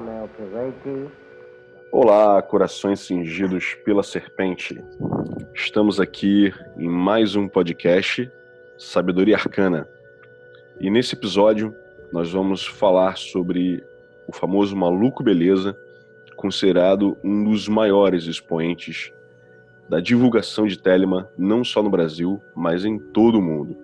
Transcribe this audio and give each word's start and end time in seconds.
Melpireti. 0.00 1.08
Olá, 1.92 2.42
corações 2.42 2.98
cingidos 2.98 3.74
pela 3.84 4.02
serpente. 4.02 4.82
Estamos 5.54 6.00
aqui 6.00 6.52
em 6.76 6.88
mais 6.88 7.36
um 7.36 7.46
podcast 7.46 8.28
Sabedoria 8.76 9.36
Arcana. 9.36 9.86
E 10.80 10.90
nesse 10.90 11.14
episódio 11.14 11.72
nós 12.12 12.32
vamos 12.32 12.66
falar 12.66 13.16
sobre 13.16 13.84
o 14.26 14.32
famoso 14.32 14.74
Maluco 14.74 15.22
Beleza, 15.22 15.78
considerado 16.34 17.16
um 17.22 17.44
dos 17.44 17.68
maiores 17.68 18.24
expoentes 18.24 19.12
da 19.88 20.00
divulgação 20.00 20.66
de 20.66 20.78
Telema, 20.78 21.28
não 21.36 21.62
só 21.62 21.82
no 21.82 21.90
Brasil, 21.90 22.40
mas 22.54 22.84
em 22.84 22.98
todo 22.98 23.38
o 23.38 23.42
mundo. 23.42 23.76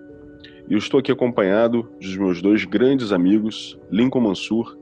E 0.67 0.73
eu 0.73 0.77
estou 0.77 0.99
aqui 0.99 1.11
acompanhado 1.11 1.89
dos 1.99 2.15
meus 2.15 2.41
dois 2.41 2.65
grandes 2.65 3.11
amigos, 3.11 3.79
Lincoln 3.91 4.21
Mansur 4.21 4.77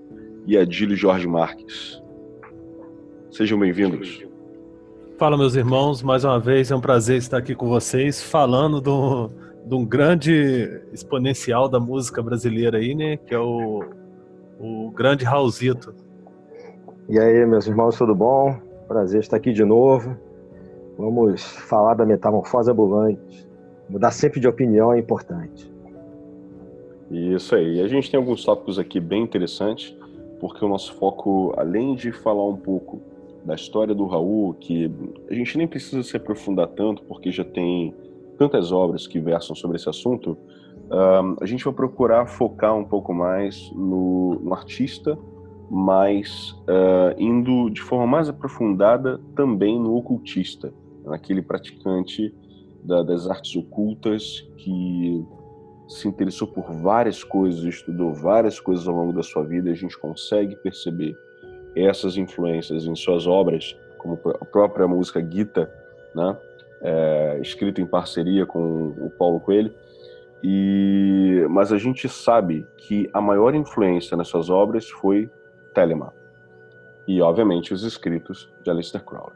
e 0.46 0.58
Adílio 0.58 0.96
Jorge 0.96 1.28
Marques. 1.28 2.02
Sejam 3.32 3.60
bem-vindos. 3.60 4.24
Fala, 5.18 5.38
meus 5.38 5.56
irmãos, 5.56 6.02
mais 6.02 6.24
uma 6.24 6.40
vez 6.40 6.72
é 6.72 6.76
um 6.76 6.82
prazer 6.82 7.18
estar 7.18 7.38
aqui 7.38 7.54
com 7.54 7.68
vocês, 7.68 8.24
falando 8.24 8.80
do, 8.80 9.30
de 9.66 9.76
um 9.76 9.86
grande 9.86 10.82
exponencial 10.94 11.68
da 11.68 11.80
música 11.80 12.24
brasileira 12.24 12.78
aí, 12.78 12.96
né? 12.96 13.18
Que 13.18 13.34
é 13.36 13.40
o, 13.40 13.84
o 14.60 14.92
grande 14.92 15.26
Raulzito. 15.26 15.94
E 17.10 17.20
aí, 17.20 17.46
meus 17.46 17.68
irmãos, 17.68 17.98
tudo 17.98 18.16
bom? 18.16 18.58
Prazer 18.88 19.20
estar 19.20 19.38
aqui 19.38 19.52
de 19.52 19.66
novo. 19.66 20.16
Vamos 21.00 21.42
falar 21.42 21.94
da 21.94 22.06
metamorfose 22.06 22.70
ambulante. 22.70 23.48
Mudar 23.90 24.12
sempre 24.12 24.38
de 24.38 24.50
opinião 24.50 24.92
é 24.92 25.00
importante. 25.00 25.72
Isso 27.10 27.56
aí. 27.56 27.80
A 27.80 27.88
gente 27.88 28.12
tem 28.12 28.20
alguns 28.20 28.44
tópicos 28.44 28.78
aqui 28.78 29.00
bem 29.00 29.24
interessantes, 29.24 29.96
porque 30.42 30.64
o 30.64 30.68
nosso 30.68 30.94
foco, 30.96 31.54
além 31.56 31.96
de 31.96 32.12
falar 32.12 32.46
um 32.46 32.58
pouco 32.58 33.02
da 33.46 33.56
história 33.56 33.96
do 33.96 34.06
Raul, 34.08 34.54
que 34.56 34.92
a 35.32 35.34
gente 35.34 35.58
nem 35.58 35.66
precisa 35.66 36.04
se 36.04 36.18
aprofundar 36.18 36.68
tanto, 36.68 37.02
porque 37.04 37.32
já 37.32 37.46
tem 37.46 37.96
tantas 38.38 38.74
obras 38.74 39.08
que 39.08 39.22
versam 39.22 39.56
sobre 39.56 39.78
esse 39.78 39.88
assunto, 39.88 40.38
a 41.40 41.46
gente 41.46 41.64
vai 41.64 41.74
procurar 41.74 42.26
focar 42.26 42.76
um 42.76 42.84
pouco 42.84 43.14
mais 43.14 43.72
no, 43.72 44.38
no 44.44 44.54
artista, 44.54 45.18
mas 45.72 46.54
indo 47.18 47.70
de 47.70 47.82
forma 47.82 48.06
mais 48.06 48.28
aprofundada 48.28 49.18
também 49.34 49.80
no 49.80 49.96
ocultista, 49.96 50.74
naquele 51.10 51.42
praticante 51.42 52.34
da, 52.84 53.04
das 53.04 53.28
artes 53.28 53.56
ocultas 53.56 54.48
que 54.58 55.26
se 55.88 56.08
interessou 56.08 56.48
por 56.48 56.72
várias 56.72 57.24
coisas, 57.24 57.64
estudou 57.64 58.14
várias 58.14 58.60
coisas 58.60 58.88
ao 58.88 58.96
longo 58.96 59.12
da 59.12 59.24
sua 59.24 59.44
vida, 59.44 59.72
a 59.72 59.76
gente 59.76 59.98
consegue 59.98 60.56
perceber 60.58 61.18
essas 61.76 62.16
influências 62.16 62.86
em 62.86 62.96
suas 62.96 63.26
obras, 63.26 63.76
como 63.98 64.20
a 64.40 64.46
própria 64.46 64.88
música 64.88 65.20
Gita, 65.20 65.72
né? 66.16 66.38
É, 66.82 67.40
escrita 67.42 67.82
em 67.82 67.86
parceria 67.86 68.46
com 68.46 68.94
o 69.00 69.10
Paulo 69.10 69.40
Coelho, 69.42 69.74
e, 70.42 71.46
mas 71.50 71.74
a 71.74 71.78
gente 71.78 72.08
sabe 72.08 72.66
que 72.78 73.10
a 73.12 73.20
maior 73.20 73.54
influência 73.54 74.16
nessas 74.16 74.50
obras 74.50 74.90
foi 74.90 75.30
Telemann 75.74 76.12
e, 77.10 77.22
obviamente, 77.22 77.74
os 77.74 77.84
escritos 77.84 78.48
de 78.64 78.70
Aleister 78.70 79.04
Crowley. 79.04 79.36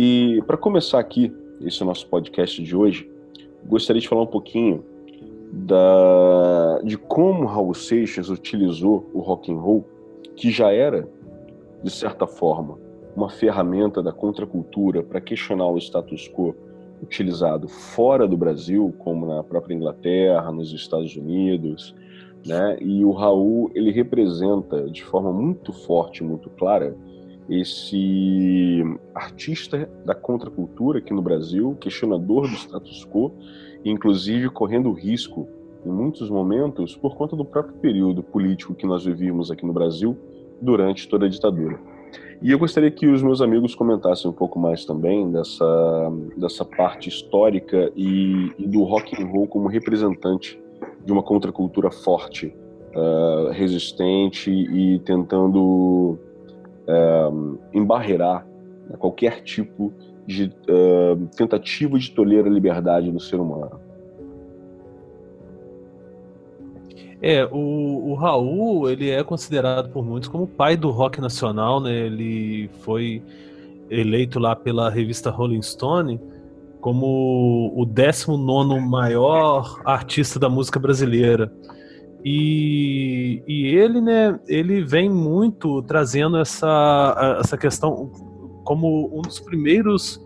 E 0.00 0.40
para 0.46 0.56
começar 0.56 1.00
aqui 1.00 1.34
esse 1.60 1.82
nosso 1.82 2.06
podcast 2.06 2.62
de 2.62 2.76
hoje, 2.76 3.10
gostaria 3.66 4.00
de 4.00 4.06
falar 4.06 4.22
um 4.22 4.28
pouquinho 4.28 4.84
da, 5.52 6.80
de 6.84 6.96
como 6.96 7.46
Raul 7.46 7.74
Seixas 7.74 8.30
utilizou 8.30 9.10
o 9.12 9.18
rock 9.18 9.50
and 9.52 9.56
roll, 9.56 9.84
que 10.36 10.52
já 10.52 10.70
era 10.70 11.08
de 11.82 11.90
certa 11.90 12.28
forma 12.28 12.78
uma 13.16 13.28
ferramenta 13.28 14.00
da 14.00 14.12
contracultura 14.12 15.02
para 15.02 15.20
questionar 15.20 15.66
o 15.66 15.78
status 15.78 16.28
quo 16.28 16.54
utilizado 17.02 17.66
fora 17.66 18.28
do 18.28 18.36
Brasil, 18.36 18.94
como 18.98 19.26
na 19.26 19.42
própria 19.42 19.74
Inglaterra, 19.74 20.52
nos 20.52 20.72
Estados 20.72 21.16
Unidos, 21.16 21.92
né? 22.46 22.78
E 22.80 23.04
o 23.04 23.10
Raul 23.10 23.68
ele 23.74 23.90
representa 23.90 24.88
de 24.88 25.02
forma 25.02 25.32
muito 25.32 25.72
forte, 25.72 26.22
muito 26.22 26.48
clara, 26.50 26.96
esse 27.48 28.82
artista 29.14 29.88
da 30.04 30.14
contracultura 30.14 30.98
aqui 30.98 31.12
no 31.12 31.22
Brasil, 31.22 31.76
questionador 31.80 32.42
do 32.42 32.54
status 32.54 33.06
quo, 33.06 33.32
inclusive 33.84 34.50
correndo 34.50 34.92
risco 34.92 35.48
em 35.84 35.90
muitos 35.90 36.28
momentos 36.28 36.96
por 36.96 37.16
conta 37.16 37.36
do 37.36 37.44
próprio 37.44 37.74
período 37.76 38.22
político 38.22 38.74
que 38.74 38.86
nós 38.86 39.04
vivíamos 39.04 39.50
aqui 39.50 39.64
no 39.64 39.72
Brasil 39.72 40.16
durante 40.60 41.08
toda 41.08 41.26
a 41.26 41.28
ditadura. 41.28 41.78
E 42.40 42.52
eu 42.52 42.58
gostaria 42.58 42.90
que 42.90 43.06
os 43.06 43.22
meus 43.22 43.40
amigos 43.40 43.74
comentassem 43.74 44.30
um 44.30 44.34
pouco 44.34 44.58
mais 44.58 44.84
também 44.84 45.30
dessa, 45.30 46.12
dessa 46.36 46.64
parte 46.64 47.08
histórica 47.08 47.90
e, 47.96 48.52
e 48.58 48.66
do 48.66 48.84
rock 48.84 49.20
and 49.20 49.26
roll 49.26 49.46
como 49.46 49.68
representante 49.68 50.60
de 51.04 51.12
uma 51.12 51.22
contracultura 51.22 51.90
forte, 51.90 52.54
uh, 52.94 53.50
resistente 53.50 54.50
e 54.50 55.00
tentando 55.00 56.18
uh, 56.88 57.58
qualquer 58.98 59.42
tipo 59.42 59.92
de 60.26 60.50
uh, 60.68 61.26
tentativa 61.36 61.98
de 61.98 62.10
tolher 62.10 62.46
a 62.46 62.48
liberdade 62.48 63.10
do 63.10 63.20
ser 63.20 63.36
humano. 63.36 63.80
É, 67.20 67.44
o, 67.46 68.10
o 68.10 68.14
Raul, 68.14 68.88
ele 68.88 69.10
é 69.10 69.24
considerado 69.24 69.90
por 69.90 70.04
muitos 70.04 70.28
como 70.28 70.44
o 70.44 70.48
pai 70.48 70.76
do 70.76 70.90
rock 70.90 71.20
nacional, 71.20 71.80
né? 71.80 71.92
Ele 71.92 72.70
foi 72.80 73.22
eleito 73.90 74.38
lá 74.38 74.54
pela 74.54 74.88
revista 74.88 75.30
Rolling 75.30 75.62
Stone 75.62 76.20
como 76.80 77.72
o 77.74 77.84
19 77.84 78.80
maior 78.80 79.80
artista 79.84 80.38
da 80.38 80.48
música 80.48 80.78
brasileira. 80.78 81.52
E, 82.24 83.42
e 83.46 83.66
ele, 83.66 84.00
né, 84.00 84.38
ele 84.48 84.82
vem 84.82 85.08
muito 85.08 85.82
trazendo 85.82 86.36
essa, 86.36 87.38
essa 87.40 87.56
questão 87.56 88.10
como 88.64 89.16
um 89.16 89.22
dos 89.22 89.38
primeiros 89.40 90.20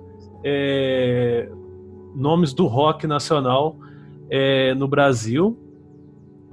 é, 0.45 1.51
nomes 2.15 2.53
do 2.55 2.67
rock 2.67 3.07
nacional 3.07 3.77
é, 4.31 4.75
no 4.75 4.89
Brasil 4.89 5.59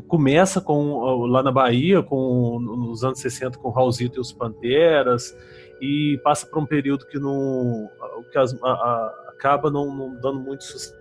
começa 0.10 0.60
com 0.60 1.28
lá 1.28 1.44
na 1.44 1.52
Bahia, 1.52 2.02
com 2.02 2.60
nos 2.60 3.04
anos 3.04 3.20
60 3.20 3.60
com 3.60 3.70
Raulzito 3.70 4.18
e 4.18 4.20
os 4.20 4.34
Panteras, 4.34 5.38
e 5.80 6.20
passa 6.24 6.48
por 6.48 6.60
um 6.60 6.66
período 6.66 7.06
que 7.06 7.20
não 7.20 7.88
que 8.32 8.38
as, 8.38 8.54
a, 8.62 8.68
a, 8.68 9.30
acaba 9.30 9.70
não, 9.70 9.96
não, 9.96 10.20
dando 10.20 10.40
muito 10.40 10.64
sucesso. 10.64 10.99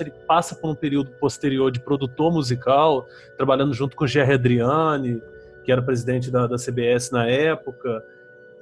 Ele 0.00 0.12
passa 0.26 0.54
por 0.54 0.70
um 0.70 0.74
período 0.74 1.10
posterior 1.12 1.70
de 1.70 1.80
produtor 1.80 2.32
musical, 2.32 3.06
trabalhando 3.36 3.72
junto 3.74 3.96
com 3.96 4.06
Gerry 4.06 4.34
Adriani, 4.34 5.22
que 5.64 5.72
era 5.72 5.82
presidente 5.82 6.30
da, 6.30 6.46
da 6.46 6.56
CBS 6.56 7.10
na 7.10 7.26
época. 7.26 8.04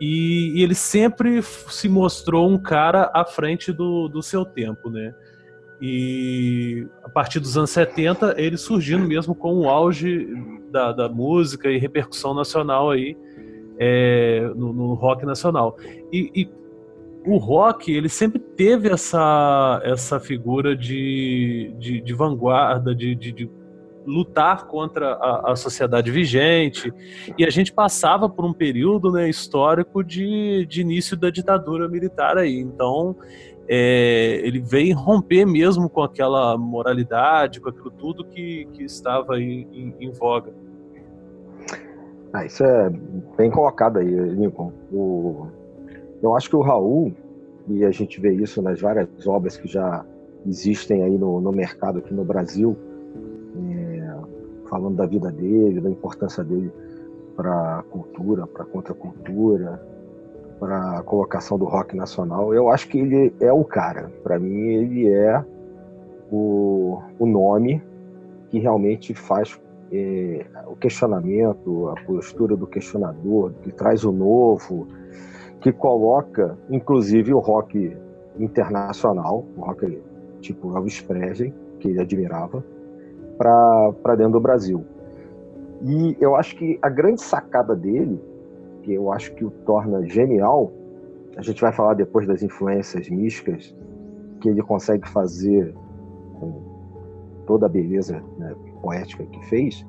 E, 0.01 0.59
e, 0.59 0.63
ele 0.63 0.75
sempre 0.75 1.43
se 1.43 1.89
mostrou 1.89 2.51
um 2.51 2.59
cara 2.59 3.11
à 3.15 3.25
frente 3.25 3.73
do, 3.73 4.09
do 4.09 4.23
seu 4.23 4.45
tempo, 4.45 4.91
né? 4.91 5.15
E 5.81 6.87
a 7.03 7.09
partir 7.09 7.41
dos 7.41 7.57
anos 7.57 7.71
70, 7.71 8.35
ele 8.39 8.57
surgindo 8.57 9.07
mesmo 9.07 9.35
com 9.35 9.55
o 9.55 9.69
auge 9.69 10.27
da, 10.71 10.93
da 10.93 11.09
música 11.09 11.71
e 11.71 11.79
repercussão 11.79 12.33
nacional 12.33 12.91
aí 12.91 13.17
é, 13.79 14.51
no, 14.55 14.73
no, 14.73 14.95
rock 14.95 15.27
nacional. 15.27 15.77
E, 16.13 16.31
e, 16.35 16.49
o 17.27 17.39
rock, 17.39 17.91
ele 17.91 18.09
sempre 18.09 18.39
teve 18.39 18.91
essa, 18.91 19.81
essa 19.83 20.21
figura 20.21 20.77
de, 20.77 21.75
de, 21.79 22.01
de 22.01 22.15
vanguarda, 22.15 22.95
de, 22.95 23.15
de, 23.15 23.33
de, 23.33 23.51
lutar 24.07 24.67
contra 24.67 25.15
a, 25.15 25.53
a, 25.53 25.57
sociedade 25.57 26.11
vigente. 26.11 26.93
E 27.39 27.45
a 27.45 27.49
gente 27.49 27.73
passava 27.73 28.29
por 28.29 28.45
um 28.45 28.53
período 28.53 29.11
né, 29.11 29.29
histórico 29.31 30.05
de, 30.05 30.67
de 30.67 30.83
início 30.83 31.17
da 31.17 31.31
ditadura 31.31 31.89
militar 31.89 32.37
aí. 32.37 32.59
Então, 32.59 33.17
é, 33.67 34.43
ele 34.45 34.61
vem 34.61 34.93
romper 34.93 35.47
mesmo 35.47 35.89
com 35.89 36.03
aquela 36.03 36.59
moralidade, 36.59 37.61
com 37.61 37.71
aquilo 37.71 37.91
tudo 37.91 38.27
que, 38.27 38.69
que 38.75 38.85
estava 38.85 39.41
em, 39.41 39.67
em, 39.73 39.95
em 40.01 40.13
voga. 40.13 40.53
Ah, 42.31 42.45
isso 42.45 42.63
é 42.63 42.91
bem 43.39 43.51
colocado 43.51 43.99
aí, 43.99 44.07
Lincoln. 44.07 44.71
O, 44.93 45.47
eu 46.25 46.35
acho 46.35 46.49
que 46.49 46.57
o 46.57 46.63
Raul, 46.63 47.13
e 47.69 47.85
a 47.85 47.91
gente 47.91 48.19
vê 48.19 48.33
isso 48.33 48.63
nas 48.63 48.81
várias 48.81 49.09
obras 49.27 49.59
que 49.59 49.69
já 49.69 50.05
existem 50.47 51.03
aí 51.03 51.19
no, 51.19 51.39
no 51.39 51.53
mercado 51.53 51.99
aqui 51.99 52.15
no 52.15 52.25
Brasil, 52.25 52.75
é, 53.57 54.17
falando 54.71 54.97
da 54.97 55.05
vida 55.05 55.31
dele, 55.31 55.83
da 55.83 55.91
importância 55.91 56.43
dele 56.43 56.73
para 57.37 57.81
a 57.81 57.83
cultura, 57.83 58.47
para 58.47 58.63
a 58.63 58.67
contracultura, 58.67 59.83
para 60.59 60.99
a 60.99 61.03
colocação 61.03 61.59
do 61.59 61.67
rock 61.67 61.95
nacional. 61.95 62.55
Eu 62.55 62.71
acho 62.71 62.89
que 62.89 62.99
ele 62.99 63.35
é 63.39 63.53
o 63.53 63.63
cara. 63.63 64.11
Para 64.23 64.39
mim, 64.39 64.69
ele 64.69 65.09
é 65.11 65.45
o, 66.33 67.03
o 67.19 67.27
nome 67.27 67.83
que 68.49 68.59
realmente 68.59 69.13
faz 69.13 69.61
é, 69.93 70.47
o 70.69 70.75
questionamento, 70.75 71.91
a 71.91 72.01
postura 72.07 72.57
do 72.57 72.67
questionador, 72.67 73.53
que 73.63 73.71
traz 73.71 74.05
o 74.05 74.13
novo, 74.13 74.89
que 75.65 75.73
coloca, 75.73 76.59
inclusive, 76.69 77.33
o 77.33 77.39
rock 77.39 77.97
internacional, 78.39 79.47
o 79.57 79.63
rock 79.63 79.99
tipo 80.43 80.77
Elvis 80.77 81.01
Presley, 81.01 81.55
que 81.81 81.89
ele 81.89 82.03
admirava, 82.03 82.63
para 83.39 84.15
dentro 84.15 84.33
do 84.33 84.41
Brasil. 84.41 84.85
E 85.83 86.19
eu 86.21 86.37
acho 86.37 86.55
que 86.55 86.79
a 86.83 86.91
grande 86.91 87.23
sacada 87.23 87.75
dele, 87.75 88.21
que 88.83 88.93
eu 88.93 89.11
acho 89.11 89.35
que 89.35 89.43
o 89.43 89.51
torna 89.51 90.07
genial, 90.07 90.71
a 91.35 91.41
gente 91.41 91.63
vai 91.63 91.73
falar 91.73 91.95
depois 91.95 92.27
das 92.27 92.43
influências 92.43 93.09
místicas 93.09 93.75
que 94.43 94.51
ele 94.51 94.61
consegue 94.61 95.09
fazer 95.09 95.75
com 96.39 96.61
toda 97.47 97.65
a 97.65 97.71
beleza 97.71 98.23
né, 98.37 98.55
poética 98.83 99.25
que 99.25 99.43
fez, 99.47 99.83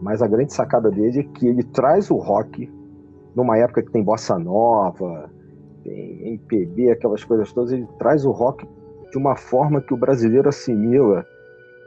mas 0.00 0.22
a 0.22 0.28
grande 0.28 0.52
sacada 0.52 0.88
dele 0.88 1.18
é 1.18 1.22
que 1.24 1.48
ele 1.48 1.64
traz 1.64 2.12
o 2.12 2.16
rock 2.16 2.70
numa 3.34 3.56
época 3.58 3.82
que 3.82 3.90
tem 3.90 4.02
bossa 4.02 4.38
nova, 4.38 5.30
tem 5.84 6.28
MPB, 6.28 6.90
aquelas 6.90 7.24
coisas 7.24 7.52
todas, 7.52 7.72
ele 7.72 7.86
traz 7.98 8.24
o 8.24 8.30
rock 8.30 8.66
de 9.10 9.18
uma 9.18 9.36
forma 9.36 9.80
que 9.80 9.92
o 9.92 9.96
brasileiro 9.96 10.48
assimila, 10.48 11.26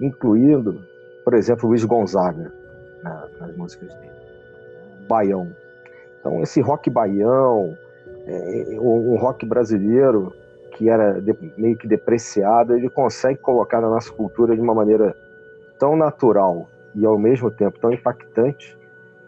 incluindo, 0.01 0.81
por 1.24 1.34
exemplo, 1.34 1.69
Luiz 1.69 1.84
Gonzaga 1.86 2.51
na, 3.04 3.28
nas 3.40 3.56
músicas 3.56 3.94
dele, 3.95 4.12
baião. 5.07 5.50
Então 6.19 6.42
esse 6.42 6.62
rock 6.62 6.90
baião, 6.90 7.78
é, 8.25 8.78
um 8.80 9.16
rock 9.18 9.45
brasileiro 9.45 10.34
que 10.72 10.90
era 10.90 11.22
de, 11.22 11.36
meio 11.57 11.78
que 11.78 11.88
depreciado, 11.88 12.75
ele 12.75 12.90
consegue 12.90 13.40
colocar 13.40 13.80
na 13.80 13.90
nossa 13.90 14.12
cultura 14.12 14.56
de 14.56 14.62
uma 14.62 14.74
maneira 14.74 15.16
tão 15.78 15.95
natural 15.95 16.68
e 16.95 17.06
ao 17.06 17.18
mesmo 17.18 17.51
tempo 17.51 17.80
tão 17.80 17.92
impactante 17.92 18.78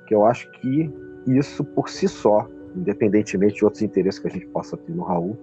que 0.06 0.14
eu 0.14 0.26
acho 0.26 0.50
que 0.52 0.94
isso 1.28 1.64
por 1.64 1.90
si 1.90 2.08
só, 2.08 2.48
independentemente 2.76 3.56
de 3.56 3.66
outros 3.66 3.82
interesses 3.82 4.20
que 4.20 4.28
a 4.28 4.32
gente 4.32 4.48
possa 4.48 4.78
ter 4.78 4.94
no 4.94 5.04
Raul, 5.04 5.38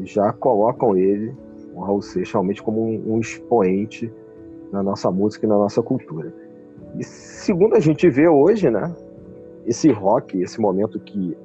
já 0.00 0.32
colocam 0.32 0.96
ele, 0.96 1.34
o 1.74 1.80
Raul 1.80 2.02
Seixas, 2.02 2.32
realmente 2.32 2.62
como 2.62 2.82
um, 2.82 3.18
expoente 3.18 4.12
na 4.72 4.82
nossa 4.82 5.10
música 5.10 5.46
e 5.46 5.48
na 5.48 5.56
nossa 5.56 5.82
cultura. 5.82 6.32
E 6.98 7.04
segundo 7.04 7.74
a 7.74 7.80
gente 7.80 8.08
vê 8.08 8.28
hoje, 8.28 8.70
né, 8.70 8.94
esse 9.66 9.90
rock, 9.90 10.40
esse 10.40 10.60
momento 10.60 10.98
que 11.00 11.36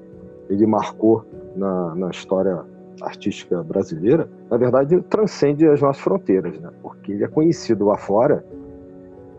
ele 0.50 0.66
marcou 0.66 1.24
na, 1.56 1.96
na 1.96 2.10
história 2.10 2.64
artística 3.02 3.64
brasileira, 3.64 4.30
na 4.50 4.58
verdade, 4.58 5.02
transcende 5.04 5.68
as 5.68 5.82
nossas 5.82 6.02
fronteiras, 6.02 6.60
né? 6.60 6.70
Porque 6.82 7.14
ele 7.14 7.24
é 7.24 7.28
conhecido 7.28 7.86
lá 7.86 7.98
fora 7.98 8.44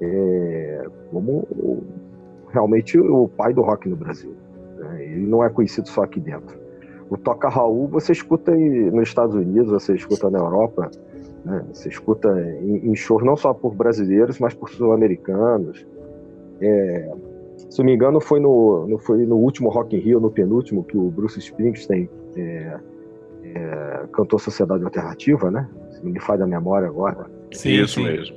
é, 0.00 0.86
como 1.10 1.46
realmente 2.52 2.98
o 2.98 3.28
pai 3.28 3.52
do 3.52 3.62
rock 3.62 3.88
no 3.88 3.96
Brasil. 3.96 4.34
Né? 4.78 5.04
Ele 5.04 5.26
não 5.26 5.44
é 5.44 5.48
conhecido 5.48 5.88
só 5.88 6.02
aqui 6.02 6.20
dentro. 6.20 6.58
O 7.08 7.16
Toca 7.16 7.48
Raul 7.48 7.88
você 7.88 8.12
escuta 8.12 8.54
nos 8.54 9.08
Estados 9.08 9.34
Unidos, 9.34 9.70
você 9.70 9.94
escuta 9.94 10.30
na 10.30 10.38
Europa, 10.38 10.90
né? 11.44 11.64
você 11.72 11.88
escuta 11.88 12.28
em, 12.62 12.90
em 12.90 12.94
shows 12.94 13.24
não 13.24 13.36
só 13.36 13.52
por 13.52 13.74
brasileiros, 13.74 14.38
mas 14.38 14.54
por 14.54 14.70
sul-americanos. 14.70 15.84
É, 16.60 17.10
se 17.68 17.78
não 17.78 17.86
me 17.86 17.94
engano, 17.94 18.20
foi 18.20 18.40
no, 18.40 18.86
no, 18.86 18.98
foi 18.98 19.24
no 19.26 19.36
último 19.36 19.70
Rock 19.70 19.96
in 19.96 20.00
Rio, 20.00 20.20
no 20.20 20.30
penúltimo, 20.30 20.84
que 20.84 20.96
o 20.96 21.10
Bruce 21.10 21.38
Springsteen 21.38 22.08
é, 22.36 22.78
é, 23.44 24.02
cantou 24.12 24.38
Sociedade 24.38 24.84
Alternativa, 24.84 25.50
né? 25.50 25.68
Se 25.90 26.04
me 26.04 26.18
falha 26.20 26.44
a 26.44 26.46
memória 26.46 26.88
agora. 26.88 27.26
Sim, 27.52 27.82
Isso 27.82 27.94
sim. 27.94 28.04
mesmo. 28.04 28.36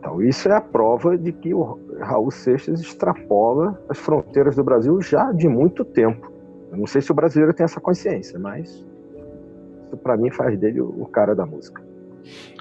Então, 0.00 0.22
isso 0.22 0.48
é 0.48 0.54
a 0.54 0.62
prova 0.62 1.16
de 1.16 1.30
que 1.30 1.52
o 1.52 1.78
Raul 1.98 2.30
Seixas 2.30 2.80
extrapola 2.80 3.78
as 3.86 3.98
fronteiras 3.98 4.56
do 4.56 4.64
Brasil 4.64 4.98
já 5.02 5.30
de 5.30 5.46
muito 5.46 5.84
tempo. 5.84 6.32
Eu 6.72 6.78
não 6.78 6.86
sei 6.86 7.02
se 7.02 7.12
o 7.12 7.14
brasileiro 7.14 7.52
tem 7.52 7.64
essa 7.64 7.80
consciência, 7.80 8.38
mas 8.38 8.70
isso 8.70 9.96
para 10.02 10.16
mim 10.16 10.30
faz 10.30 10.58
dele 10.58 10.80
o 10.80 11.04
cara 11.04 11.34
da 11.34 11.44
música. 11.44 11.82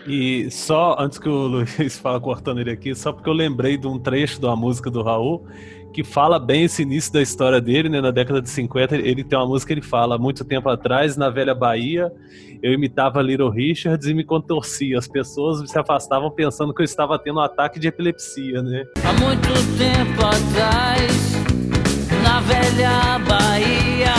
E 0.07 0.49
só 0.49 0.95
antes 0.99 1.17
que 1.17 1.29
o 1.29 1.47
Luiz 1.47 1.99
fala 1.99 2.19
cortando 2.19 2.59
ele 2.59 2.71
aqui, 2.71 2.95
só 2.95 3.11
porque 3.11 3.29
eu 3.29 3.33
lembrei 3.33 3.77
de 3.77 3.87
um 3.87 3.99
trecho 3.99 4.39
da 4.41 4.55
música 4.55 4.89
do 4.89 5.01
Raul 5.03 5.45
que 5.91 6.03
fala 6.03 6.39
bem 6.39 6.65
esse 6.65 6.83
início 6.83 7.11
da 7.11 7.21
história 7.21 7.59
dele, 7.59 7.89
né? 7.89 7.99
Na 7.99 8.11
década 8.11 8.41
de 8.41 8.49
50, 8.49 8.95
ele 8.95 9.23
tem 9.23 9.37
uma 9.37 9.47
música 9.47 9.73
que 9.73 9.79
ele 9.79 9.85
fala: 9.85 10.17
muito 10.17 10.45
tempo 10.45 10.69
atrás, 10.69 11.17
na 11.17 11.29
velha 11.29 11.55
Bahia, 11.55 12.11
eu 12.61 12.73
imitava 12.73 13.21
Little 13.21 13.49
Richards 13.49 14.07
e 14.07 14.13
me 14.13 14.23
contorcia. 14.23 14.97
As 14.97 15.07
pessoas 15.07 15.69
se 15.69 15.77
afastavam 15.77 16.29
pensando 16.31 16.73
que 16.73 16.81
eu 16.81 16.85
estava 16.85 17.17
tendo 17.17 17.39
um 17.39 17.43
ataque 17.43 17.79
de 17.79 17.87
epilepsia, 17.87 18.61
né? 18.61 18.85
Há 19.03 19.13
muito 19.13 19.49
tempo 19.77 20.25
atrás, 20.25 21.33
na 22.23 22.39
velha 22.41 23.19
Bahia, 23.27 24.13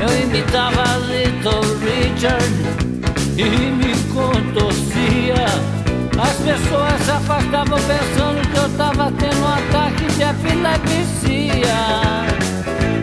eu 0.00 0.28
imitava 0.28 0.82
Little 1.06 1.60
Richard 1.80 2.94
e 3.36 3.44
me 3.44 3.93
contorcia. 4.14 5.34
As 6.16 6.36
pessoas 6.38 7.00
se 7.02 7.10
afastavam 7.10 7.78
pensando 7.78 8.40
que 8.48 8.56
eu 8.56 8.76
tava 8.78 9.12
tendo 9.18 9.40
um 9.42 9.48
ataque 9.48 10.06
de 10.14 10.22
epilepsia. 10.22 11.80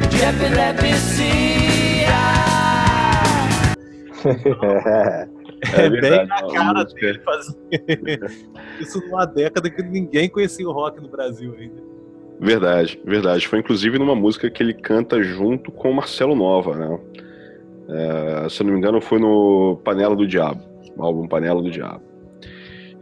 De 0.09 0.21
epilepsia. 0.23 1.31
É, 5.75 5.85
é 5.85 5.89
bem 5.91 6.25
na 6.25 6.41
cara 6.51 6.83
dele 6.85 7.19
fazer 7.19 7.55
isso 8.81 8.99
numa 9.05 9.25
década 9.25 9.69
que 9.69 9.83
ninguém 9.83 10.27
conhecia 10.27 10.67
o 10.67 10.71
rock 10.71 10.99
no 10.99 11.07
Brasil 11.07 11.55
ainda. 11.55 11.83
Verdade, 12.39 12.99
verdade. 13.05 13.47
Foi 13.47 13.59
inclusive 13.59 13.99
numa 13.99 14.15
música 14.15 14.49
que 14.49 14.63
ele 14.63 14.73
canta 14.73 15.21
junto 15.21 15.71
com 15.71 15.91
o 15.91 15.93
Marcelo 15.93 16.33
Nova, 16.33 16.75
né? 16.75 16.99
É, 17.89 18.49
se 18.49 18.61
eu 18.61 18.65
não 18.65 18.73
me 18.73 18.79
engano, 18.79 18.99
foi 18.99 19.19
no 19.19 19.79
Panela 19.83 20.15
do 20.15 20.25
Diabo, 20.25 20.63
o 20.95 21.03
álbum 21.03 21.27
Panela 21.27 21.61
do 21.61 21.71
Diabo. 21.71 22.11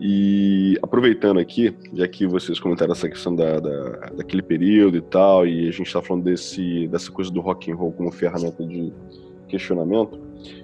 E 0.02 0.78
aproveitando 0.82 1.40
aqui, 1.40 1.76
já 1.94 2.08
que 2.08 2.26
vocês 2.26 2.58
comentaram 2.58 2.94
essa 2.94 3.10
questão 3.10 3.36
da, 3.36 3.60
da 3.60 3.90
daquele 4.16 4.42
período 4.42 4.96
e 4.96 5.02
tal, 5.02 5.46
e 5.46 5.68
a 5.68 5.72
gente 5.72 5.88
está 5.88 6.02
falando 6.02 6.24
desse, 6.24 6.88
dessa 6.88 7.12
coisa 7.12 7.30
do 7.30 7.42
rock 7.42 7.70
and 7.70 7.76
roll 7.76 7.92
como 7.92 8.10
ferramenta 8.10 8.66
de 8.66 8.94
questionamento, 9.50 10.18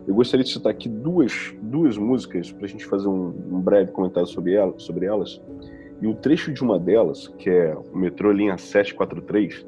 eu 0.08 0.16
gostaria 0.16 0.44
de 0.44 0.52
citar 0.52 0.72
aqui 0.72 0.88
duas, 0.88 1.54
duas 1.62 1.98
músicas 1.98 2.52
para 2.52 2.66
a 2.66 2.70
gente 2.70 2.86
fazer 2.86 3.10
um, 3.10 3.28
um, 3.52 3.60
breve 3.60 3.92
comentário 3.92 4.28
sobre, 4.28 4.54
ela, 4.54 4.74
sobre 4.78 5.06
elas. 5.06 5.42
E 6.02 6.08
o 6.08 6.14
trecho 6.14 6.54
de 6.54 6.64
uma 6.64 6.80
delas, 6.80 7.28
que 7.28 7.50
é 7.50 7.76
o 7.76 7.98
metrô 7.98 8.32
linha 8.32 8.58
743, 8.58 9.66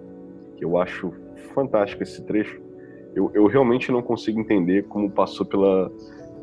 que 0.56 0.64
eu 0.64 0.78
acho 0.78 1.12
fantástico 1.54 2.04
esse 2.04 2.24
trecho, 2.24 2.62
eu, 3.14 3.32
eu 3.34 3.48
realmente 3.48 3.92
não 3.92 4.02
consigo 4.02 4.40
entender 4.40 4.84
como 4.84 5.10
passou 5.10 5.46
pela, 5.46 5.92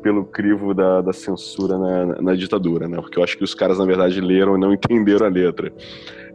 pelo 0.05 0.23
crivo 0.23 0.71
da, 0.71 1.01
da 1.01 1.11
censura 1.11 1.79
na, 1.79 2.05
na, 2.05 2.21
na, 2.21 2.35
ditadura, 2.35 2.87
né? 2.87 3.01
Porque 3.01 3.17
eu 3.17 3.23
acho 3.23 3.35
que 3.35 3.43
os 3.43 3.55
caras, 3.55 3.79
na 3.79 3.85
verdade, 3.85 4.21
leram 4.21 4.55
e 4.55 4.59
não 4.59 4.71
entenderam 4.71 5.25
a 5.25 5.29
letra. 5.29 5.73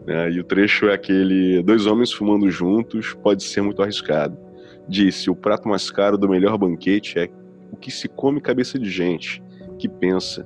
Né? 0.04 0.32
E 0.32 0.40
o 0.40 0.44
trecho 0.44 0.86
é 0.86 0.94
aquele: 0.94 1.62
dois 1.62 1.86
homens 1.86 2.12
fumando 2.12 2.50
juntos 2.50 3.14
pode 3.22 3.44
ser 3.44 3.60
muito 3.60 3.80
arriscado. 3.80 4.36
Disse: 4.88 5.30
o 5.30 5.36
prato 5.36 5.68
mais 5.68 5.88
caro 5.88 6.18
do 6.18 6.28
melhor 6.28 6.58
banquete 6.58 7.16
é 7.16 7.30
o 7.70 7.76
que 7.76 7.92
se 7.92 8.08
come 8.08 8.40
cabeça 8.40 8.76
de 8.76 8.90
gente 8.90 9.40
que 9.78 9.88
pensa 9.88 10.44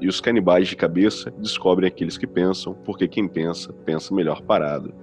e 0.00 0.08
os 0.08 0.18
canibais 0.18 0.68
de 0.68 0.74
cabeça 0.74 1.30
descobrem 1.36 1.86
aqueles 1.86 2.16
que 2.16 2.26
pensam, 2.26 2.72
porque 2.72 3.06
quem 3.06 3.28
pensa, 3.28 3.74
pensa 3.84 4.14
melhor 4.14 4.40
parado. 4.40 4.94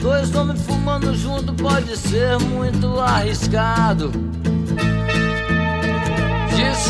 Dois 0.00 0.34
homens 0.34 0.64
fumando 0.64 1.12
junto 1.12 1.52
pode 1.52 1.94
ser 1.94 2.38
muito 2.38 2.98
arriscado. 2.98 4.10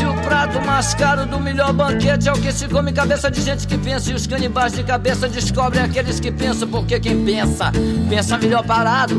O 0.09 0.21
prato 0.23 0.65
mais 0.65 0.93
caro 0.93 1.25
do 1.25 1.39
melhor 1.39 1.73
banquete 1.73 2.29
é 2.29 2.31
o 2.31 2.41
que 2.41 2.51
se 2.51 2.67
come 2.67 2.93
cabeça 2.93 3.29
de 3.29 3.41
gente 3.41 3.67
que 3.67 3.77
pensa. 3.77 4.11
E 4.11 4.13
os 4.15 4.25
canibais 4.25 4.73
de 4.73 4.83
cabeça 4.83 5.27
descobrem 5.27 5.83
aqueles 5.83 6.19
que 6.19 6.31
pensam, 6.31 6.67
porque 6.69 6.99
quem 6.99 7.25
pensa, 7.25 7.71
pensa 8.09 8.37
melhor 8.37 8.65
parado. 8.65 9.15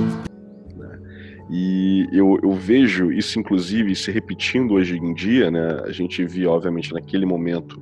E 1.50 2.06
eu, 2.12 2.38
eu, 2.42 2.52
vejo 2.52 3.10
isso, 3.10 3.38
inclusive, 3.38 3.94
se 3.94 4.10
repetindo 4.10 4.74
hoje 4.74 4.96
em 4.96 5.14
dia, 5.14 5.50
né? 5.50 5.82
A 5.84 5.92
gente 5.92 6.24
viu, 6.26 6.50
obviamente, 6.50 6.92
naquele 6.92 7.24
momento 7.24 7.80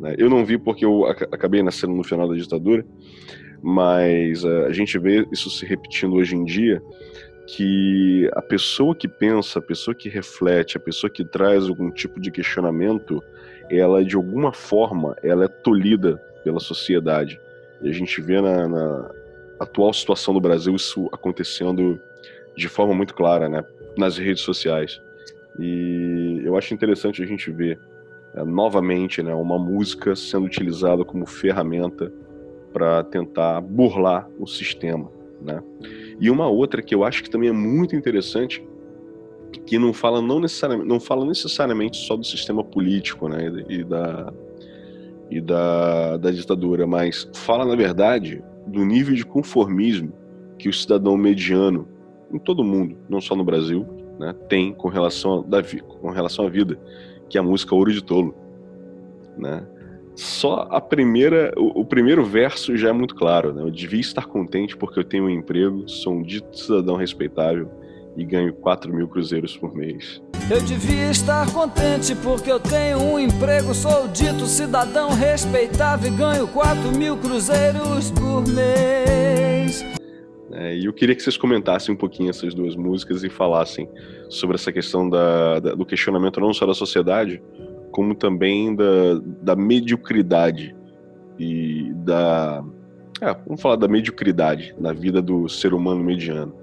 né? 0.00 0.14
Eu 0.16 0.30
não 0.30 0.44
vi 0.44 0.56
porque 0.58 0.84
eu 0.84 1.06
acabei 1.06 1.62
nascendo 1.62 1.92
no 1.92 2.04
final 2.04 2.28
da 2.28 2.34
ditadura, 2.34 2.84
mas 3.62 4.44
uh, 4.44 4.66
a 4.66 4.72
gente 4.72 4.98
vê 4.98 5.26
isso 5.32 5.50
se 5.50 5.66
repetindo 5.66 6.14
hoje 6.14 6.36
em 6.36 6.44
dia, 6.44 6.82
que 7.48 8.28
a 8.34 8.42
pessoa 8.42 8.94
que 8.94 9.08
pensa, 9.08 9.58
a 9.58 9.62
pessoa 9.62 9.94
que 9.94 10.10
reflete, 10.10 10.76
a 10.76 10.80
pessoa 10.80 11.08
que 11.08 11.24
traz 11.24 11.66
algum 11.66 11.90
tipo 11.90 12.20
de 12.20 12.30
questionamento, 12.30 13.24
ela 13.70 14.04
de 14.04 14.14
alguma 14.16 14.52
forma 14.52 15.16
ela 15.22 15.46
é 15.46 15.48
tolhida 15.48 16.18
pela 16.44 16.60
sociedade. 16.60 17.40
E 17.80 17.88
a 17.88 17.92
gente 17.92 18.20
vê 18.20 18.38
na, 18.38 18.68
na 18.68 19.10
atual 19.58 19.94
situação 19.94 20.34
do 20.34 20.40
Brasil 20.40 20.76
isso 20.76 21.08
acontecendo 21.10 21.98
de 22.54 22.68
forma 22.68 22.92
muito 22.92 23.14
clara, 23.14 23.48
né, 23.48 23.64
nas 23.96 24.18
redes 24.18 24.42
sociais. 24.42 25.00
E 25.58 26.42
eu 26.44 26.54
acho 26.54 26.74
interessante 26.74 27.22
a 27.22 27.26
gente 27.26 27.50
ver 27.50 27.80
é, 28.34 28.44
novamente 28.44 29.22
né, 29.22 29.34
uma 29.34 29.58
música 29.58 30.14
sendo 30.14 30.44
utilizada 30.44 31.02
como 31.02 31.24
ferramenta 31.24 32.12
para 32.74 33.02
tentar 33.04 33.62
burlar 33.62 34.28
o 34.38 34.46
sistema. 34.46 35.10
Né? 35.40 35.62
E 36.20 36.30
uma 36.30 36.48
outra 36.48 36.82
que 36.82 36.94
eu 36.94 37.04
acho 37.04 37.22
que 37.22 37.30
também 37.30 37.48
é 37.48 37.52
muito 37.52 37.94
interessante, 37.94 38.66
que 39.66 39.78
não 39.78 39.92
fala 39.92 40.20
não 40.20 40.40
necessariamente, 40.40 40.88
não 40.88 41.00
fala 41.00 41.24
necessariamente 41.24 41.96
só 41.98 42.16
do 42.16 42.24
sistema 42.24 42.64
político 42.64 43.28
né, 43.28 43.46
e 43.68 43.84
da 43.84 44.32
e 45.30 45.42
da, 45.42 46.16
da 46.16 46.30
ditadura, 46.30 46.86
mas 46.86 47.28
fala 47.34 47.66
na 47.66 47.76
verdade 47.76 48.42
do 48.66 48.82
nível 48.84 49.14
de 49.14 49.26
conformismo 49.26 50.10
que 50.58 50.68
o 50.68 50.72
cidadão 50.72 51.16
mediano 51.16 51.86
em 52.32 52.38
todo 52.38 52.64
mundo, 52.64 52.96
não 53.08 53.20
só 53.20 53.34
no 53.34 53.44
Brasil, 53.44 53.86
né, 54.18 54.34
tem 54.48 54.72
com 54.72 54.88
relação, 54.88 55.42
da, 55.46 55.62
com 55.62 56.10
relação 56.10 56.46
à 56.46 56.50
vida, 56.50 56.78
que 57.28 57.38
é 57.38 57.40
a 57.40 57.44
música 57.44 57.74
Ouro 57.74 57.92
de 57.92 58.02
Tolo. 58.02 58.34
Né? 59.36 59.66
Só 60.18 60.66
a 60.72 60.80
primeira, 60.80 61.54
o, 61.56 61.82
o, 61.82 61.84
primeiro 61.84 62.24
verso 62.24 62.76
já 62.76 62.88
é 62.88 62.92
muito 62.92 63.14
claro. 63.14 63.54
Né? 63.54 63.62
Eu 63.62 63.70
devia 63.70 64.00
estar 64.00 64.26
contente 64.26 64.76
porque 64.76 64.98
eu 64.98 65.04
tenho 65.04 65.26
um 65.26 65.30
emprego, 65.30 65.88
sou 65.88 66.12
um 66.12 66.22
dito 66.24 66.58
cidadão 66.58 66.96
respeitável 66.96 67.70
e 68.16 68.24
ganho 68.24 68.52
4 68.52 68.92
mil 68.92 69.06
cruzeiros 69.06 69.56
por 69.56 69.72
mês. 69.76 70.20
Eu 70.50 70.60
devia 70.60 71.08
estar 71.08 71.48
contente 71.52 72.16
porque 72.16 72.50
eu 72.50 72.58
tenho 72.58 72.98
um 72.98 73.16
emprego, 73.16 73.72
sou 73.72 74.08
dito 74.08 74.44
cidadão 74.46 75.10
respeitável 75.10 76.12
e 76.12 76.16
ganho 76.16 76.48
4 76.48 76.98
mil 76.98 77.16
cruzeiros 77.16 78.10
por 78.10 78.44
mês. 78.48 79.84
É, 80.50 80.76
e 80.76 80.86
eu 80.86 80.92
queria 80.92 81.14
que 81.14 81.22
vocês 81.22 81.36
comentassem 81.36 81.94
um 81.94 81.96
pouquinho 81.96 82.30
essas 82.30 82.52
duas 82.54 82.74
músicas 82.74 83.22
e 83.22 83.30
falassem 83.30 83.88
sobre 84.28 84.56
essa 84.56 84.72
questão 84.72 85.08
da, 85.08 85.60
da, 85.60 85.74
do 85.76 85.86
questionamento 85.86 86.40
não 86.40 86.52
só 86.52 86.66
da 86.66 86.74
sociedade, 86.74 87.40
como 87.98 88.14
também 88.14 88.76
da, 88.76 88.84
da 89.42 89.56
mediocridade 89.56 90.72
e 91.36 91.92
da. 91.96 92.64
É, 93.20 93.34
vamos 93.44 93.60
falar 93.60 93.74
da 93.74 93.88
mediocridade 93.88 94.72
na 94.78 94.92
vida 94.92 95.20
do 95.20 95.48
ser 95.48 95.74
humano 95.74 96.04
mediano. 96.04 96.54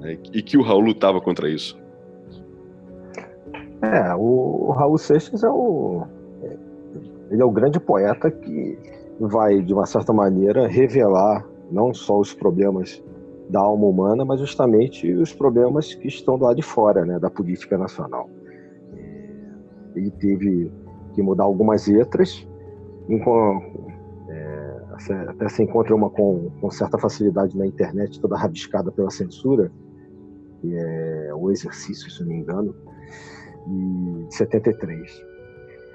Né, 0.00 0.18
e 0.32 0.42
que 0.42 0.58
o 0.58 0.62
Raul 0.62 0.80
lutava 0.80 1.20
contra 1.20 1.48
isso. 1.48 1.78
É, 3.80 4.12
o, 4.16 4.66
o 4.66 4.72
Raul 4.72 4.98
Seixas 4.98 5.44
é 5.44 5.48
o. 5.48 6.04
Ele 7.30 7.40
é 7.40 7.44
o 7.44 7.50
grande 7.52 7.78
poeta 7.78 8.28
que 8.28 8.76
vai, 9.20 9.62
de 9.62 9.72
uma 9.72 9.86
certa 9.86 10.12
maneira, 10.12 10.66
revelar 10.66 11.46
não 11.70 11.94
só 11.94 12.18
os 12.18 12.34
problemas 12.34 13.00
da 13.48 13.60
alma 13.60 13.86
humana, 13.86 14.24
mas 14.24 14.40
justamente 14.40 15.12
os 15.12 15.32
problemas 15.32 15.94
que 15.94 16.08
estão 16.08 16.36
do 16.36 16.44
lado 16.44 16.56
de 16.56 16.62
fora 16.62 17.06
né, 17.06 17.20
da 17.20 17.30
política 17.30 17.78
nacional. 17.78 18.28
Ele 19.96 20.10
teve 20.10 20.70
que 21.14 21.22
mudar 21.22 21.44
algumas 21.44 21.86
letras, 21.86 22.46
é, 24.28 24.76
até 25.28 25.48
se 25.48 25.62
encontra 25.62 25.94
uma 25.94 26.10
com, 26.10 26.50
com, 26.60 26.70
certa 26.70 26.98
facilidade 26.98 27.56
na 27.56 27.66
internet, 27.66 28.20
toda 28.20 28.36
rabiscada 28.36 28.90
pela 28.90 29.10
censura, 29.10 29.70
que 30.60 30.74
é 30.74 31.34
o 31.34 31.50
exercício, 31.50 32.10
se 32.10 32.20
não 32.20 32.28
me 32.28 32.36
engano, 32.36 32.74
de 33.66 34.34
73. 34.34 35.24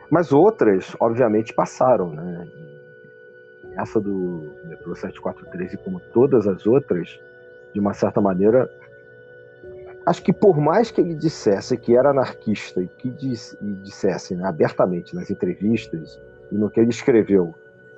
Mas 0.09 0.31
outras, 0.31 0.95
obviamente, 0.99 1.53
passaram, 1.53 2.11
né? 2.11 2.47
Essa 3.77 3.99
do 3.99 4.53
metrô 4.67 4.93
743, 4.93 5.75
como 5.83 5.99
todas 6.13 6.45
as 6.47 6.67
outras, 6.67 7.07
de 7.73 7.79
uma 7.79 7.93
certa 7.93 8.19
maneira, 8.19 8.69
acho 10.05 10.23
que 10.23 10.33
por 10.33 10.57
mais 10.57 10.91
que 10.91 11.01
ele 11.01 11.15
dissesse 11.15 11.77
que 11.77 11.95
era 11.95 12.09
anarquista 12.09 12.81
e 12.81 12.87
que 12.87 13.09
dissesse 13.83 14.35
né, 14.35 14.45
abertamente 14.45 15.15
nas 15.15 15.29
entrevistas 15.29 16.19
e 16.51 16.55
no 16.55 16.69
que 16.69 16.79
ele 16.79 16.89
escreveu 16.89 17.53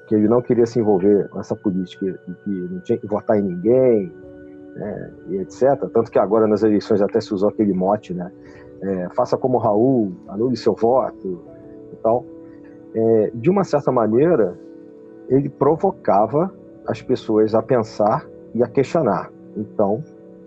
que 0.08 0.16
ele 0.16 0.28
não 0.28 0.42
queria 0.42 0.66
se 0.66 0.80
envolver 0.80 1.30
nessa 1.34 1.56
política 1.56 2.06
e 2.28 2.34
que 2.34 2.50
não 2.50 2.80
tinha 2.82 2.98
que 2.98 3.08
votar 3.08 3.38
em 3.38 3.44
ninguém, 3.44 4.12
né, 4.76 5.12
e 5.30 5.38
etc. 5.38 5.78
Tanto 5.94 6.12
que 6.12 6.20
agora 6.20 6.48
nas 6.48 6.64
eleições 6.64 7.02
até 7.02 7.22
se 7.22 7.34
usou 7.34 7.50
aquele 7.50 7.74
mote, 7.74 8.14
né? 8.14 8.32
É, 8.82 9.10
faça 9.16 9.38
como 9.38 9.58
Raul, 9.58 10.14
anule 10.28 10.58
seu 10.58 10.74
voto 10.74 11.42
e 11.92 11.96
tal. 11.98 12.26
É, 12.94 13.32
de 13.34 13.50
uma 13.50 13.64
certa 13.64 13.92
maneira, 13.92 14.58
ele 15.30 15.48
provocava 15.48 16.54
as 16.86 17.02
pessoas 17.02 17.56
a 17.56 17.62
pensar 17.62 18.28
e 18.54 18.62
a 18.62 18.68
questionar. 18.68 19.32
Então, 19.56 20.04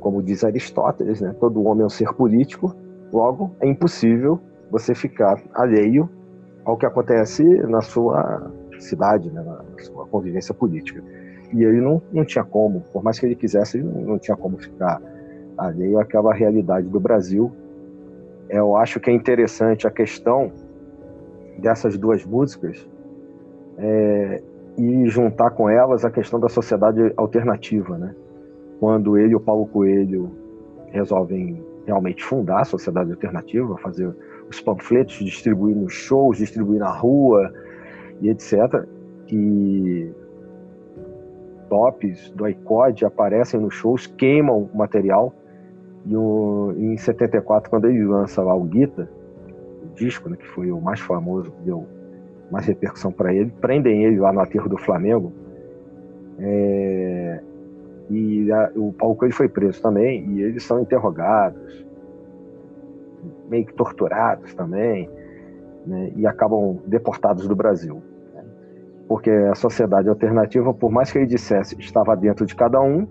como 0.07 0.23
diz 0.23 0.45
Aristóteles, 0.45 1.21
né, 1.21 1.35
todo 1.41 1.65
homem 1.65 1.83
é 1.83 1.87
um 1.87 1.89
ser 1.89 2.13
político, 2.15 2.73
logo 3.13 3.51
é 3.59 3.67
impossível 3.67 4.39
você 4.71 4.95
ficar 4.95 5.43
alheio 5.53 6.09
ao 6.65 6.77
que 6.77 6.87
acontece 6.87 7.43
na 7.67 7.81
sua 7.81 8.49
cidade, 8.79 9.29
né, 9.33 9.43
na 9.43 9.65
sua 9.83 10.07
convivência 10.07 10.55
política. 10.55 11.03
E 11.53 11.65
ele 11.65 11.81
não, 11.81 12.01
não 12.13 12.25
tinha 12.25 12.45
como, 12.45 12.83
por 12.93 13.03
mais 13.03 13.19
que 13.19 13.27
ele 13.27 13.35
quisesse, 13.35 13.79
ele 13.79 14.05
não, 14.05 14.17
tinha 14.17 14.37
como 14.37 14.59
ficar 14.59 15.03
alheio 15.59 15.99
àquela 15.99 16.33
realidade 16.33 16.87
do 16.87 17.01
Brasil. 17.01 17.51
Eu 18.49 18.77
acho 18.77 19.01
que 19.01 19.11
é 19.11 19.13
interessante 19.13 19.89
a 19.89 19.91
questão 19.91 20.53
dessas 21.59 21.99
duas 21.99 22.25
músicas 22.25 22.89
é, 23.77 24.41
e 24.79 25.09
juntar 25.09 25.51
com 25.51 25.69
elas 25.69 26.05
a 26.05 26.13
questão 26.13 26.39
da 26.39 26.49
sociedade 26.49 27.13
alternativa, 27.17 27.99
né? 27.99 28.15
Quando 28.79 29.17
ele 29.17 29.33
e 29.33 29.37
o 29.37 29.41
Paulo 29.41 29.67
Coelho 29.67 30.31
resolvem 30.91 31.63
realmente 31.87 32.23
fundar 32.23 32.63
a 32.63 32.65
Sociedade 32.65 33.11
Alternativa, 33.11 33.77
fazer 33.79 34.15
os 34.49 34.61
panfletos, 34.61 35.15
distribuir 35.15 35.77
nos 35.77 35.93
shows, 35.93 36.39
distribuir 36.39 36.81
na 36.81 36.91
rua 36.91 37.53
e 38.21 38.29
etc. 38.29 38.85
E 39.29 40.11
tops 41.69 42.31
do 42.31 42.49
ICOD 42.49 43.05
aparecem 43.05 43.61
nos 43.61 43.75
shows, 43.75 44.07
queimam 44.07 44.69
o 44.73 44.77
material. 44.77 45.35
E 46.05 46.17
o, 46.17 46.73
em 46.77 46.97
74, 46.97 47.69
quando 47.69 47.87
ele 47.87 48.05
lança 48.05 48.43
lá 48.43 48.55
o 48.55 48.63
Guita, 48.63 49.11
o 49.83 49.95
disco, 49.95 50.29
né, 50.29 50.37
que 50.37 50.47
foi 50.47 50.71
o 50.71 50.81
mais 50.81 51.01
famoso, 51.01 51.51
que 51.51 51.63
deu 51.63 51.87
mais 52.51 52.67
repercussão 52.67 53.11
para 53.11 53.35
ele, 53.35 53.53
prendem 53.61 54.05
ele 54.05 54.21
lá 54.21 54.33
no 54.33 54.41
aterro 54.41 54.69
do 54.69 54.79
Flamengo. 54.79 55.33
É, 56.39 57.41
e 58.11 58.51
a, 58.53 58.71
o 58.77 58.93
Paulo 58.93 59.17
Coelho 59.17 59.35
foi 59.35 59.49
preso 59.49 59.81
também, 59.83 60.25
e 60.31 60.43
eles 60.43 60.63
são 60.63 60.81
interrogados, 60.81 61.85
meio 63.49 63.67
que 63.67 63.75
torturados 63.75 64.55
também, 64.55 65.11
né, 65.87 66.13
e 66.17 66.27
acabam 66.27 66.79
deportados 66.87 67.47
do 67.47 67.57
Brasil. 67.57 68.03
Né, 68.35 68.45
porque 69.09 69.31
a 69.31 69.55
sociedade 69.55 70.09
alternativa, 70.09 70.73
por 70.73 70.91
mais 70.91 71.11
que 71.11 71.19
ele 71.19 71.27
dissesse 71.27 71.79
estava 71.79 72.17
dentro 72.17 72.47
de 72.47 72.55
cada 72.55 72.81
um, 72.81 73.07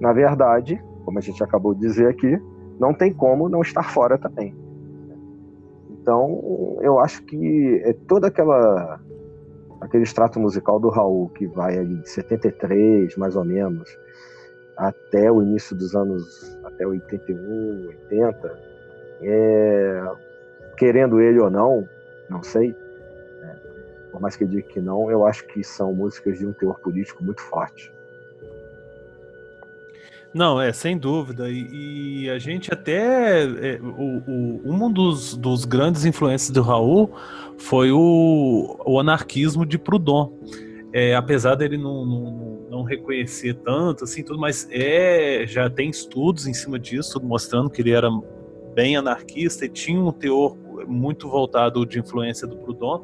na 0.00 0.12
verdade, 0.12 0.82
como 1.04 1.18
a 1.18 1.22
gente 1.22 1.42
acabou 1.42 1.74
de 1.74 1.80
dizer 1.80 2.08
aqui, 2.08 2.40
não 2.78 2.94
tem 2.94 3.12
como 3.12 3.48
não 3.48 3.60
estar 3.60 3.82
fora 3.82 4.16
também. 4.16 4.54
Então, 5.90 6.78
eu 6.80 6.98
acho 6.98 7.22
que 7.24 7.82
é 7.84 7.92
toda 7.92 8.28
aquela 8.28 8.98
aquele 9.80 10.02
extrato 10.02 10.38
musical 10.38 10.78
do 10.78 10.88
Raul 10.88 11.28
que 11.30 11.46
vai 11.46 11.78
ali 11.78 11.96
de 12.02 12.08
73, 12.10 13.16
mais 13.16 13.34
ou 13.34 13.44
menos, 13.44 13.88
até 14.80 15.30
o 15.30 15.42
início 15.42 15.76
dos 15.76 15.94
anos, 15.94 16.58
até 16.64 16.86
81, 16.86 17.86
80, 17.86 18.58
é, 19.20 20.02
querendo 20.78 21.20
ele 21.20 21.38
ou 21.38 21.50
não, 21.50 21.86
não 22.30 22.42
sei, 22.42 22.74
né, 23.40 23.60
por 24.10 24.22
mais 24.22 24.36
que 24.36 24.44
eu 24.44 24.48
diga 24.48 24.62
que 24.62 24.80
não, 24.80 25.10
eu 25.10 25.26
acho 25.26 25.46
que 25.48 25.62
são 25.62 25.92
músicas 25.92 26.38
de 26.38 26.46
um 26.46 26.52
teor 26.54 26.80
político 26.80 27.22
muito 27.22 27.42
forte. 27.42 27.92
Não, 30.32 30.60
é, 30.60 30.72
sem 30.72 30.96
dúvida. 30.96 31.50
E, 31.50 32.22
e 32.22 32.30
a 32.30 32.38
gente 32.38 32.72
até. 32.72 33.42
É, 33.42 33.80
o, 33.82 34.22
o, 34.28 34.62
um 34.64 34.90
dos, 34.90 35.36
dos 35.36 35.64
grandes 35.64 36.04
influências 36.04 36.50
do 36.50 36.62
Raul 36.62 37.12
foi 37.58 37.90
o, 37.90 38.80
o 38.86 39.00
anarquismo 39.00 39.66
de 39.66 39.76
Proudhon. 39.76 40.32
É, 40.92 41.14
apesar 41.14 41.54
dele 41.54 41.78
não, 41.78 42.04
não, 42.04 42.66
não, 42.68 42.82
reconhecer 42.82 43.54
tanto, 43.54 44.04
assim, 44.04 44.24
tudo, 44.24 44.40
mas 44.40 44.68
é, 44.72 45.44
já 45.46 45.70
tem 45.70 45.88
estudos 45.88 46.46
em 46.46 46.54
cima 46.54 46.78
disso, 46.78 47.20
mostrando 47.22 47.70
que 47.70 47.80
ele 47.80 47.92
era 47.92 48.10
bem 48.74 48.96
anarquista 48.96 49.64
e 49.64 49.68
tinha 49.68 50.00
um 50.00 50.10
teor 50.10 50.56
muito 50.88 51.28
voltado 51.28 51.86
de 51.86 51.98
influência 51.98 52.46
do 52.46 52.56
Proudhon. 52.56 53.02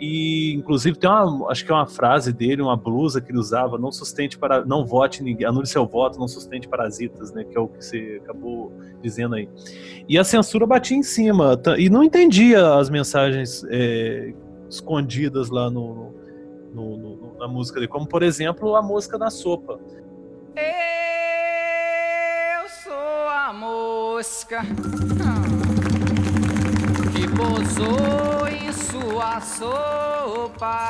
E 0.00 0.54
inclusive 0.54 0.98
tem 0.98 1.08
uma, 1.08 1.48
acho 1.48 1.64
que 1.64 1.70
é 1.70 1.74
uma 1.74 1.86
frase 1.86 2.32
dele, 2.32 2.60
uma 2.60 2.76
blusa 2.76 3.20
que 3.20 3.30
ele 3.30 3.38
usava, 3.38 3.78
não 3.78 3.92
sustente 3.92 4.36
para, 4.36 4.64
não 4.64 4.84
vote 4.84 5.22
ninguém, 5.22 5.46
anule 5.46 5.66
seu 5.66 5.86
voto, 5.86 6.18
não 6.18 6.26
sustente 6.26 6.66
parasitas, 6.66 7.32
né, 7.32 7.44
que 7.44 7.56
é 7.56 7.60
o 7.60 7.68
que 7.68 7.84
você 7.84 8.20
acabou 8.20 8.72
dizendo 9.00 9.36
aí. 9.36 9.48
E 10.08 10.18
a 10.18 10.24
censura 10.24 10.66
batia 10.66 10.96
em 10.96 11.04
cima 11.04 11.56
e 11.78 11.88
não 11.88 12.02
entendia 12.02 12.74
as 12.74 12.90
mensagens 12.90 13.64
é, 13.68 14.34
escondidas 14.68 15.50
lá 15.50 15.70
no, 15.70 16.12
no, 16.74 16.96
no, 16.96 17.11
na 17.42 17.48
música 17.48 17.80
dele, 17.80 17.88
como 17.88 18.06
por 18.06 18.22
exemplo 18.22 18.76
a 18.76 18.82
música 18.82 19.18
da 19.18 19.28
sopa. 19.28 19.80
Eu 22.54 22.68
sou 22.68 23.28
a 23.28 23.52
mosca 23.52 24.60
que 27.12 27.26
pousou 27.36 28.46
em 28.46 28.72
sua 28.72 29.40
sopa. 29.40 30.86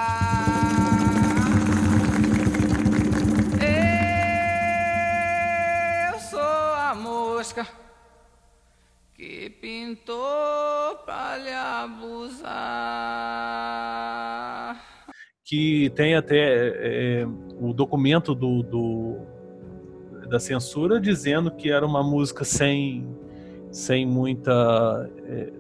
Eu 6.13 6.19
sou 6.21 6.39
a 6.41 6.95
mosca 6.95 7.67
que 9.15 9.49
pintou 9.49 10.97
pra 11.07 11.39
lhe 11.39 11.51
abusar. 11.51 12.53
Que 15.53 15.91
tem 15.91 16.15
até 16.15 16.39
é, 16.39 17.27
o 17.61 17.75
documento 17.75 18.35
do, 18.35 18.63
do, 18.63 19.19
da 20.27 20.41
censura 20.41 20.99
dizendo 20.99 21.51
que 21.51 21.71
era 21.71 21.85
uma 21.85 22.03
música 22.03 22.43
sem, 22.43 23.07
sem 23.71 24.07
muita. 24.07 25.11
É, 25.27 25.53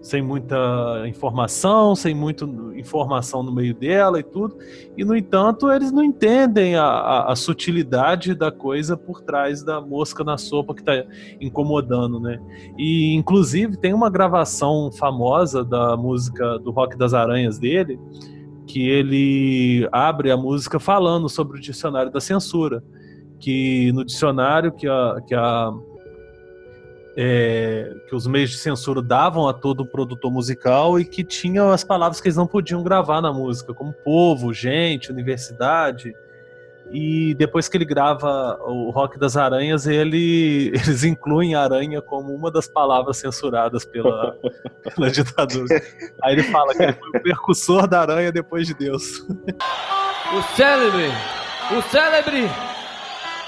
sem 0.00 0.22
muita 0.22 1.04
informação, 1.06 1.94
sem 1.94 2.14
muita 2.14 2.44
informação 2.74 3.42
no 3.42 3.50
meio 3.50 3.74
dela 3.74 4.20
e 4.20 4.22
tudo. 4.22 4.56
E, 4.96 5.04
no 5.04 5.16
entanto, 5.16 5.70
eles 5.70 5.90
não 5.90 6.04
entendem 6.04 6.76
a, 6.76 6.84
a, 6.84 7.32
a 7.32 7.36
sutilidade 7.36 8.34
da 8.34 8.52
coisa 8.52 8.98
por 8.98 9.22
trás 9.22 9.62
da 9.62 9.80
mosca 9.80 10.22
na 10.22 10.36
sopa 10.36 10.74
que 10.74 10.80
está 10.80 11.04
incomodando, 11.40 12.20
né? 12.20 12.38
E, 12.78 13.14
inclusive, 13.14 13.78
tem 13.78 13.94
uma 13.94 14.10
gravação 14.10 14.90
famosa 14.92 15.64
da 15.64 15.96
música 15.96 16.58
do 16.58 16.70
Rock 16.70 16.98
das 16.98 17.14
Aranhas 17.14 17.58
dele, 17.58 17.98
que 18.66 18.88
ele 18.88 19.88
abre 19.92 20.30
a 20.30 20.36
música 20.36 20.78
falando 20.80 21.28
sobre 21.28 21.58
o 21.58 21.60
dicionário 21.60 22.10
da 22.10 22.20
censura. 22.20 22.82
Que 23.38 23.92
no 23.92 24.04
dicionário 24.04 24.72
que 24.72 24.86
a, 24.88 25.20
que 25.26 25.34
a 25.34 25.72
é, 27.16 27.94
que 28.08 28.14
os 28.14 28.26
meios 28.26 28.50
de 28.50 28.58
censura 28.58 29.00
davam 29.00 29.46
a 29.48 29.52
todo 29.52 29.86
produtor 29.86 30.32
musical 30.32 30.98
e 30.98 31.04
que 31.04 31.22
tinham 31.22 31.70
as 31.70 31.84
palavras 31.84 32.20
que 32.20 32.28
eles 32.28 32.36
não 32.36 32.46
podiam 32.46 32.82
gravar 32.82 33.20
na 33.20 33.32
música, 33.32 33.72
como 33.72 33.92
povo, 33.92 34.52
gente, 34.52 35.12
universidade. 35.12 36.12
E 36.90 37.34
depois 37.34 37.68
que 37.68 37.76
ele 37.76 37.84
grava 37.84 38.58
o 38.62 38.90
Rock 38.90 39.18
das 39.18 39.36
Aranhas, 39.36 39.86
ele, 39.86 40.68
eles 40.74 41.04
incluem 41.04 41.54
aranha 41.54 42.00
como 42.02 42.34
uma 42.34 42.50
das 42.50 42.68
palavras 42.68 43.16
censuradas 43.16 43.84
pela, 43.84 44.36
pela 44.94 45.10
ditadura. 45.10 45.82
Aí 46.22 46.34
ele 46.34 46.42
fala 46.44 46.74
que 46.74 46.82
ele 46.82 46.92
foi 46.92 47.08
o 47.08 47.22
percussor 47.22 47.86
da 47.86 48.00
aranha 48.00 48.30
depois 48.30 48.66
de 48.66 48.74
Deus. 48.74 49.26
O 50.36 50.42
célebre, 50.56 51.10
o 51.76 51.82
célebre, 51.90 52.50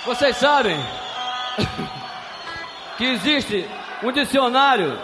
vocês 0.04 0.36
sabem 0.36 0.76
que 2.96 3.04
existe 3.04 3.66
um 4.02 4.12
dicionário 4.12 4.98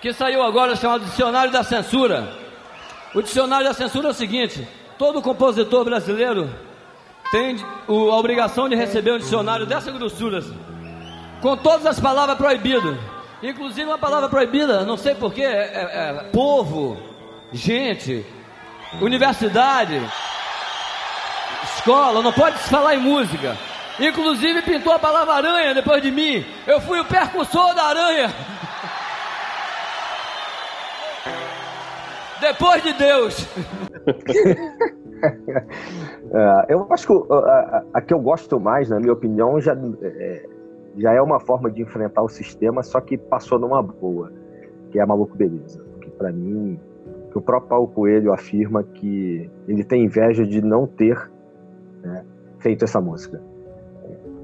que 0.00 0.12
saiu 0.12 0.42
agora 0.42 0.76
chamado 0.76 1.04
Dicionário 1.04 1.52
da 1.52 1.64
Censura. 1.64 2.28
O 3.14 3.22
Dicionário 3.22 3.66
da 3.66 3.74
Censura 3.74 4.08
é 4.08 4.10
o 4.10 4.14
seguinte: 4.14 4.66
todo 4.98 5.22
compositor 5.22 5.84
brasileiro 5.84 6.48
tem 7.30 7.56
a 7.88 7.92
obrigação 7.92 8.68
de 8.68 8.76
receber 8.76 9.12
um 9.12 9.18
dicionário 9.18 9.66
dessa 9.66 9.90
grossura, 9.90 10.42
com 11.40 11.56
todas 11.56 11.86
as 11.86 12.00
palavras 12.00 12.36
proibidas, 12.36 12.96
inclusive 13.42 13.86
uma 13.86 13.98
palavra 13.98 14.28
proibida, 14.28 14.84
não 14.84 14.96
sei 14.96 15.14
porquê, 15.14 15.42
é, 15.42 15.46
é, 15.46 16.10
é 16.10 16.30
povo, 16.32 16.96
gente, 17.52 18.24
universidade, 19.00 20.00
escola, 21.76 22.22
não 22.22 22.32
pode 22.32 22.58
se 22.58 22.68
falar 22.68 22.94
em 22.94 23.00
música. 23.00 23.56
Inclusive 23.98 24.60
pintou 24.62 24.92
a 24.92 24.98
palavra 24.98 25.34
aranha 25.34 25.72
depois 25.72 26.02
de 26.02 26.10
mim. 26.10 26.44
Eu 26.66 26.80
fui 26.82 27.00
o 27.00 27.04
percussor 27.04 27.74
da 27.74 27.84
aranha. 27.84 28.30
Depois 32.38 32.82
de 32.82 32.92
Deus. 32.92 33.46
é, 36.32 36.66
eu 36.72 36.86
acho 36.90 37.06
que 37.06 37.32
a, 37.32 37.84
a, 37.94 38.00
que 38.00 38.12
eu 38.12 38.20
gosto 38.20 38.58
mais, 38.60 38.88
na 38.88 38.98
minha 38.98 39.12
opinião, 39.12 39.60
já 39.60 39.76
é, 40.02 40.46
já 40.96 41.12
é 41.12 41.20
uma 41.20 41.38
forma 41.40 41.70
de 41.70 41.82
enfrentar 41.82 42.22
o 42.22 42.28
sistema, 42.28 42.82
só 42.82 43.00
que 43.00 43.16
passou 43.16 43.58
numa 43.58 43.82
boa, 43.82 44.32
que 44.90 44.98
é 44.98 45.02
a 45.02 45.06
Maluco 45.06 45.36
Beleza. 45.36 45.84
Que 46.00 46.10
para 46.10 46.32
mim, 46.32 46.80
que 47.30 47.38
o 47.38 47.40
próprio 47.40 47.68
Paulo 47.68 47.88
Coelho 47.88 48.32
afirma 48.32 48.82
que 48.82 49.50
ele 49.68 49.84
tem 49.84 50.04
inveja 50.04 50.44
de 50.44 50.62
não 50.62 50.86
ter 50.86 51.30
né, 52.02 52.24
feito 52.58 52.84
essa 52.84 53.00
música. 53.00 53.40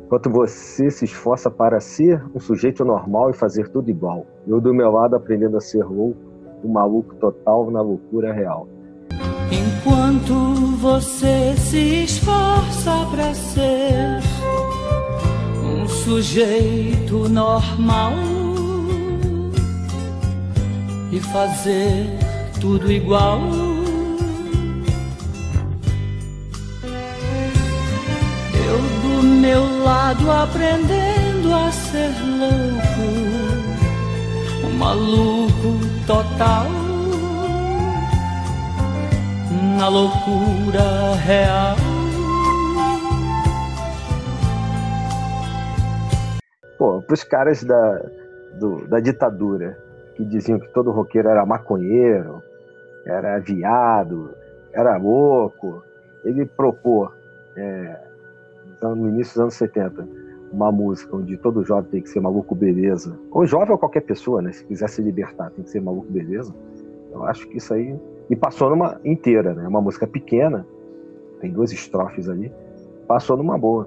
Enquanto 0.04 0.28
você 0.28 0.90
se 0.90 1.06
esforça 1.06 1.50
para 1.50 1.80
ser 1.80 2.22
um 2.34 2.38
sujeito 2.38 2.84
normal 2.84 3.30
e 3.30 3.32
fazer 3.32 3.68
tudo 3.68 3.88
igual. 3.88 4.26
Eu, 4.46 4.60
do 4.60 4.74
meu 4.74 4.90
lado, 4.90 5.16
aprendendo 5.16 5.56
a 5.56 5.60
ser 5.60 5.84
louco, 5.84 6.20
um 6.62 6.68
maluco 6.68 7.14
total 7.14 7.70
na 7.70 7.80
loucura 7.80 8.30
real. 8.30 8.68
Enquanto 9.52 10.34
você 10.80 11.54
se 11.56 12.04
esforça 12.04 13.06
para 13.10 13.34
ser 13.34 14.20
um 15.62 15.86
sujeito 15.86 17.28
normal 17.28 18.14
e 21.12 21.20
fazer 21.20 22.06
tudo 22.60 22.90
igual. 22.90 23.40
meu 29.42 29.82
lado 29.82 30.30
aprendendo 30.30 31.52
a 31.52 31.72
ser 31.72 32.12
louco, 32.38 33.06
um 34.66 34.76
maluco 34.78 35.80
total 36.06 36.91
na 39.78 39.88
loucura 39.88 41.14
real. 41.24 41.76
Pô, 46.78 47.02
pros 47.02 47.22
caras 47.24 47.62
da, 47.62 48.02
do, 48.58 48.86
da 48.88 49.00
ditadura 49.00 49.78
que 50.14 50.24
diziam 50.24 50.58
que 50.58 50.68
todo 50.72 50.90
roqueiro 50.90 51.28
era 51.28 51.46
maconheiro, 51.46 52.42
era 53.04 53.38
viado, 53.38 54.34
era 54.72 54.96
louco, 54.96 55.82
ele 56.24 56.44
propor 56.46 57.14
é, 57.56 58.00
no 58.82 59.08
início 59.08 59.34
dos 59.34 59.40
anos 59.40 59.54
70, 59.54 60.08
uma 60.52 60.70
música 60.70 61.16
onde 61.16 61.36
todo 61.36 61.64
jovem 61.64 61.90
tem 61.90 62.02
que 62.02 62.10
ser 62.10 62.20
maluco 62.20 62.54
beleza, 62.54 63.18
ou 63.30 63.46
jovem 63.46 63.70
ou 63.70 63.78
qualquer 63.78 64.02
pessoa, 64.02 64.42
né? 64.42 64.52
Se 64.52 64.64
quiser 64.64 64.88
se 64.88 65.00
libertar, 65.00 65.50
tem 65.50 65.64
que 65.64 65.70
ser 65.70 65.80
maluco 65.80 66.10
beleza. 66.10 66.54
Eu 67.10 67.24
acho 67.24 67.46
que 67.48 67.58
isso 67.58 67.72
aí. 67.72 67.98
E 68.32 68.36
passou 68.36 68.70
numa 68.70 68.98
inteira, 69.04 69.52
né? 69.52 69.68
Uma 69.68 69.82
música 69.82 70.06
pequena, 70.06 70.66
tem 71.38 71.52
duas 71.52 71.70
estrofes 71.70 72.30
ali, 72.30 72.50
passou 73.06 73.36
numa 73.36 73.58
boa. 73.58 73.86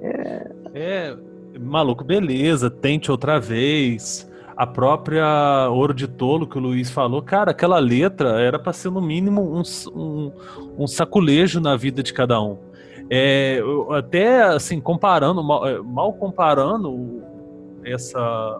É. 0.00 0.50
É, 0.72 1.16
maluco 1.60 2.02
beleza, 2.02 2.70
tente 2.70 3.10
outra 3.10 3.38
vez. 3.38 4.26
A 4.56 4.66
própria 4.66 5.68
Ouro 5.68 5.92
de 5.92 6.08
Tolo 6.08 6.46
que 6.46 6.56
o 6.56 6.60
Luiz 6.60 6.90
falou, 6.90 7.20
cara, 7.20 7.50
aquela 7.50 7.78
letra 7.78 8.40
era 8.40 8.58
para 8.58 8.72
ser 8.72 8.90
no 8.90 9.02
mínimo 9.02 9.42
um, 9.42 9.62
um, 9.94 10.32
um 10.78 10.86
saculejo 10.86 11.60
na 11.60 11.76
vida 11.76 12.02
de 12.02 12.14
cada 12.14 12.40
um. 12.40 12.56
É, 13.10 13.60
até 13.90 14.42
assim, 14.44 14.80
comparando, 14.80 15.44
mal, 15.44 15.68
é, 15.68 15.78
mal, 15.82 16.14
comparando 16.14 17.22
essa, 17.84 18.58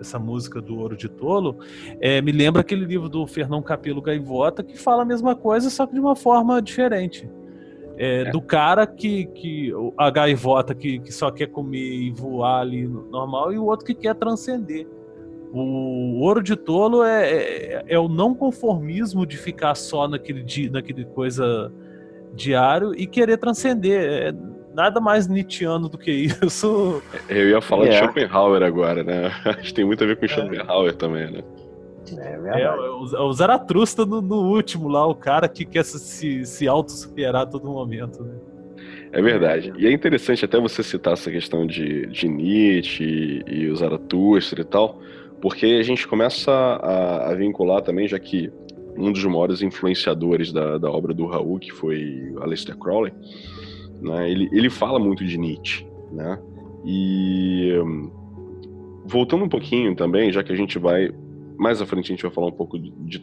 essa 0.00 0.18
música 0.18 0.60
do 0.60 0.78
Ouro 0.78 0.96
de 0.96 1.08
Tolo, 1.08 1.58
é, 2.00 2.20
me 2.20 2.32
lembra 2.32 2.60
aquele 2.60 2.84
livro 2.84 3.08
do 3.08 3.26
Fernão 3.26 3.62
Capelo 3.62 4.00
Gaivota 4.00 4.62
que 4.62 4.78
fala 4.78 5.02
a 5.02 5.06
mesma 5.06 5.34
coisa, 5.34 5.70
só 5.70 5.86
que 5.86 5.94
de 5.94 6.00
uma 6.00 6.16
forma 6.16 6.60
diferente. 6.62 7.28
É, 7.98 8.22
é. 8.22 8.30
Do 8.30 8.40
cara 8.40 8.86
que, 8.86 9.26
que. 9.26 9.72
A 9.96 10.08
gaivota 10.08 10.74
que, 10.74 11.00
que 11.00 11.12
só 11.12 11.30
quer 11.30 11.48
comer 11.48 11.78
e 11.78 12.10
voar 12.12 12.60
ali 12.60 12.86
normal, 12.86 13.52
e 13.52 13.58
o 13.58 13.64
outro 13.64 13.84
que 13.84 13.94
quer 13.94 14.14
transcender. 14.14 14.86
O 15.52 16.20
ouro 16.20 16.42
de 16.42 16.54
tolo 16.54 17.02
é, 17.02 17.30
é, 17.30 17.84
é, 17.88 17.98
o 17.98 18.06
não 18.06 18.34
conformismo 18.34 19.26
de 19.26 19.36
ficar 19.36 19.74
só 19.74 20.06
naquele, 20.06 20.44
naquele 20.70 21.06
coisa 21.06 21.72
diário 22.34 22.94
e 22.94 23.06
querer 23.06 23.38
transcender. 23.38 24.00
É 24.00 24.57
nada 24.74 25.00
mais 25.00 25.26
Nietzscheano 25.26 25.88
do 25.88 25.98
que 25.98 26.10
isso. 26.10 27.02
Eu 27.28 27.48
ia 27.50 27.60
falar 27.60 27.86
é. 27.86 27.88
de 27.90 27.96
Schopenhauer 27.98 28.62
agora, 28.62 29.02
né? 29.02 29.32
Acho 29.44 29.64
que 29.64 29.74
tem 29.74 29.84
muito 29.84 30.02
a 30.04 30.06
ver 30.06 30.16
com 30.16 30.24
é. 30.24 30.28
Schopenhauer 30.28 30.94
também, 30.94 31.30
né? 31.30 31.42
É, 32.16 32.62
é 32.62 32.70
o, 32.70 33.02
o 33.02 33.32
Zaratrusta 33.32 34.06
no, 34.06 34.22
no, 34.22 34.36
último 34.36 34.88
lá, 34.88 35.06
o 35.06 35.14
cara 35.14 35.48
que 35.48 35.64
quer 35.64 35.84
se, 35.84 36.46
se 36.46 36.68
auto-superar 36.68 37.42
a 37.42 37.46
todo 37.46 37.68
momento, 37.68 38.22
né? 38.22 38.34
É 39.12 39.22
verdade. 39.22 39.72
E 39.76 39.86
é 39.86 39.92
interessante 39.92 40.44
até 40.44 40.58
você 40.58 40.82
citar 40.82 41.14
essa 41.14 41.30
questão 41.30 41.66
de, 41.66 42.06
de 42.06 42.28
Nietzsche 42.28 43.42
e, 43.46 43.62
e 43.62 43.70
o 43.70 43.76
Zaratustra 43.76 44.60
e 44.60 44.64
tal, 44.64 45.00
porque 45.40 45.66
a 45.66 45.82
gente 45.82 46.06
começa 46.06 46.50
a, 46.50 47.30
a, 47.30 47.34
vincular 47.34 47.82
também, 47.82 48.06
já 48.06 48.18
que 48.18 48.50
um 48.96 49.12
dos 49.12 49.24
maiores 49.24 49.62
influenciadores 49.62 50.52
da, 50.52 50.76
da 50.76 50.90
obra 50.90 51.14
do 51.14 51.26
Raul, 51.26 51.58
que 51.58 51.70
foi 51.70 52.34
Aleister 52.40 52.76
Crowley, 52.76 53.12
né, 54.00 54.30
ele, 54.30 54.48
ele 54.52 54.70
fala 54.70 54.98
muito 54.98 55.24
de 55.24 55.38
Nietzsche, 55.38 55.86
né? 56.12 56.38
E 56.84 57.72
voltando 59.04 59.44
um 59.44 59.48
pouquinho 59.48 59.94
também, 59.94 60.32
já 60.32 60.42
que 60.42 60.52
a 60.52 60.56
gente 60.56 60.78
vai 60.78 61.10
mais 61.58 61.82
à 61.82 61.86
frente 61.86 62.12
a 62.12 62.14
gente 62.14 62.22
vai 62.22 62.30
falar 62.30 62.46
um 62.46 62.52
pouco 62.52 62.78
de, 62.78 62.90
de 62.90 63.20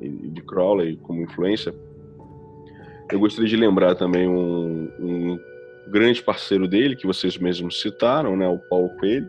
e 0.00 0.28
de 0.30 0.42
Crowley 0.42 0.96
como 0.96 1.20
influência. 1.20 1.74
Eu 3.12 3.20
gostaria 3.20 3.48
de 3.48 3.56
lembrar 3.56 3.94
também 3.94 4.26
um, 4.26 4.90
um 4.98 5.38
grande 5.88 6.22
parceiro 6.22 6.66
dele, 6.66 6.96
que 6.96 7.06
vocês 7.06 7.36
mesmos 7.36 7.80
citaram, 7.80 8.34
né, 8.36 8.48
o 8.48 8.58
Paulo 8.58 8.88
Coelho, 8.96 9.28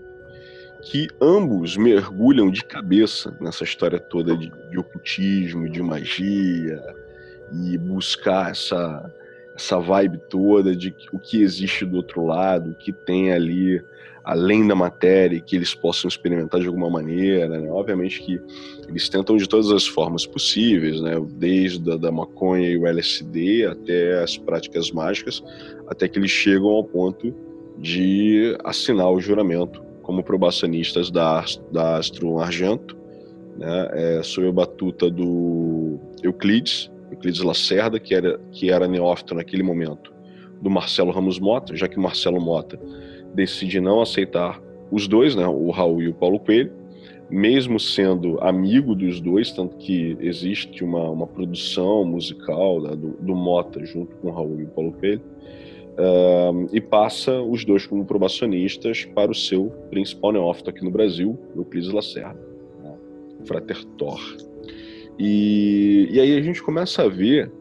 que 0.84 1.08
ambos 1.20 1.76
mergulham 1.76 2.50
de 2.50 2.64
cabeça 2.64 3.38
nessa 3.42 3.64
história 3.64 4.00
toda 4.00 4.36
de, 4.36 4.50
de 4.70 4.80
ocultismo, 4.80 5.70
de 5.70 5.82
magia, 5.82 6.82
e 7.66 7.78
buscar 7.78 8.52
essa, 8.52 9.14
essa 9.62 9.80
vibe 9.80 10.18
toda 10.30 10.76
de 10.76 10.94
o 11.14 11.20
que 11.20 11.42
existe 11.42 11.86
do 11.86 11.98
outro 11.98 12.26
lado, 12.26 12.72
o 12.72 12.76
que 12.76 12.92
tem 12.92 13.32
ali 13.32 13.82
além 14.24 14.68
da 14.68 14.76
matéria 14.76 15.40
que 15.40 15.56
eles 15.56 15.74
possam 15.74 16.08
experimentar 16.08 16.60
de 16.60 16.68
alguma 16.68 16.90
maneira. 16.90 17.48
Né? 17.48 17.72
Obviamente 17.72 18.22
que 18.22 18.40
eles 18.88 19.10
tentam 19.10 19.38
de 19.38 19.48
todas 19.48 19.72
as 19.72 19.88
formas 19.88 20.26
possíveis, 20.26 21.02
né? 21.02 21.16
desde 21.38 21.92
a 21.92 21.98
da 21.98 22.12
maconha 22.12 22.70
e 22.70 22.78
o 22.78 22.86
LSD 22.86 23.66
até 23.66 24.22
as 24.22 24.38
práticas 24.38 24.92
mágicas, 24.92 25.44
até 25.88 26.08
que 26.08 26.20
eles 26.20 26.32
chegam 26.32 26.70
ao 26.70 26.84
ponto 26.84 27.34
de 27.78 28.56
assinar 28.64 29.10
o 29.12 29.20
juramento 29.20 29.84
como 30.04 30.24
probacionistas 30.24 31.10
da, 31.10 31.44
da 31.72 31.98
Astro 31.98 32.40
Argento, 32.40 32.98
né? 33.58 33.90
é, 33.94 34.24
sob 34.24 34.48
a 34.48 34.52
batuta 34.52 35.10
do 35.10 36.00
Euclides, 36.22 36.91
Euclides 37.22 37.42
Lacerda, 37.42 38.00
que 38.00 38.16
era, 38.16 38.40
que 38.52 38.72
era 38.72 38.88
neófito 38.88 39.36
naquele 39.36 39.62
momento, 39.62 40.12
do 40.60 40.70
Marcelo 40.70 41.12
Ramos 41.12 41.40
Mota, 41.40 41.76
já 41.76 41.88
que 41.88 41.98
o 41.98 42.02
Marcelo 42.02 42.42
Mota 42.42 42.80
decide 43.34 43.80
não 43.80 44.02
aceitar 44.02 44.60
os 44.92 45.08
dois, 45.08 45.36
né, 45.36 45.48
o 45.48 45.70
Raul 45.70 46.02
e 46.02 46.10
o 46.10 46.14
Paulo 46.14 46.40
Coelho, 46.40 46.74
mesmo 47.30 47.80
sendo 47.80 48.38
amigo 48.42 48.94
dos 48.94 49.22
dois, 49.22 49.52
tanto 49.52 49.78
que 49.78 50.18
existe 50.20 50.84
uma, 50.84 51.10
uma 51.10 51.26
produção 51.26 52.04
musical 52.04 52.82
né, 52.82 52.96
do, 52.96 53.12
do, 53.22 53.36
Mota 53.36 53.86
junto 53.86 54.16
com 54.18 54.28
o 54.28 54.32
Raul 54.32 54.60
e 54.60 54.64
o 54.64 54.68
Paulo 54.68 54.92
Coelho, 54.92 55.22
uh, 55.22 56.68
e 56.74 56.82
passa 56.82 57.40
os 57.42 57.64
dois 57.64 57.86
como 57.86 58.04
probacionistas 58.04 59.06
para 59.06 59.32
o 59.32 59.36
seu 59.36 59.72
principal 59.90 60.34
neófito 60.34 60.72
aqui 60.72 60.84
no 60.84 60.92
Brasil, 60.92 61.40
Euclides 61.56 61.92
Lacerda, 61.92 62.42
né, 62.84 62.96
Frater 63.46 63.86
Thor. 63.98 64.20
E, 65.20 66.10
e 66.12 66.20
aí 66.20 66.38
a 66.38 66.42
gente 66.42 66.62
começa 66.62 67.04
a 67.04 67.08
ver 67.08 67.52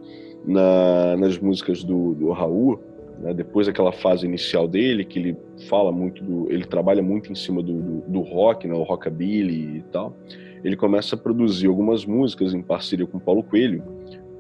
na, 0.47 1.17
nas 1.17 1.39
músicas 1.39 1.85
do, 1.85 2.15
do 2.15 2.31
Raul 2.31 2.81
né? 3.21 3.35
Depois 3.35 3.67
daquela 3.67 3.93
fase 3.93 4.27
inicial 4.27 4.67
dele, 4.67 5.05
que 5.05 5.19
ele 5.19 5.37
fala 5.69 5.93
muito 5.93 6.25
do, 6.25 6.51
ele 6.51 6.65
trabalha 6.65 7.03
muito 7.03 7.31
em 7.31 7.35
cima 7.35 7.63
do, 7.63 7.75
do, 7.75 8.01
do 8.09 8.21
rock, 8.21 8.67
né? 8.67 8.75
o 8.75 8.83
rockabilly 8.83 9.79
e 9.79 9.85
tal. 9.93 10.17
Ele 10.65 10.77
começa 10.77 11.15
a 11.15 11.19
produzir 11.19 11.67
algumas 11.67 12.05
músicas 12.05 12.53
em 12.55 12.63
parceria 12.63 13.07
com 13.07 13.19
Paulo 13.19 13.43
Coelho, 13.43 13.83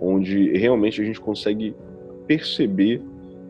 onde 0.01 0.51
realmente 0.57 1.01
a 1.01 1.05
gente 1.05 1.21
consegue 1.21 1.75
perceber 2.27 3.03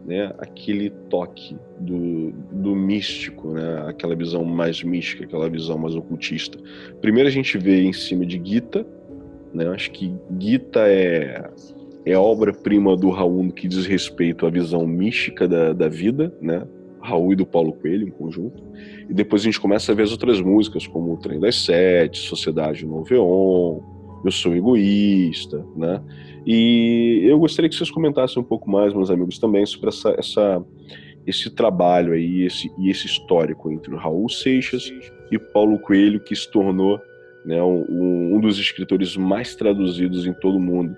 né, 0.05 0.33
aquele 0.39 0.91
toque 1.09 1.57
do, 1.79 2.33
do 2.51 2.75
místico, 2.75 3.53
né, 3.53 3.85
aquela 3.87 4.15
visão 4.17 4.45
mais 4.45 4.83
mística, 4.83 5.25
aquela 5.25 5.49
visão 5.49 5.79
mais 5.79 5.95
ocultista. 5.95 6.59
Primeiro 7.01 7.29
a 7.29 7.33
gente 7.33 7.59
vê 7.59 7.83
em 7.83 7.93
cima 7.93 8.25
de 8.25 8.41
Gita, 8.43 8.87
né, 9.53 9.69
acho 9.69 9.91
que 9.91 10.15
Gita 10.39 10.81
é 10.87 11.51
é 12.05 12.17
obra-prima 12.17 12.97
do 12.97 13.11
Raul 13.11 13.45
no 13.45 13.53
que 13.53 13.69
diz 13.69 13.87
respeito 13.87 14.47
à 14.47 14.51
visão 14.51 14.87
mística 14.87 15.47
da, 15.47 15.73
da 15.73 15.89
vida, 15.89 16.35
né? 16.41 16.67
Raul 17.01 17.33
e 17.33 17.37
do 17.37 17.47
Paulo 17.47 17.73
Coelho 17.73 18.07
em 18.07 18.11
conjunto. 18.11 18.63
E 19.09 19.15
depois 19.15 19.43
a 19.43 19.45
gente 19.45 19.61
começa 19.61 19.93
a 19.93 19.95
ver 19.95 20.03
as 20.03 20.13
outras 20.13 20.41
músicas, 20.41 20.87
como 20.87 21.13
O 21.13 21.17
Trem 21.17 21.41
das 21.41 21.57
Sete, 21.57 22.19
Sociedade 22.19 22.85
no 22.85 23.03
Veon, 23.03 23.81
Eu 24.25 24.31
Sou 24.31 24.55
Egoísta, 24.55 25.65
né? 25.77 26.03
E 26.47 27.23
eu 27.25 27.39
gostaria 27.39 27.69
que 27.69 27.77
vocês 27.77 27.91
comentassem 27.91 28.43
um 28.43 28.45
pouco 28.45 28.71
mais, 28.71 28.95
meus 28.95 29.11
amigos, 29.11 29.39
também 29.39 29.65
sobre 29.65 29.89
essa, 29.89 30.15
essa 30.19 30.65
esse 31.27 31.51
trabalho 31.51 32.15
aí 32.15 32.43
esse, 32.43 32.71
e 32.79 32.91
esse 32.91 33.07
histórico 33.07 33.71
entre 33.71 33.95
o 33.95 33.99
Raul 33.99 34.29
Seixas 34.29 34.91
e 35.31 35.39
Paulo 35.39 35.79
Coelho, 35.79 36.21
que 36.21 36.35
se 36.35 36.51
tornou 36.51 36.99
né, 37.45 37.63
um, 37.63 38.37
um 38.37 38.41
dos 38.41 38.59
escritores 38.59 39.17
mais 39.17 39.55
traduzidos 39.55 40.27
em 40.27 40.33
todo 40.33 40.57
o 40.57 40.61
mundo. 40.61 40.97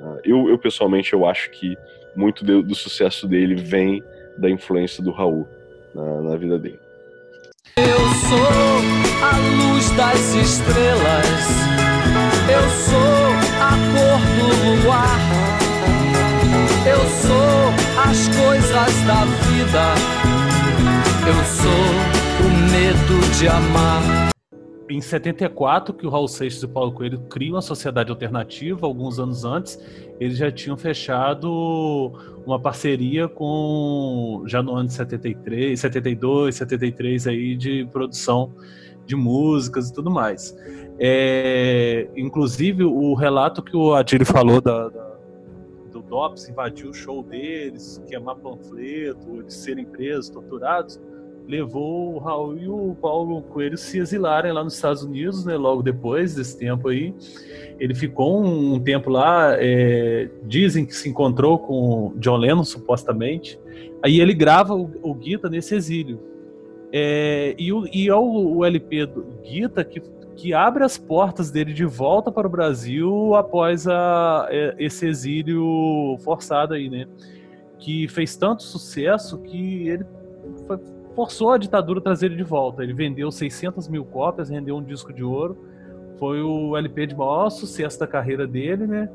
Ah, 0.00 0.18
eu, 0.24 0.48
eu 0.48 0.58
pessoalmente 0.58 1.12
eu 1.12 1.26
acho 1.26 1.50
que 1.50 1.76
muito 2.14 2.44
do, 2.44 2.62
do, 2.62 2.74
sucesso 2.74 3.26
dele 3.26 3.54
vem 3.54 4.02
da 4.38 4.48
influência 4.48 5.02
do 5.02 5.10
Raul 5.10 5.46
na, 5.94 6.22
na 6.22 6.36
vida 6.36 6.58
dele. 6.58 6.80
Eu 7.76 7.98
sou 8.28 8.38
a 9.22 9.72
luz 9.72 9.90
das 9.90 10.34
estrelas, 10.34 11.38
eu 12.48 12.68
sou 12.70 13.26
a 13.60 13.72
cor 13.92 14.20
do 14.38 14.82
luar, 14.84 15.18
eu 16.86 17.00
sou 17.08 18.02
as 18.02 18.28
coisas 18.28 19.04
da 19.04 19.24
vida, 19.24 19.94
eu 21.26 21.44
sou 21.44 22.46
o 22.46 22.50
medo 22.70 23.38
de 23.38 23.48
amar 23.48 24.25
em 24.88 25.00
74 25.00 25.92
que 25.94 26.06
o 26.06 26.10
Raul 26.10 26.28
Seixas 26.28 26.62
e 26.62 26.64
o 26.64 26.68
Paulo 26.68 26.92
Coelho 26.92 27.20
criam 27.28 27.56
a 27.56 27.62
Sociedade 27.62 28.10
Alternativa, 28.10 28.86
alguns 28.86 29.18
anos 29.18 29.44
antes, 29.44 29.78
eles 30.20 30.36
já 30.36 30.50
tinham 30.50 30.76
fechado 30.76 32.12
uma 32.46 32.60
parceria 32.60 33.28
com 33.28 34.42
já 34.46 34.62
no 34.62 34.74
ano 34.74 34.88
de 34.88 34.94
73, 34.94 35.78
72, 35.78 36.54
73 36.54 37.26
aí 37.26 37.56
de 37.56 37.84
produção 37.92 38.52
de 39.04 39.16
músicas 39.16 39.88
e 39.88 39.92
tudo 39.92 40.10
mais. 40.10 40.56
É, 40.98 42.08
inclusive 42.16 42.84
o 42.84 43.14
relato 43.14 43.62
que 43.62 43.76
o 43.76 43.94
Adiri 43.94 44.24
falou 44.24 44.60
da, 44.60 44.88
da, 44.88 45.16
do 45.92 46.00
DOPS 46.00 46.48
invadir 46.48 46.88
o 46.88 46.94
show 46.94 47.22
deles, 47.22 48.02
queimar 48.06 48.36
panfleto, 48.36 49.42
de 49.42 49.52
serem 49.52 49.84
presos, 49.84 50.30
torturados, 50.30 51.00
levou 51.48 52.14
o 52.14 52.18
Raul 52.18 52.58
e 52.58 52.68
o 52.68 52.96
Paulo 53.00 53.40
Coelho 53.42 53.78
se 53.78 53.98
exilarem 53.98 54.52
lá 54.52 54.64
nos 54.64 54.74
Estados 54.74 55.02
Unidos, 55.02 55.44
né, 55.44 55.56
logo 55.56 55.82
depois 55.82 56.34
desse 56.34 56.58
tempo 56.58 56.88
aí. 56.88 57.14
Ele 57.78 57.94
ficou 57.94 58.44
um, 58.44 58.80
tempo 58.80 59.10
lá, 59.10 59.54
é, 59.58 60.28
dizem 60.44 60.84
que 60.84 60.94
se 60.94 61.08
encontrou 61.08 61.58
com 61.58 62.12
John 62.16 62.36
Lennon, 62.36 62.64
supostamente. 62.64 63.58
Aí 64.02 64.20
ele 64.20 64.34
grava 64.34 64.74
o, 64.74 64.90
o 65.02 65.14
Guita 65.14 65.48
nesse 65.48 65.74
exílio. 65.74 66.20
É, 66.92 67.54
e, 67.58 67.72
o, 67.72 67.86
e 67.92 68.08
é 68.08 68.14
o, 68.14 68.56
o 68.56 68.64
LP 68.64 69.06
do 69.06 69.24
Guita 69.42 69.84
que, 69.84 70.00
que 70.34 70.54
abre 70.54 70.84
as 70.84 70.96
portas 70.96 71.50
dele 71.50 71.72
de 71.72 71.84
volta 71.84 72.32
para 72.32 72.46
o 72.46 72.50
Brasil 72.50 73.34
após 73.34 73.86
a, 73.86 74.48
é, 74.50 74.74
esse 74.78 75.06
exílio 75.06 76.16
forçado 76.24 76.74
aí, 76.74 76.88
né? 76.88 77.06
Que 77.78 78.08
fez 78.08 78.36
tanto 78.36 78.62
sucesso 78.62 79.38
que 79.38 79.88
ele 79.88 80.06
foi, 80.66 80.78
forçou 81.16 81.50
a 81.50 81.58
ditadura 81.58 81.98
a 81.98 82.02
trazer 82.02 82.26
ele 82.26 82.36
de 82.36 82.44
volta. 82.44 82.82
Ele 82.82 82.92
vendeu 82.92 83.32
600 83.32 83.88
mil 83.88 84.04
cópias, 84.04 84.50
rendeu 84.50 84.76
um 84.76 84.82
disco 84.82 85.12
de 85.12 85.24
ouro. 85.24 85.56
Foi 86.18 86.42
o 86.42 86.76
LP 86.76 87.06
de 87.06 87.16
maior 87.16 87.48
sucesso 87.48 87.98
da 87.98 88.06
carreira 88.06 88.46
dele, 88.46 88.86
né? 88.86 89.08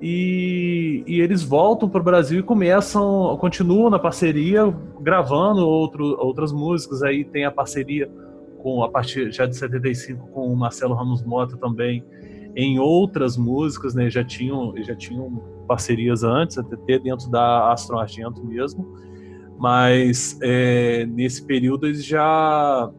E, 0.00 1.02
e 1.06 1.20
eles 1.20 1.42
voltam 1.42 1.88
para 1.88 2.00
o 2.00 2.04
Brasil 2.04 2.38
e 2.38 2.42
começam, 2.42 3.36
continuam 3.40 3.90
na 3.90 3.98
parceria, 3.98 4.72
gravando 5.00 5.66
outro, 5.66 6.16
outras 6.20 6.52
músicas. 6.52 7.02
Aí 7.02 7.24
tem 7.24 7.44
a 7.44 7.50
parceria 7.50 8.08
com 8.62 8.84
a 8.84 8.88
partir 8.88 9.32
já 9.32 9.46
de 9.46 9.56
75 9.56 10.28
com 10.28 10.52
o 10.52 10.56
Marcelo 10.56 10.94
Ramos 10.94 11.22
Mota 11.24 11.56
também 11.56 12.04
em 12.54 12.78
outras 12.78 13.36
músicas, 13.36 13.94
né? 13.94 14.10
Já 14.10 14.22
tinham 14.22 14.74
já 14.82 14.94
tinham 14.94 15.42
parcerias 15.66 16.22
antes, 16.22 16.58
até 16.58 16.98
dentro 16.98 17.30
da 17.30 17.72
Astro 17.72 17.98
Argento 17.98 18.44
mesmo 18.44 19.07
mas 19.58 20.38
é, 20.40 21.04
nesse 21.06 21.44
período 21.44 21.86
eles 21.86 22.04
já 22.04 22.90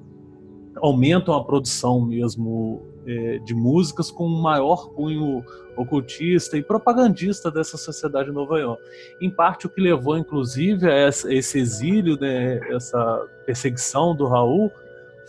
aumentam 0.75 1.33
a 1.33 1.43
produção 1.43 2.01
mesmo 2.05 2.83
é, 3.07 3.39
de 3.39 3.53
músicas 3.53 4.11
com 4.11 4.27
um 4.27 4.41
maior 4.41 4.89
cunho 4.89 5.43
ocultista 5.77 6.57
e 6.57 6.63
propagandista 6.63 7.49
dessa 7.49 7.77
sociedade 7.77 8.31
Nova 8.31 8.59
York. 8.59 8.81
Em 9.21 9.29
parte 9.29 9.65
o 9.65 9.69
que 9.69 9.79
levou 9.79 10.17
inclusive 10.17 10.91
a 10.91 11.07
esse 11.07 11.57
exílio, 11.57 12.19
né, 12.19 12.59
essa 12.73 13.25
perseguição 13.45 14.13
do 14.13 14.27
Raul, 14.27 14.69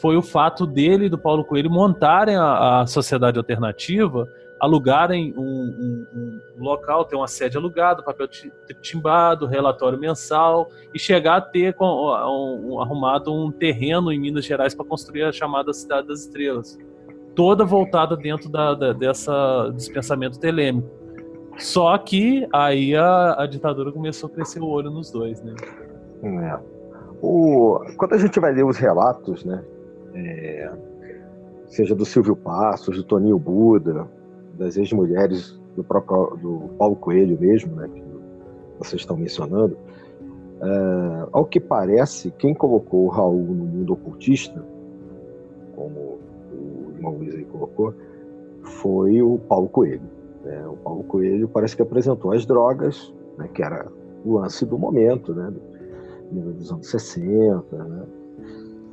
foi 0.00 0.16
o 0.16 0.22
fato 0.22 0.66
dele 0.66 1.06
e 1.06 1.08
do 1.08 1.18
Paulo 1.18 1.44
Coelho 1.44 1.70
montarem 1.70 2.34
a, 2.34 2.80
a 2.80 2.86
sociedade 2.86 3.38
alternativa, 3.38 4.26
alugarem 4.60 5.32
um, 5.36 5.42
um, 5.42 6.06
um, 6.14 6.62
local, 6.62 7.06
ter 7.06 7.16
uma 7.16 7.26
sede 7.26 7.56
alugada, 7.56 8.02
papel 8.02 8.28
timbado, 8.82 9.46
relatório 9.46 9.98
mensal 9.98 10.68
e 10.94 10.98
chegar 10.98 11.36
a 11.36 11.40
ter 11.40 11.74
um, 11.80 12.78
arrumado 12.78 13.32
um 13.32 13.50
terreno 13.50 14.12
em 14.12 14.20
Minas 14.20 14.44
Gerais 14.44 14.74
para 14.74 14.84
construir 14.84 15.22
a 15.22 15.32
chamada 15.32 15.72
Cidade 15.72 16.08
das 16.08 16.20
Estrelas, 16.20 16.78
toda 17.34 17.64
voltada 17.64 18.14
dentro 18.16 18.50
da, 18.50 18.74
da, 18.74 18.92
dessa 18.92 19.72
dispensamento 19.74 20.38
telêmico. 20.38 20.88
Só 21.56 21.96
que 21.96 22.46
aí 22.52 22.94
a, 22.94 23.42
a 23.42 23.46
ditadura 23.46 23.90
começou 23.90 24.28
a 24.28 24.32
crescer 24.32 24.60
o 24.60 24.66
olho 24.66 24.90
nos 24.90 25.10
dois, 25.10 25.42
né? 25.42 25.54
É. 26.22 26.58
O, 27.22 27.80
quando 27.96 28.14
a 28.14 28.18
gente 28.18 28.38
vai 28.38 28.52
ler 28.52 28.64
os 28.64 28.78
relatos, 28.78 29.44
né, 29.44 29.62
é, 30.14 30.70
seja 31.66 31.94
do 31.94 32.04
Silvio 32.04 32.34
Passos, 32.34 32.96
do 32.96 33.04
Toninho 33.04 33.38
Buda, 33.38 34.06
das 34.60 34.76
ex-mulheres 34.76 35.58
do 35.74 35.82
próprio 35.82 36.36
do 36.36 36.68
Paulo 36.76 36.94
Coelho 36.94 37.36
mesmo, 37.40 37.74
né, 37.74 37.88
que 37.88 38.02
vocês 38.78 39.00
estão 39.00 39.16
mencionando, 39.16 39.76
é, 40.62 41.28
ao 41.32 41.46
que 41.46 41.58
parece, 41.58 42.30
quem 42.32 42.52
colocou 42.52 43.06
o 43.06 43.08
Raul 43.08 43.42
no 43.42 43.64
mundo 43.64 43.94
ocultista, 43.94 44.62
como 45.74 46.18
o 46.52 46.92
irmão 46.94 47.16
Luiz 47.16 47.34
aí 47.34 47.44
colocou, 47.46 47.94
foi 48.62 49.22
o 49.22 49.38
Paulo 49.38 49.68
Coelho. 49.68 50.02
Né? 50.44 50.66
O 50.68 50.76
Paulo 50.76 51.04
Coelho 51.04 51.48
parece 51.48 51.74
que 51.74 51.80
apresentou 51.80 52.32
as 52.32 52.44
drogas, 52.44 53.12
né, 53.38 53.48
que 53.52 53.62
era 53.62 53.88
o 54.26 54.34
lance 54.34 54.66
do 54.66 54.78
momento, 54.78 55.34
né, 55.34 55.50
dos 56.30 56.70
anos 56.70 56.90
60, 56.90 57.64
né, 57.84 58.02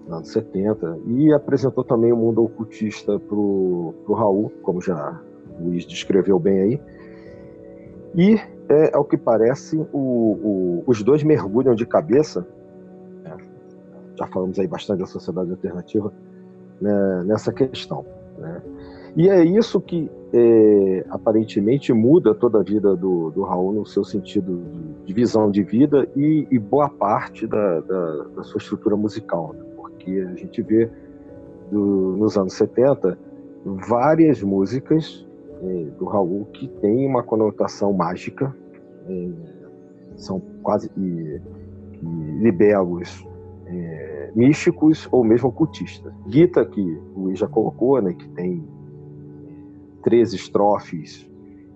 anos 0.09 0.29
70, 0.29 0.99
e 1.07 1.33
apresentou 1.33 1.83
também 1.83 2.13
o 2.13 2.17
mundo 2.17 2.41
ocultista 2.41 3.19
para 3.19 3.35
o 3.35 4.13
Raul, 4.13 4.49
como 4.63 4.81
já 4.81 5.21
Luiz 5.59 5.85
descreveu 5.85 6.39
bem 6.39 6.61
aí. 6.61 6.81
E, 8.15 8.39
é, 8.69 8.95
ao 8.95 9.05
que 9.05 9.17
parece, 9.17 9.77
o, 9.93 9.97
o, 9.97 10.83
os 10.87 11.03
dois 11.03 11.23
mergulham 11.23 11.75
de 11.75 11.85
cabeça, 11.85 12.47
né, 13.23 13.37
já 14.15 14.27
falamos 14.27 14.57
aí 14.59 14.67
bastante 14.67 14.99
da 14.99 15.05
sociedade 15.05 15.51
alternativa, 15.51 16.11
né, 16.81 17.23
nessa 17.25 17.51
questão. 17.53 18.05
Né? 18.37 18.61
E 19.15 19.29
é 19.29 19.43
isso 19.43 19.81
que 19.81 20.09
é, 20.33 21.05
aparentemente 21.09 21.91
muda 21.93 22.35
toda 22.35 22.59
a 22.59 22.63
vida 22.63 22.95
do, 22.95 23.31
do 23.31 23.43
Raul 23.43 23.73
no 23.73 23.85
seu 23.85 24.03
sentido 24.03 24.61
de, 25.05 25.13
visão 25.13 25.49
de 25.49 25.63
vida 25.63 26.07
e, 26.15 26.47
e 26.51 26.59
boa 26.59 26.89
parte 26.89 27.47
da, 27.47 27.79
da, 27.79 28.23
da, 28.35 28.43
sua 28.43 28.59
estrutura 28.59 28.95
musical. 28.95 29.53
Né? 29.53 29.63
Porque 29.75 30.11
a 30.19 30.35
gente 30.35 30.61
vê 30.61 30.89
do, 31.71 32.15
nos 32.17 32.37
anos 32.37 32.53
70 32.53 33.17
várias 33.65 34.41
músicas 34.43 35.25
é, 35.61 35.83
do 35.97 36.05
Raul 36.05 36.45
que 36.45 36.67
têm 36.67 37.05
uma 37.05 37.23
conotação 37.23 37.93
mágica, 37.93 38.55
é, 39.07 39.29
são 40.15 40.39
quase 40.61 40.91
e, 40.97 41.41
e 42.01 42.39
é, 43.65 44.31
místicos 44.35 45.07
ou 45.11 45.23
mesmo 45.23 45.49
ocultistas. 45.49 46.13
Gita, 46.27 46.65
que 46.65 46.81
o 47.15 47.21
Luiz 47.21 47.39
já 47.39 47.47
colocou, 47.47 48.01
né, 48.01 48.13
que 48.13 48.27
tem 48.29 48.63
13 50.03 50.35
estrofes, 50.35 51.29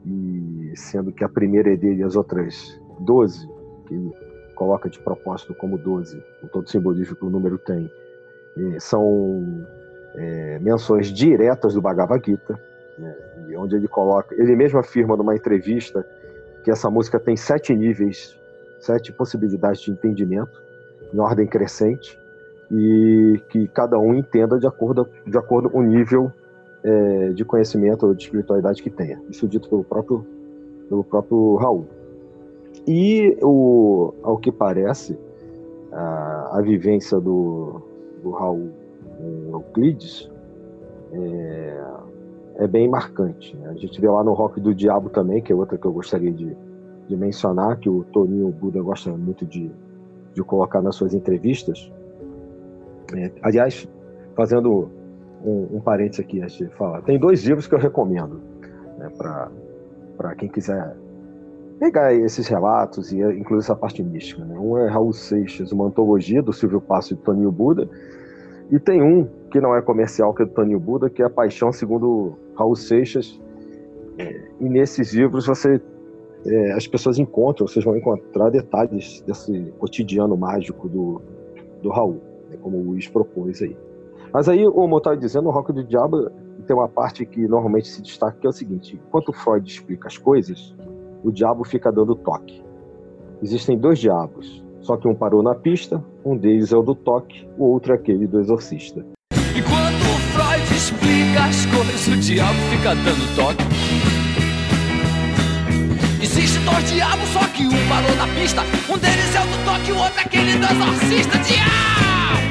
e 0.05 0.73
sendo 0.75 1.11
que 1.11 1.23
a 1.23 1.29
primeira 1.29 1.73
é 1.73 1.77
dele 1.77 2.01
e 2.01 2.03
as 2.03 2.15
outras 2.15 2.81
12, 2.99 3.47
que 3.87 3.93
ele 3.93 4.11
coloca 4.55 4.89
de 4.89 4.99
propósito 4.99 5.53
como 5.55 5.77
12, 5.77 6.21
com 6.41 6.47
todo 6.47 6.65
o 6.65 6.69
simbolismo 6.69 7.15
que 7.15 7.25
o 7.25 7.29
número 7.29 7.57
tem, 7.57 7.89
são 8.79 9.65
é, 10.15 10.59
menções 10.59 11.07
diretas 11.07 11.73
do 11.73 11.81
Bhagavad 11.81 12.23
Gita, 12.25 12.59
né, 12.97 13.15
onde 13.55 13.75
ele 13.75 13.87
coloca, 13.87 14.35
ele 14.35 14.55
mesmo 14.55 14.79
afirma 14.79 15.15
numa 15.15 15.35
entrevista 15.35 16.05
que 16.63 16.71
essa 16.71 16.89
música 16.89 17.19
tem 17.19 17.35
sete 17.35 17.75
níveis, 17.75 18.37
sete 18.79 19.11
possibilidades 19.11 19.81
de 19.81 19.91
entendimento, 19.91 20.61
em 21.13 21.19
ordem 21.19 21.47
crescente, 21.47 22.17
e 22.71 23.41
que 23.49 23.67
cada 23.67 23.99
um 23.99 24.13
entenda 24.13 24.57
de 24.57 24.65
acordo, 24.65 25.07
de 25.25 25.37
acordo 25.37 25.69
com 25.69 25.79
o 25.79 25.83
nível 25.83 26.31
é, 26.83 27.29
de 27.29 27.43
conhecimento 27.43 28.07
ou 28.07 28.13
de 28.13 28.23
espiritualidade 28.23 28.81
que 28.81 28.89
tenha. 28.89 29.21
Isso 29.29 29.47
dito 29.47 29.69
pelo 29.69 29.83
próprio, 29.83 30.25
pelo 30.87 31.03
próprio 31.03 31.55
Raul. 31.55 31.85
E, 32.87 33.37
o, 33.41 34.13
ao 34.23 34.37
que 34.37 34.51
parece, 34.51 35.17
a, 35.91 36.57
a 36.57 36.61
vivência 36.61 37.19
do, 37.19 37.81
do 38.23 38.31
Raul 38.31 38.71
em 39.19 39.51
Euclides 39.51 40.31
é, 41.11 41.83
é 42.61 42.67
bem 42.67 42.87
marcante. 42.87 43.57
Né? 43.57 43.69
A 43.69 43.73
gente 43.73 43.99
vê 43.99 44.07
lá 44.07 44.23
no 44.23 44.33
Rock 44.33 44.61
do 44.61 44.73
Diabo 44.73 45.09
também, 45.09 45.41
que 45.41 45.51
é 45.51 45.55
outra 45.55 45.79
que 45.79 45.85
eu 45.85 45.91
gostaria 45.91 46.31
de, 46.31 46.55
de 47.07 47.17
mencionar, 47.17 47.77
que 47.79 47.89
o 47.89 48.03
Toninho 48.03 48.49
Buda 48.49 48.79
gosta 48.81 49.09
muito 49.09 49.47
de, 49.47 49.71
de 50.35 50.43
colocar 50.43 50.79
nas 50.79 50.95
suas 50.95 51.15
entrevistas. 51.15 51.91
É, 53.15 53.31
aliás, 53.41 53.89
fazendo 54.35 54.89
um, 55.43 55.77
um 55.77 55.81
parênteses 55.81 56.23
aqui 56.23 56.39
de 56.39 56.67
falar. 56.75 57.01
Tem 57.01 57.17
dois 57.19 57.43
livros 57.43 57.65
que 57.65 57.73
eu 57.73 57.79
recomendo 57.79 58.39
né, 58.99 59.09
para 60.15 60.35
quem 60.35 60.47
quiser 60.47 60.95
pegar 61.79 62.13
esses 62.13 62.47
relatos 62.47 63.11
e 63.11 63.19
incluir 63.21 63.57
essa 63.57 63.75
parte 63.75 64.03
mística. 64.03 64.45
Né? 64.45 64.55
Um 64.59 64.77
é 64.77 64.87
Raul 64.87 65.13
Seixas, 65.13 65.71
uma 65.71 65.87
antologia 65.87 66.43
do 66.43 66.53
Silvio 66.53 66.79
Passo 66.79 67.13
e 67.13 67.15
do 67.15 67.23
Toninho 67.23 67.51
Buda, 67.51 67.89
e 68.71 68.79
tem 68.79 69.01
um 69.01 69.27
que 69.51 69.59
não 69.59 69.75
é 69.75 69.81
comercial, 69.81 70.33
que 70.33 70.43
é 70.43 70.45
do 70.45 70.53
Toninho 70.53 70.79
Buda, 70.79 71.09
que 71.09 71.21
é 71.21 71.25
a 71.25 71.29
Paixão 71.29 71.73
segundo 71.73 72.37
Raul 72.61 72.75
Seixas. 72.75 73.39
É, 74.17 74.49
e 74.59 74.69
nesses 74.69 75.13
livros 75.13 75.47
você 75.47 75.81
é, 76.45 76.71
as 76.73 76.87
pessoas 76.87 77.17
encontram, 77.17 77.67
vocês 77.67 77.83
vão 77.83 77.95
encontrar 77.95 78.49
detalhes 78.49 79.21
desse 79.21 79.73
cotidiano 79.77 80.35
mágico 80.35 80.87
do, 80.87 81.21
do 81.81 81.89
Raul, 81.89 82.21
né, 82.49 82.57
como 82.61 82.77
o 82.77 82.83
Luiz 82.83 83.07
propôs 83.07 83.61
aí. 83.61 83.75
Mas 84.33 84.47
aí, 84.47 84.63
como 84.71 84.95
eu 84.95 84.97
estava 84.97 85.17
dizendo, 85.17 85.49
o 85.49 85.51
Rock 85.51 85.73
do 85.73 85.83
Diabo 85.83 86.29
tem 86.65 86.75
uma 86.75 86.87
parte 86.87 87.25
que 87.25 87.47
normalmente 87.47 87.87
se 87.87 88.01
destaca, 88.01 88.37
que 88.39 88.47
é 88.47 88.49
o 88.49 88.53
seguinte: 88.53 88.99
enquanto 89.07 89.33
Freud 89.33 89.69
explica 89.69 90.07
as 90.07 90.17
coisas, 90.17 90.73
o 91.23 91.31
diabo 91.31 91.63
fica 91.63 91.91
dando 91.91 92.15
toque. 92.15 92.63
Existem 93.41 93.77
dois 93.77 93.99
diabos, 93.99 94.63
só 94.79 94.95
que 94.95 95.07
um 95.07 95.15
parou 95.15 95.43
na 95.43 95.55
pista, 95.55 96.03
um 96.23 96.37
deles 96.37 96.71
é 96.71 96.77
o 96.77 96.81
do 96.81 96.95
toque, 96.95 97.47
o 97.57 97.65
outro 97.65 97.91
é 97.91 97.95
aquele 97.95 98.25
do 98.25 98.39
exorcista. 98.39 99.05
Enquanto 99.55 100.00
explica 100.81 101.45
as 101.45 101.65
coisas, 101.67 102.07
o 102.07 102.17
diabo 102.17 102.57
fica 102.71 102.95
dando 102.95 103.35
toque. 103.35 103.63
Existem 106.23 106.65
dois 106.65 106.91
diabos, 106.91 107.29
só 107.29 107.39
que 107.49 107.67
um 107.67 107.87
parou 107.87 108.15
na 108.17 108.25
pista, 108.33 108.61
um 108.91 108.97
deles 108.97 109.35
é 109.35 109.41
o 109.41 109.45
do 109.45 109.63
toque, 109.63 109.91
o 109.91 109.97
outro 109.97 110.17
é 110.17 110.21
aquele 110.23 110.57
do 110.57 110.65
exorcista. 110.65 111.37
Diabo! 111.37 112.41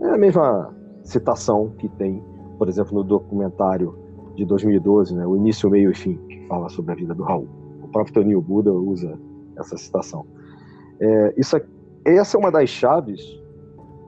É 0.00 0.14
a 0.14 0.16
mesma 0.16 0.74
citação 1.04 1.74
que 1.78 1.90
tem, 1.90 2.24
por 2.56 2.70
exemplo, 2.70 2.94
no 2.94 3.04
documentário 3.04 3.94
de 4.34 4.46
2012, 4.46 5.14
né, 5.14 5.26
O 5.26 5.36
Início, 5.36 5.68
Meio 5.68 5.90
e 5.90 5.94
Fim, 5.94 6.16
que 6.26 6.46
fala 6.46 6.70
sobre 6.70 6.92
a 6.92 6.94
vida 6.94 7.14
do 7.14 7.22
Raul. 7.22 7.46
O 7.82 7.88
próprio 7.88 8.14
Toninho 8.14 8.40
Buda 8.40 8.72
usa 8.72 9.18
essa 9.58 9.76
citação. 9.76 10.24
É, 10.98 11.34
isso 11.36 11.54
é, 11.54 11.62
essa 12.06 12.38
é 12.38 12.40
uma 12.40 12.50
das 12.50 12.70
chaves 12.70 13.20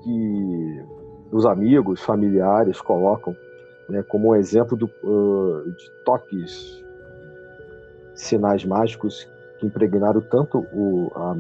que 0.02 0.82
os 1.32 1.46
amigos, 1.46 2.02
familiares 2.02 2.80
colocam 2.80 3.34
né, 3.88 4.02
como 4.02 4.28
um 4.28 4.36
exemplo 4.36 4.76
do, 4.76 4.86
uh, 5.02 5.70
de 5.70 5.90
toques, 6.04 6.84
sinais 8.14 8.64
mágicos 8.64 9.26
que 9.58 9.66
impregnaram 9.66 10.20
tanto 10.20 10.58
o, 10.72 11.10
a, 11.16 11.36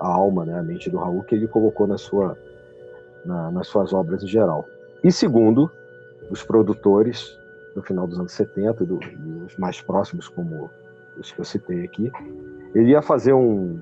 a 0.00 0.08
alma, 0.08 0.46
né, 0.46 0.58
a 0.58 0.62
mente 0.62 0.88
do 0.88 0.96
Raul, 0.96 1.22
que 1.22 1.34
ele 1.34 1.46
colocou 1.46 1.86
na 1.86 1.98
sua 1.98 2.36
na, 3.24 3.50
nas 3.52 3.68
suas 3.68 3.92
obras 3.92 4.24
em 4.24 4.26
geral. 4.26 4.66
E 5.04 5.12
segundo, 5.12 5.70
os 6.30 6.42
produtores 6.42 7.38
no 7.76 7.82
final 7.82 8.06
dos 8.06 8.18
anos 8.18 8.32
70 8.32 8.84
do, 8.84 8.98
os 9.46 9.56
mais 9.56 9.80
próximos, 9.80 10.28
como 10.28 10.70
os 11.16 11.30
que 11.30 11.40
eu 11.40 11.44
citei 11.44 11.84
aqui, 11.84 12.10
ele 12.74 12.90
ia 12.90 13.02
fazer 13.02 13.32
um, 13.32 13.78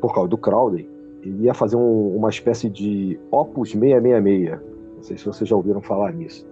por 0.00 0.14
causa 0.14 0.28
do 0.28 0.38
Crowley, 0.38 0.88
ele 1.24 1.44
ia 1.44 1.54
fazer 1.54 1.76
um, 1.76 2.16
uma 2.16 2.28
espécie 2.28 2.68
de 2.68 3.18
Opus 3.30 3.70
666. 3.70 4.60
Não 4.96 5.02
sei 5.02 5.16
se 5.16 5.24
vocês 5.24 5.48
já 5.48 5.56
ouviram 5.56 5.80
falar 5.80 6.12
nisso. 6.12 6.46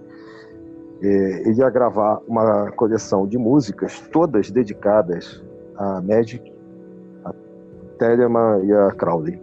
É, 1.02 1.48
ele 1.48 1.58
ia 1.58 1.68
gravar 1.68 2.20
uma 2.26 2.70
coleção 2.72 3.26
de 3.26 3.36
músicas, 3.36 4.00
todas 4.12 4.50
dedicadas 4.50 5.42
a 5.76 6.00
Magic, 6.00 6.52
a 7.24 7.32
Telemann 7.98 8.64
e 8.64 8.72
a 8.72 8.90
Crowley. 8.92 9.40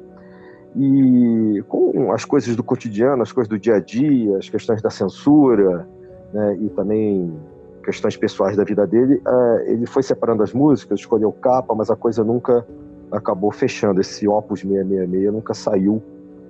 E 0.75 1.63
com 1.67 2.11
as 2.11 2.23
coisas 2.23 2.55
do 2.55 2.63
cotidiano, 2.63 3.21
as 3.21 3.31
coisas 3.31 3.49
do 3.49 3.59
dia 3.59 3.75
a 3.75 3.79
dia, 3.79 4.37
as 4.37 4.47
questões 4.47 4.81
da 4.81 4.89
censura, 4.89 5.87
né, 6.31 6.57
e 6.61 6.69
também 6.69 7.37
questões 7.83 8.15
pessoais 8.15 8.55
da 8.55 8.63
vida 8.63 8.85
dele, 8.85 9.21
uh, 9.27 9.59
ele 9.65 9.85
foi 9.87 10.03
separando 10.03 10.43
as 10.43 10.53
músicas, 10.53 10.99
escolheu 10.99 11.31
capa, 11.31 11.73
mas 11.73 11.89
a 11.89 11.95
coisa 11.95 12.23
nunca 12.23 12.65
acabou 13.12 13.52
fechando. 13.52 14.02
Esse 14.02 14.28
Opus 14.28 14.62
666 14.62 15.34
nunca 15.34 15.54
saiu 15.54 16.02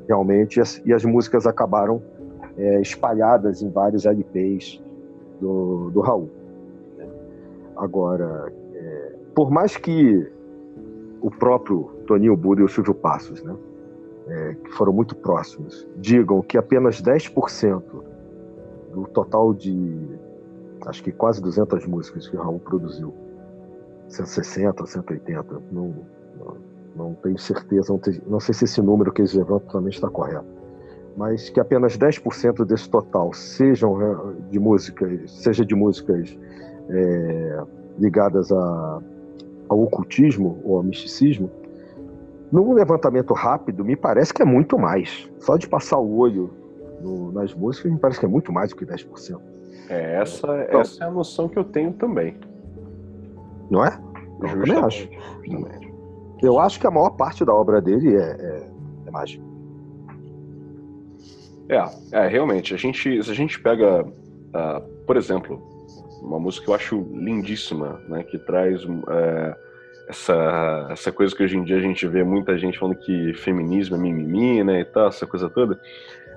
realmente, 0.08 0.58
e 0.58 0.62
as, 0.62 0.82
as 0.96 1.06
músicas 1.06 1.46
acabaram 1.46 2.02
é, 2.58 2.82
espalhadas 2.82 3.62
em 3.62 3.70
vários 3.70 4.06
LPs 4.06 4.82
do, 5.40 5.92
do 5.92 6.02
Raul. 6.02 6.30
né? 6.98 7.08
Agora, 7.78 8.52
é, 8.74 9.16
por 9.36 9.52
mais 9.52 9.78
que 9.78 10.28
o 11.22 11.30
próprio 11.30 11.92
Toninho 12.08 12.36
Buda 12.36 12.62
e 12.62 12.64
o 12.64 12.68
Silvio 12.68 12.96
Passos, 12.96 13.44
né, 13.44 13.56
é, 14.28 14.56
que 14.56 14.72
foram 14.72 14.92
muito 14.92 15.16
próximos, 15.16 15.88
digam 15.98 16.42
que 16.42 16.58
apenas 16.58 17.02
10% 17.02 17.84
do 18.94 19.08
total 19.08 19.54
de, 19.54 20.08
acho 20.88 21.04
que 21.04 21.12
quase 21.12 21.42
200 21.42 21.86
músicas 21.86 22.28
que 22.28 22.36
o 22.36 22.42
Raul 22.42 22.60
produziu, 22.60 23.14
160, 24.08 24.86
180, 24.88 25.62
não, 25.72 25.94
não, 26.40 26.56
não 26.96 27.14
tenho 27.16 27.38
certeza, 27.38 27.92
não, 27.92 28.00
te- 28.00 28.22
não 28.28 28.40
sei 28.40 28.54
se 28.54 28.66
esse 28.66 28.82
número 28.82 29.12
que 29.12 29.22
eles 29.22 29.34
levantam 29.34 29.68
também 29.70 29.90
está 29.90 30.10
correto, 30.10 30.46
mas 31.18 31.50
que 31.50 31.60
apenas 31.60 31.98
10% 31.98 32.66
desse 32.66 32.90
total 32.90 33.34
sejam 33.34 34.02
é, 34.02 34.34
de 34.50 34.60
músicas, 34.60 35.32
seja 35.32 35.66
de 35.66 35.76
músicas 35.76 36.38
é, 36.90 37.64
ligadas 38.00 38.52
a, 38.52 39.02
ao 39.68 39.82
ocultismo 39.84 40.60
ou 40.64 40.78
ao 40.78 40.84
misticismo, 40.84 41.50
num 42.52 42.74
levantamento 42.74 43.34
rápido, 43.34 43.86
me 43.86 43.96
parece 43.96 44.34
que 44.34 44.42
é 44.42 44.46
muito 44.46 44.78
mais. 44.80 45.30
Só 45.40 45.56
de 45.58 45.68
passar 45.70 46.00
o 46.00 46.18
olho 46.18 46.50
no- 47.02 47.32
nas 47.32 47.54
músicas, 47.54 47.92
me 47.92 48.00
parece 48.00 48.20
que 48.20 48.26
é 48.26 48.30
muito 48.30 48.52
mais 48.52 48.70
do 48.72 48.76
que 48.76 48.86
10%. 48.86 49.40
É, 49.90 50.16
essa, 50.22 50.48
Então- 50.68 50.82
essa 50.82 51.04
é 51.04 51.08
a 51.08 51.12
noção 51.12 51.48
que 51.48 51.58
eu 51.60 51.64
tenho 51.64 51.94
também. 51.94 52.36
Não 53.70 53.86
é? 53.86 54.00
Eu 54.42 54.50
também 54.50 54.76
acho. 54.78 55.10
Justamente. 55.44 55.89
Eu 56.42 56.60
acho 56.60 56.80
que 56.80 56.88
a 56.88 56.92
maior 56.92 57.12
parte 57.12 57.44
da 57.44 57.54
obra 57.54 57.82
dele 57.82 58.16
é, 58.16 58.20
é, 58.20 58.70
é 59.08 59.12
mágica. 59.12 59.44
É, 61.70 61.84
é, 62.12 62.28
realmente. 62.28 62.74
A 62.74 62.78
gente, 62.78 63.24
se 63.24 63.30
a 63.30 63.36
gente 63.36 63.60
pega, 63.60 64.06
ah, 64.54 64.82
por 65.06 65.18
exemplo, 65.18 65.62
uma 66.22 66.40
música 66.40 66.66
que 66.66 66.72
eu 66.72 66.76
acho 66.76 67.08
lindíssima, 67.14 68.02
né, 68.08 68.24
que 68.24 68.38
traz 68.38 68.82
é, 68.84 69.56
essa, 70.10 70.88
essa 70.90 71.12
coisa 71.12 71.36
que 71.36 71.44
hoje 71.44 71.58
em 71.58 71.64
dia 71.64 71.78
a 71.78 71.82
gente 71.82 72.08
vê 72.08 72.24
muita 72.24 72.58
gente 72.58 72.80
falando 72.80 72.98
que 72.98 73.34
feminismo 73.36 73.96
é 73.96 74.00
mimimi, 74.00 74.64
né, 74.64 74.82
e 74.82 74.86
tal, 74.86 75.08
essa 75.08 75.28
coisa 75.28 75.50
toda. 75.50 75.80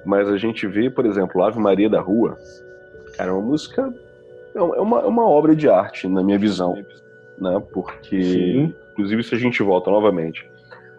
Mas 0.05 0.29
a 0.29 0.37
gente 0.37 0.67
vê, 0.67 0.91
por 0.91 1.07
exemplo, 1.07 1.43
Ave 1.43 1.59
Maria 1.59 1.89
da 1.89 2.01
Rua, 2.01 2.37
cara, 3.17 3.31
é 3.31 3.33
uma 3.33 3.43
música, 3.43 3.93
é 4.55 4.61
uma, 4.61 5.01
é 5.01 5.07
uma 5.07 5.27
obra 5.27 5.57
de 5.57 5.69
arte, 5.69 6.09
na 6.09 6.23
minha 6.23 6.39
visão, 6.39 6.75
né, 7.39 7.63
porque, 7.73 8.23
Sim. 8.23 8.75
Inclusive, 8.93 9.23
se 9.25 9.35
a 9.35 9.39
gente 9.39 9.63
volta 9.63 9.91
novamente 9.91 10.47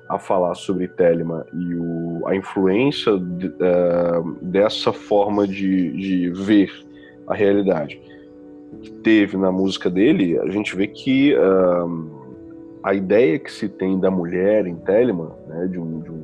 a 0.10 0.19
falar 0.19 0.53
sobre 0.56 0.88
Telema 0.88 1.45
e 1.53 1.75
o, 1.75 2.21
a 2.27 2.36
influência 2.36 3.17
de- 3.17 3.53
eh, 3.60 4.21
dessa 4.41 4.91
forma 4.91 5.47
de, 5.47 5.91
de 5.93 6.29
ver 6.29 6.69
a 7.25 7.34
realidade 7.34 8.01
que 8.82 8.91
teve 8.91 9.38
na 9.38 9.51
música 9.51 9.89
dele, 9.89 10.38
a 10.39 10.49
gente 10.49 10.75
vê 10.75 10.88
que 10.88 11.34
ah, 11.36 11.86
a 12.84 12.93
ideia 12.93 13.39
que 13.39 13.51
se 13.51 13.69
tem 13.69 13.97
da 13.99 14.12
mulher 14.12 14.67
em 14.67 14.75
Telemann, 14.75 15.32
né, 15.47 15.67
de, 15.67 15.79
um, 15.79 15.99
de, 16.01 16.12
um, 16.12 16.23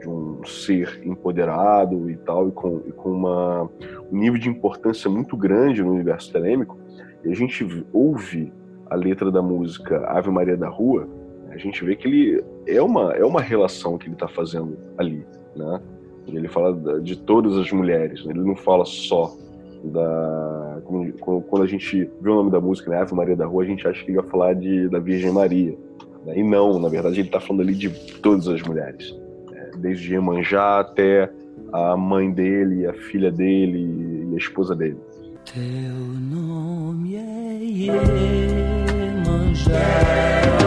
de 0.00 0.08
um 0.08 0.44
ser 0.44 1.00
empoderado 1.04 2.08
e 2.08 2.16
tal, 2.16 2.48
e 2.48 2.52
com, 2.52 2.80
e 2.86 2.92
com 2.92 3.10
uma, 3.10 3.68
um 4.12 4.16
nível 4.16 4.38
de 4.38 4.48
importância 4.48 5.10
muito 5.10 5.36
grande 5.36 5.82
no 5.82 5.90
universo 5.92 6.32
telêmico, 6.32 6.78
e 7.24 7.30
a 7.30 7.34
gente 7.34 7.66
ouve 7.92 8.52
a 8.90 8.96
letra 8.96 9.30
da 9.30 9.40
música 9.40 10.04
Ave 10.08 10.30
Maria 10.30 10.56
da 10.56 10.68
Rua, 10.68 11.08
a 11.50 11.56
gente 11.56 11.84
vê 11.84 11.96
que 11.96 12.06
ele 12.06 12.44
é 12.66 12.82
uma, 12.82 13.12
é 13.14 13.24
uma 13.24 13.40
relação 13.40 13.96
que 13.96 14.06
ele 14.06 14.14
está 14.14 14.28
fazendo 14.28 14.76
ali, 14.98 15.24
né? 15.56 15.80
Ele 16.26 16.48
fala 16.48 17.00
de 17.00 17.16
todas 17.16 17.56
as 17.56 17.72
mulheres, 17.72 18.24
né? 18.24 18.32
ele 18.32 18.44
não 18.44 18.54
fala 18.54 18.84
só 18.84 19.34
da. 19.84 20.80
Quando 21.20 21.62
a 21.62 21.66
gente 21.66 22.10
vê 22.20 22.30
o 22.30 22.34
nome 22.34 22.50
da 22.50 22.60
música, 22.60 22.90
né? 22.90 22.98
Ave 22.98 23.14
Maria 23.14 23.36
da 23.36 23.46
Rua, 23.46 23.62
a 23.62 23.66
gente 23.66 23.86
acha 23.86 24.04
que 24.04 24.10
ele 24.10 24.20
vai 24.20 24.30
falar 24.30 24.54
de, 24.54 24.88
da 24.88 24.98
Virgem 24.98 25.32
Maria. 25.32 25.76
né? 26.24 26.38
E 26.38 26.42
não, 26.42 26.78
na 26.78 26.88
verdade, 26.88 27.20
ele 27.20 27.28
está 27.28 27.40
falando 27.40 27.62
ali 27.62 27.74
de 27.74 27.88
todas 28.20 28.46
as 28.48 28.62
mulheres. 28.62 29.16
né? 29.50 29.70
Desde 29.78 30.12
Iemanjá 30.12 30.80
até 30.80 31.30
a 31.72 31.96
mãe 31.96 32.30
dele, 32.30 32.86
a 32.86 32.92
filha 32.92 33.30
dele 33.30 34.28
e 34.30 34.34
a 34.34 34.38
esposa 34.38 34.74
dele. 34.76 34.98
Teu 35.44 35.62
nome 36.30 37.16
é 37.16 38.69
Iemanjá 39.66 40.59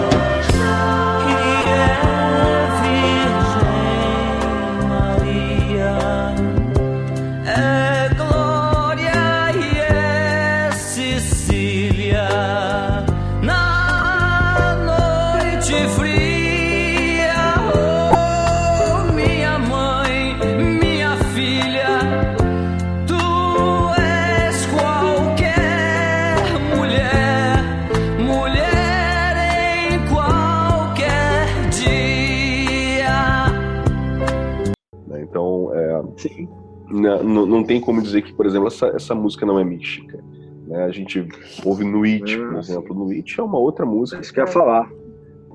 Sim. 36.27 36.47
Não, 36.89 37.23
não, 37.23 37.45
não 37.45 37.63
tem 37.63 37.79
como 37.79 38.01
dizer 38.01 38.21
que, 38.21 38.33
por 38.33 38.45
exemplo, 38.45 38.67
essa, 38.67 38.87
essa 38.87 39.15
música 39.15 39.45
não 39.45 39.57
é 39.59 39.63
mística. 39.63 40.19
Né? 40.67 40.83
A 40.83 40.91
gente 40.91 41.27
ouve 41.65 41.83
Nuit, 41.83 42.37
por 42.37 42.55
Ah, 42.55 42.59
exemplo. 42.59 42.95
Nuit 42.95 43.39
é 43.39 43.43
uma 43.43 43.57
outra 43.57 43.85
música. 43.85 44.21
Isso 44.21 44.33
que 44.33 44.39
eu 44.39 44.45
ia 44.45 44.51
falar. 44.51 44.89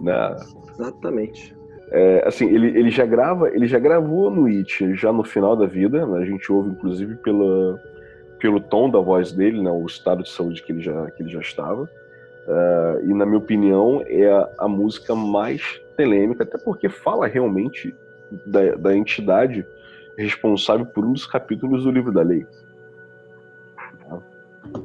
Né? 0.01 0.37
Exatamente. 0.79 1.57
É, 1.91 2.25
assim, 2.27 2.47
ele, 2.47 2.69
ele 2.79 2.91
já 2.91 3.07
grava, 3.07 3.49
ele 3.49 3.67
já 3.67 3.79
gravou 3.79 4.31
Nuit 4.31 4.95
já 4.95 5.13
no 5.13 5.25
final 5.25 5.57
da 5.57 5.67
vida. 5.67 6.07
né? 6.07 6.19
A 6.19 6.25
gente 6.25 6.51
ouve, 6.53 6.71
inclusive, 6.71 7.17
pela, 7.17 7.79
pelo 8.41 8.61
tom 8.61 8.91
da 8.91 8.99
voz 8.99 9.33
dele, 9.33 9.63
né? 9.63 9.71
o 9.71 9.87
estado 9.87 10.23
de 10.23 10.31
saúde 10.31 10.63
que 10.63 10.73
ele 10.73 10.83
já, 10.83 11.11
que 11.13 11.23
ele 11.23 11.31
já 11.31 11.41
estava. 11.41 11.89
É, 12.49 13.01
e, 13.05 13.15
na 13.15 13.25
minha 13.27 13.39
opinião, 13.39 14.03
é 14.07 14.31
a, 14.31 14.49
a 14.61 14.69
música 14.69 15.15
mais 15.15 15.63
telêmica, 15.97 16.43
até 16.43 16.59
porque 16.59 16.89
fala 16.89 17.27
realmente 17.27 17.95
da, 18.47 18.75
da 18.77 18.97
entidade 18.97 19.65
responsável 20.23 20.87
por 20.87 21.05
um 21.05 21.13
dos 21.13 21.27
capítulos 21.27 21.85
do 21.85 21.91
livro 21.91 22.13
da 22.13 22.23
lei. 22.23 22.45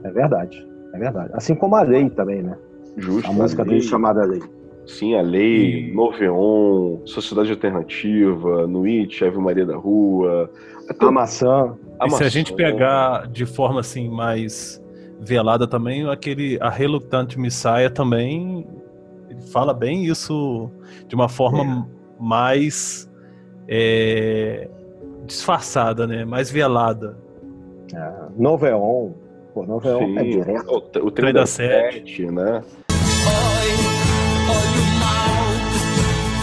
É 0.04 0.12
verdade. 0.12 0.68
É 0.94 0.98
verdade. 1.00 1.32
Assim 1.34 1.56
como 1.56 1.76
a 1.76 1.82
lei 1.82 2.10
também, 2.10 2.42
né? 2.44 2.58
Justo. 2.98 3.30
A 3.30 3.34
música 3.34 3.64
lei, 3.64 3.72
dele 3.76 3.82
chamada 3.88 4.24
Lei. 4.24 4.42
Sim, 4.86 5.16
a 5.16 5.22
lei, 5.22 5.90
E- 5.90 5.94
Noveon, 5.96 7.00
Sociedade 7.06 7.50
Alternativa, 7.52 8.68
Nuit, 8.68 9.24
Ave 9.26 9.38
Maria 9.40 9.66
da 9.66 9.76
Rua. 9.76 10.50
Até 10.90 11.06
A 11.06 11.12
maçã. 11.12 11.76
a 12.00 12.06
E 12.06 12.10
se 12.10 12.16
a 12.16 12.20
maçã. 12.26 12.30
gente 12.30 12.54
pegar 12.54 13.28
de 13.28 13.46
forma 13.46 13.80
assim 13.80 14.10
mais 14.10 14.82
velada 15.20 15.66
também, 15.68 16.08
aquele 16.10 16.58
a 16.62 16.70
Reluctante 16.70 17.40
Messiah 17.40 17.90
também 17.90 18.68
ele 19.30 19.42
fala 19.42 19.74
bem 19.74 20.06
isso 20.06 20.70
de 21.08 21.16
uma 21.16 21.30
forma 21.30 21.88
mais 22.20 23.10
é, 23.68 24.70
disfarçada, 25.26 26.06
né? 26.08 26.26
Mais 26.26 26.50
velada. 26.52 27.18
É, 27.94 28.12
Noveon. 28.38 29.12
Pô, 29.54 29.66
Noveon 29.66 30.00
Sim, 30.00 30.18
é 30.20 30.24
direto. 30.24 30.68
o, 30.70 30.78
o 30.78 30.82
trem 30.82 31.12
Trem 31.12 31.34
da 31.34 31.46
Sete. 31.46 32.26
né? 32.26 32.62
Oi, 32.90 33.70
olha 34.50 34.82
o 34.82 35.00
mal. 35.00 35.44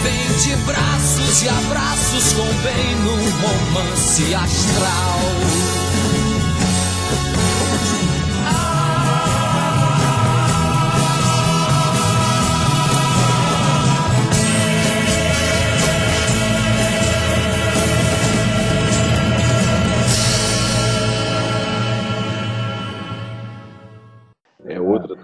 Vem 0.02 0.26
de 0.38 0.64
braços 0.64 1.42
e 1.42 1.48
abraços 1.48 2.32
com 2.34 2.46
bem 2.62 2.94
num 3.04 3.22
romance 3.42 4.34
astral. 4.34 5.79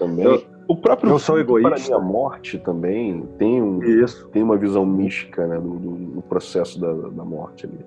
Também. 0.06 0.24
Eu- 0.24 0.42
o 0.68 0.76
próprio 0.76 1.10
eu 1.10 1.18
sou 1.18 1.38
egoísta. 1.38 1.70
Para 1.70 1.78
minha 1.80 1.98
morte 2.00 2.58
também 2.58 3.24
tem, 3.38 3.62
um, 3.62 3.82
Isso. 3.82 4.26
tem 4.28 4.42
uma 4.42 4.56
visão 4.56 4.84
mística 4.84 5.46
né, 5.46 5.56
do, 5.56 5.70
do- 5.78 5.96
do 6.16 6.22
processo 6.22 6.80
da, 6.80 6.92
da 6.92 7.24
morte 7.24 7.66
ali. 7.66 7.78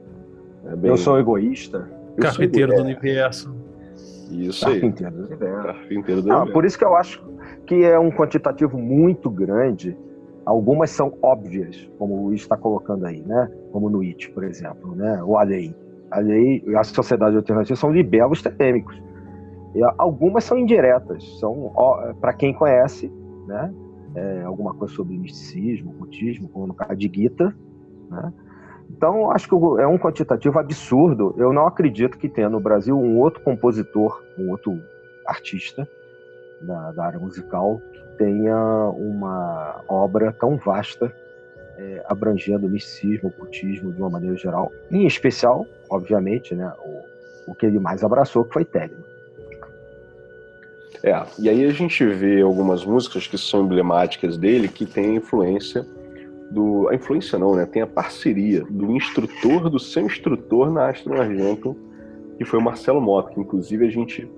É 0.71 0.75
bem- 0.75 0.91
Eu 0.91 0.97
sou 0.97 1.19
egoísta. 1.19 1.89
eu 2.17 2.23
sou- 2.23 2.31
Carpinteiro 2.31 2.71
do 2.73 2.79
é, 2.79 2.81
universo. 2.81 3.53
Isso 4.31 4.65
aí. 4.67 4.79
Carpinteiro 4.79 5.13
do 5.15 5.25
universo. 5.27 5.63
Carpinteiro 5.65 6.21
do 6.21 6.31
Ah, 6.31 6.35
universo. 6.35 6.53
por 6.53 6.65
isso 6.65 6.77
que 6.77 6.85
eu 6.85 6.95
acho 6.95 7.21
que 7.65 7.83
é 7.83 7.99
um 7.99 8.11
quantitativo 8.11 8.77
muito 8.77 9.29
grande 9.29 9.95
Algumas 10.45 10.89
são 10.89 11.13
óbvias, 11.21 11.87
como 11.99 12.15
o 12.15 12.25
Luiz 12.27 12.41
está 12.41 12.57
colocando 12.57 13.05
aí, 13.05 13.21
né? 13.21 13.51
Como 13.71 13.87
no 13.87 14.01
IT, 14.01 14.31
por 14.31 14.43
exemplo, 14.43 14.95
né? 14.95 15.21
Ou 15.21 15.37
a 15.37 15.43
lei. 15.43 15.75
A 16.09 16.19
lei 16.21 16.63
e 16.65 16.75
a 16.75 16.83
sociedade 16.83 17.35
alternativa 17.35 17.75
são 17.75 17.91
libelos 17.91 18.41
telêmicos. 18.41 18.99
E 19.75 19.81
algumas 19.97 20.43
são 20.43 20.57
indiretas, 20.57 21.23
são 21.39 21.71
para 22.19 22.33
quem 22.33 22.53
conhece, 22.53 23.11
né? 23.47 23.73
É, 24.15 24.41
alguma 24.41 24.73
coisa 24.73 24.93
sobre 24.93 25.15
misticismo, 25.15 25.91
ocultismo, 25.91 26.49
como 26.49 26.67
no 26.67 26.73
caso 26.73 26.95
de 26.95 27.11
Gita, 27.13 27.55
né? 28.09 28.33
Então, 28.89 29.31
acho 29.31 29.47
que 29.47 29.53
é 29.53 29.87
um 29.87 29.99
quantitativo 29.99 30.57
absurdo. 30.57 31.35
Eu 31.37 31.53
não 31.53 31.67
acredito 31.67 32.17
que 32.17 32.27
tenha 32.27 32.49
no 32.49 32.59
Brasil 32.59 32.97
um 32.97 33.19
outro 33.19 33.41
compositor, 33.41 34.23
um 34.37 34.49
outro 34.49 34.81
artista 35.27 35.87
da, 36.61 36.91
da 36.91 37.05
área 37.05 37.19
musical 37.19 37.79
que 37.93 38.17
tenha 38.17 38.57
uma 38.89 39.83
obra 39.87 40.33
tão 40.33 40.57
vasta, 40.57 41.13
é, 41.77 42.03
abrangendo 42.07 42.65
o 42.65 42.69
misticismo, 42.69 43.29
o 43.29 43.31
ocultismo 43.31 43.93
de 43.93 44.01
uma 44.01 44.09
maneira 44.09 44.35
geral. 44.35 44.71
Em 44.91 45.05
especial, 45.05 45.65
obviamente, 45.89 46.55
né, 46.55 46.73
o, 46.83 47.51
o 47.51 47.55
que 47.55 47.67
ele 47.67 47.79
mais 47.79 48.03
abraçou, 48.03 48.43
que 48.43 48.53
foi 48.53 48.65
Telemann. 48.65 49.08
É, 51.03 51.23
e 51.39 51.49
aí 51.49 51.65
a 51.65 51.71
gente 51.71 52.05
vê 52.05 52.41
algumas 52.41 52.85
músicas 52.85 53.25
que 53.25 53.37
são 53.37 53.63
emblemáticas 53.63 54.37
dele, 54.37 54.67
que 54.67 54.85
tem 54.85 55.15
influência 55.15 55.85
do. 56.51 56.89
A 56.89 56.95
influência 56.95 57.39
não, 57.39 57.55
né? 57.55 57.65
Tem 57.65 57.81
a 57.81 57.87
parceria 57.87 58.63
do 58.69 58.91
instrutor, 58.91 59.69
do 59.69 59.79
seu 59.79 60.05
instrutor 60.05 60.69
na 60.71 60.89
Astro 60.89 61.19
Argento, 61.19 61.75
que 62.37 62.43
foi 62.43 62.59
o 62.59 62.61
Marcelo 62.61 62.99
Mota, 62.99 63.31
que 63.31 63.39
inclusive 63.39 63.87
a 63.87 63.89
gente 63.89 64.29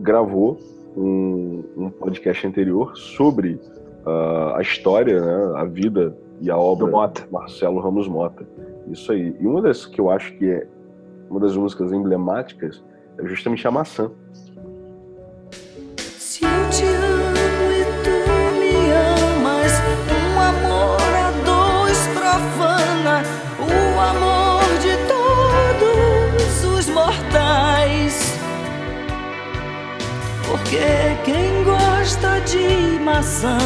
gravou 0.00 0.58
um, 0.96 1.62
um 1.76 1.90
podcast 1.90 2.46
anterior 2.46 2.96
sobre 2.96 3.60
uh, 4.04 4.54
a 4.56 4.60
história, 4.60 5.20
né, 5.20 5.52
a 5.56 5.64
vida 5.64 6.16
e 6.40 6.50
a 6.50 6.56
obra 6.56 6.86
do 6.86 6.92
Mota. 6.92 7.28
Marcelo 7.30 7.80
Ramos 7.80 8.08
Mota. 8.08 8.46
Isso 8.88 9.12
aí. 9.12 9.36
E 9.38 9.46
uma 9.46 9.62
das 9.62 9.86
que 9.86 10.00
eu 10.00 10.10
acho 10.10 10.32
que 10.34 10.50
é 10.50 10.66
uma 11.30 11.40
das 11.40 11.56
músicas 11.56 11.92
emblemáticas 11.92 12.82
é 13.18 13.26
justamente 13.26 13.66
a 13.66 13.70
maçã. 13.70 14.10
Porque 30.68 30.84
quem 31.24 31.64
gosta 31.64 32.40
de 32.40 33.00
maçã 33.02 33.56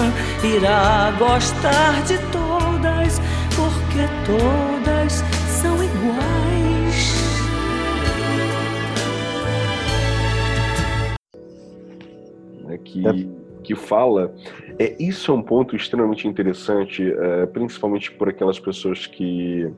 irá 0.45 1.11
gostar 1.19 2.01
de 2.05 2.17
todas, 2.31 3.19
porque 3.57 4.07
todas 4.25 5.15
são 5.49 5.83
iguais. 5.83 7.13
Né, 12.67 12.79
que, 12.85 13.03
que 13.65 13.75
fala. 13.75 14.33
É, 14.79 14.95
isso 15.03 15.33
é 15.33 15.35
um 15.35 15.43
ponto 15.43 15.75
extremamente 15.75 16.29
interessante, 16.29 17.03
é, 17.03 17.47
principalmente 17.47 18.13
por 18.13 18.29
aquelas 18.29 18.61
pessoas 18.61 19.09
que, 19.09 19.69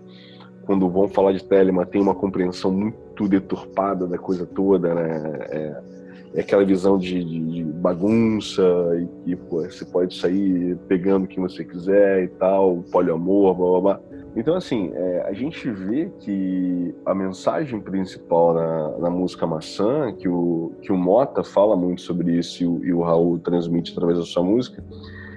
quando 0.67 0.91
vão 0.91 1.09
falar 1.09 1.33
de 1.33 1.43
Telema, 1.43 1.87
têm 1.87 2.03
uma 2.03 2.15
compreensão 2.15 2.71
muito 2.71 3.27
deturpada 3.27 4.07
da 4.07 4.19
coisa 4.19 4.45
toda, 4.45 4.95
né? 4.95 5.39
É, 5.49 5.94
é 6.35 6.41
aquela 6.41 6.65
visão 6.65 6.99
de, 6.99 7.25
de, 7.25 7.65
bagunça 7.65 8.63
e 8.99 9.07
que 9.25 9.37
pô, 9.37 9.63
você 9.63 9.85
pode 9.85 10.17
sair 10.17 10.77
pegando 10.89 11.29
quem 11.29 11.41
você 11.41 11.65
quiser 11.65 12.25
e 12.25 12.29
tal, 12.29 12.83
poliamor, 12.91 13.55
blá 13.55 13.69
blá 13.69 13.81
blá. 13.81 14.01
Então, 14.37 14.57
assim, 14.57 14.91
é, 14.95 15.27
a 15.29 15.33
gente 15.33 15.71
vê 15.71 16.11
que 16.19 16.93
a 17.07 17.15
mensagem 17.15 17.81
principal 17.81 18.53
na, 18.53 18.99
na, 18.99 19.11
música 19.11 19.47
Maçã, 19.47 20.13
que 20.13 20.29
o, 20.29 20.73
que 20.83 20.91
o 20.91 20.97
Mota 20.97 21.45
fala 21.45 21.77
muito 21.77 22.03
sobre 22.03 22.37
isso 22.37 22.63
e 22.63 22.67
o, 22.67 22.85
e 22.85 22.93
o 22.93 23.03
Raul 23.03 23.39
transmite 23.39 23.93
através 23.93 24.19
da 24.19 24.25
sua 24.25 24.43
música, 24.43 24.85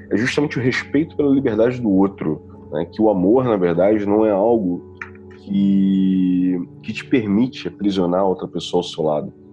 é 0.10 0.18
justamente 0.18 0.58
o 0.58 0.62
respeito 0.62 1.16
pela 1.16 1.30
liberdade 1.30 1.80
do 1.80 1.92
outro. 1.92 2.42
Né? 2.72 2.86
Que 2.86 3.00
o 3.00 3.10
amor, 3.12 3.44
na 3.44 3.58
verdade, 3.58 4.04
não 4.04 4.26
é 4.26 4.32
algo 4.32 4.98
que, 5.44 6.60
que 6.82 6.92
te 6.92 7.06
permite 7.06 7.68
aprisionar 7.68 8.26
outra 8.26 8.48
pessoa 8.48 8.80
ao 8.80 8.84
seu 8.84 9.04
lado 9.04 9.47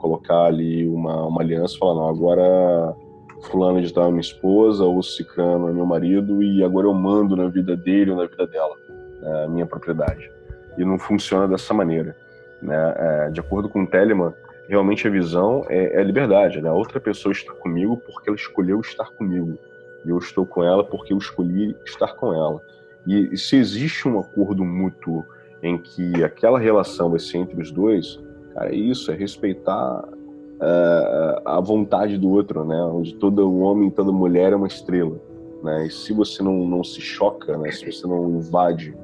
colocar 0.00 0.44
ali 0.44 0.88
uma, 0.88 1.26
uma 1.26 1.40
aliança 1.42 1.74
e 1.74 1.78
falar, 1.78 1.94
não, 1.94 2.08
agora 2.08 2.96
fulano 3.42 3.80
de 3.80 3.92
tal 3.92 4.06
é 4.06 4.10
minha 4.10 4.20
esposa, 4.20 4.84
ou 4.84 5.02
cicrano 5.02 5.68
é 5.68 5.72
meu 5.72 5.86
marido, 5.86 6.42
e 6.42 6.62
agora 6.62 6.86
eu 6.86 6.94
mando 6.94 7.36
na 7.36 7.48
vida 7.48 7.76
dele 7.76 8.10
ou 8.10 8.16
na 8.16 8.26
vida 8.26 8.46
dela, 8.46 8.76
né, 9.20 9.46
minha 9.48 9.66
propriedade. 9.66 10.30
E 10.76 10.84
não 10.84 10.98
funciona 10.98 11.48
dessa 11.48 11.72
maneira. 11.72 12.16
Né? 12.60 12.94
É, 12.96 13.30
de 13.30 13.40
acordo 13.40 13.68
com 13.68 13.82
o 13.82 13.86
Telemann, 13.86 14.32
realmente 14.68 15.06
a 15.06 15.10
visão 15.10 15.64
é, 15.68 15.96
é 15.96 16.00
a 16.00 16.04
liberdade. 16.04 16.60
Né? 16.60 16.68
A 16.68 16.74
outra 16.74 17.00
pessoa 17.00 17.32
está 17.32 17.52
comigo 17.54 17.96
porque 17.96 18.28
ela 18.28 18.36
escolheu 18.36 18.80
estar 18.80 19.10
comigo. 19.12 19.58
E 20.04 20.10
eu 20.10 20.18
estou 20.18 20.46
com 20.46 20.62
ela 20.62 20.84
porque 20.84 21.12
eu 21.12 21.18
escolhi 21.18 21.76
estar 21.84 22.14
com 22.14 22.32
ela. 22.32 22.60
E, 23.06 23.34
e 23.34 23.38
se 23.38 23.56
existe 23.56 24.06
um 24.06 24.18
acordo 24.18 24.64
mútuo 24.64 25.24
em 25.62 25.76
que 25.76 26.22
aquela 26.22 26.58
relação 26.58 27.10
vai 27.10 27.18
ser 27.18 27.38
entre 27.38 27.60
os 27.60 27.70
dois, 27.70 28.18
Cara, 28.60 28.74
é 28.74 28.76
isso, 28.76 29.10
é 29.10 29.14
respeitar 29.14 30.04
uh, 30.06 31.40
a 31.46 31.58
vontade 31.60 32.18
do 32.18 32.28
outro, 32.28 32.62
né? 32.62 32.76
Onde 32.82 33.14
todo 33.14 33.58
homem, 33.58 33.88
toda 33.88 34.12
mulher 34.12 34.52
é 34.52 34.56
uma 34.56 34.66
estrela, 34.66 35.18
né? 35.64 35.86
E 35.86 35.90
se 35.90 36.12
você 36.12 36.42
não, 36.42 36.66
não 36.66 36.84
se 36.84 37.00
choca, 37.00 37.56
né? 37.56 37.72
Se 37.72 37.90
você 37.90 38.06
não 38.06 38.28
invade 38.28 38.94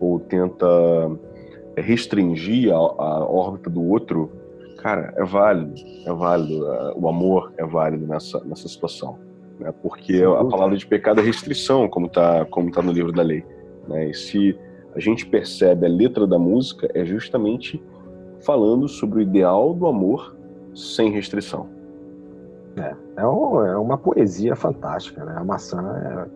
ou 0.00 0.18
tenta 0.18 0.66
restringir 1.76 2.72
a, 2.72 2.76
a 2.76 3.24
órbita 3.24 3.70
do 3.70 3.84
outro, 3.84 4.32
cara, 4.78 5.14
é 5.16 5.24
válido, 5.24 5.74
é 6.04 6.12
válido. 6.12 6.64
Uh, 6.64 7.00
o 7.00 7.08
amor 7.08 7.52
é 7.56 7.64
válido 7.64 8.08
nessa, 8.08 8.42
nessa 8.44 8.66
situação, 8.66 9.16
né? 9.60 9.72
Porque 9.80 10.24
a 10.24 10.44
palavra 10.44 10.76
de 10.76 10.84
pecado 10.84 11.20
é 11.20 11.22
restrição, 11.22 11.88
como 11.88 12.08
tá, 12.08 12.44
como 12.46 12.68
tá 12.72 12.82
no 12.82 12.90
livro 12.90 13.12
da 13.12 13.22
lei, 13.22 13.44
né? 13.86 14.10
E 14.10 14.14
se 14.14 14.58
a 14.92 14.98
gente 14.98 15.24
percebe 15.24 15.86
a 15.86 15.88
letra 15.88 16.26
da 16.26 16.36
música, 16.36 16.90
é 16.92 17.04
justamente 17.04 17.80
falando 18.44 18.88
sobre 18.88 19.18
o 19.18 19.22
ideal 19.22 19.74
do 19.74 19.86
amor 19.86 20.36
sem 20.74 21.10
restrição. 21.10 21.68
É, 22.76 22.94
é, 23.16 23.26
um, 23.26 23.64
é 23.64 23.76
uma 23.76 23.96
poesia 23.96 24.56
fantástica, 24.56 25.24
né? 25.24 25.34
A 25.36 25.44
maçã 25.44 26.28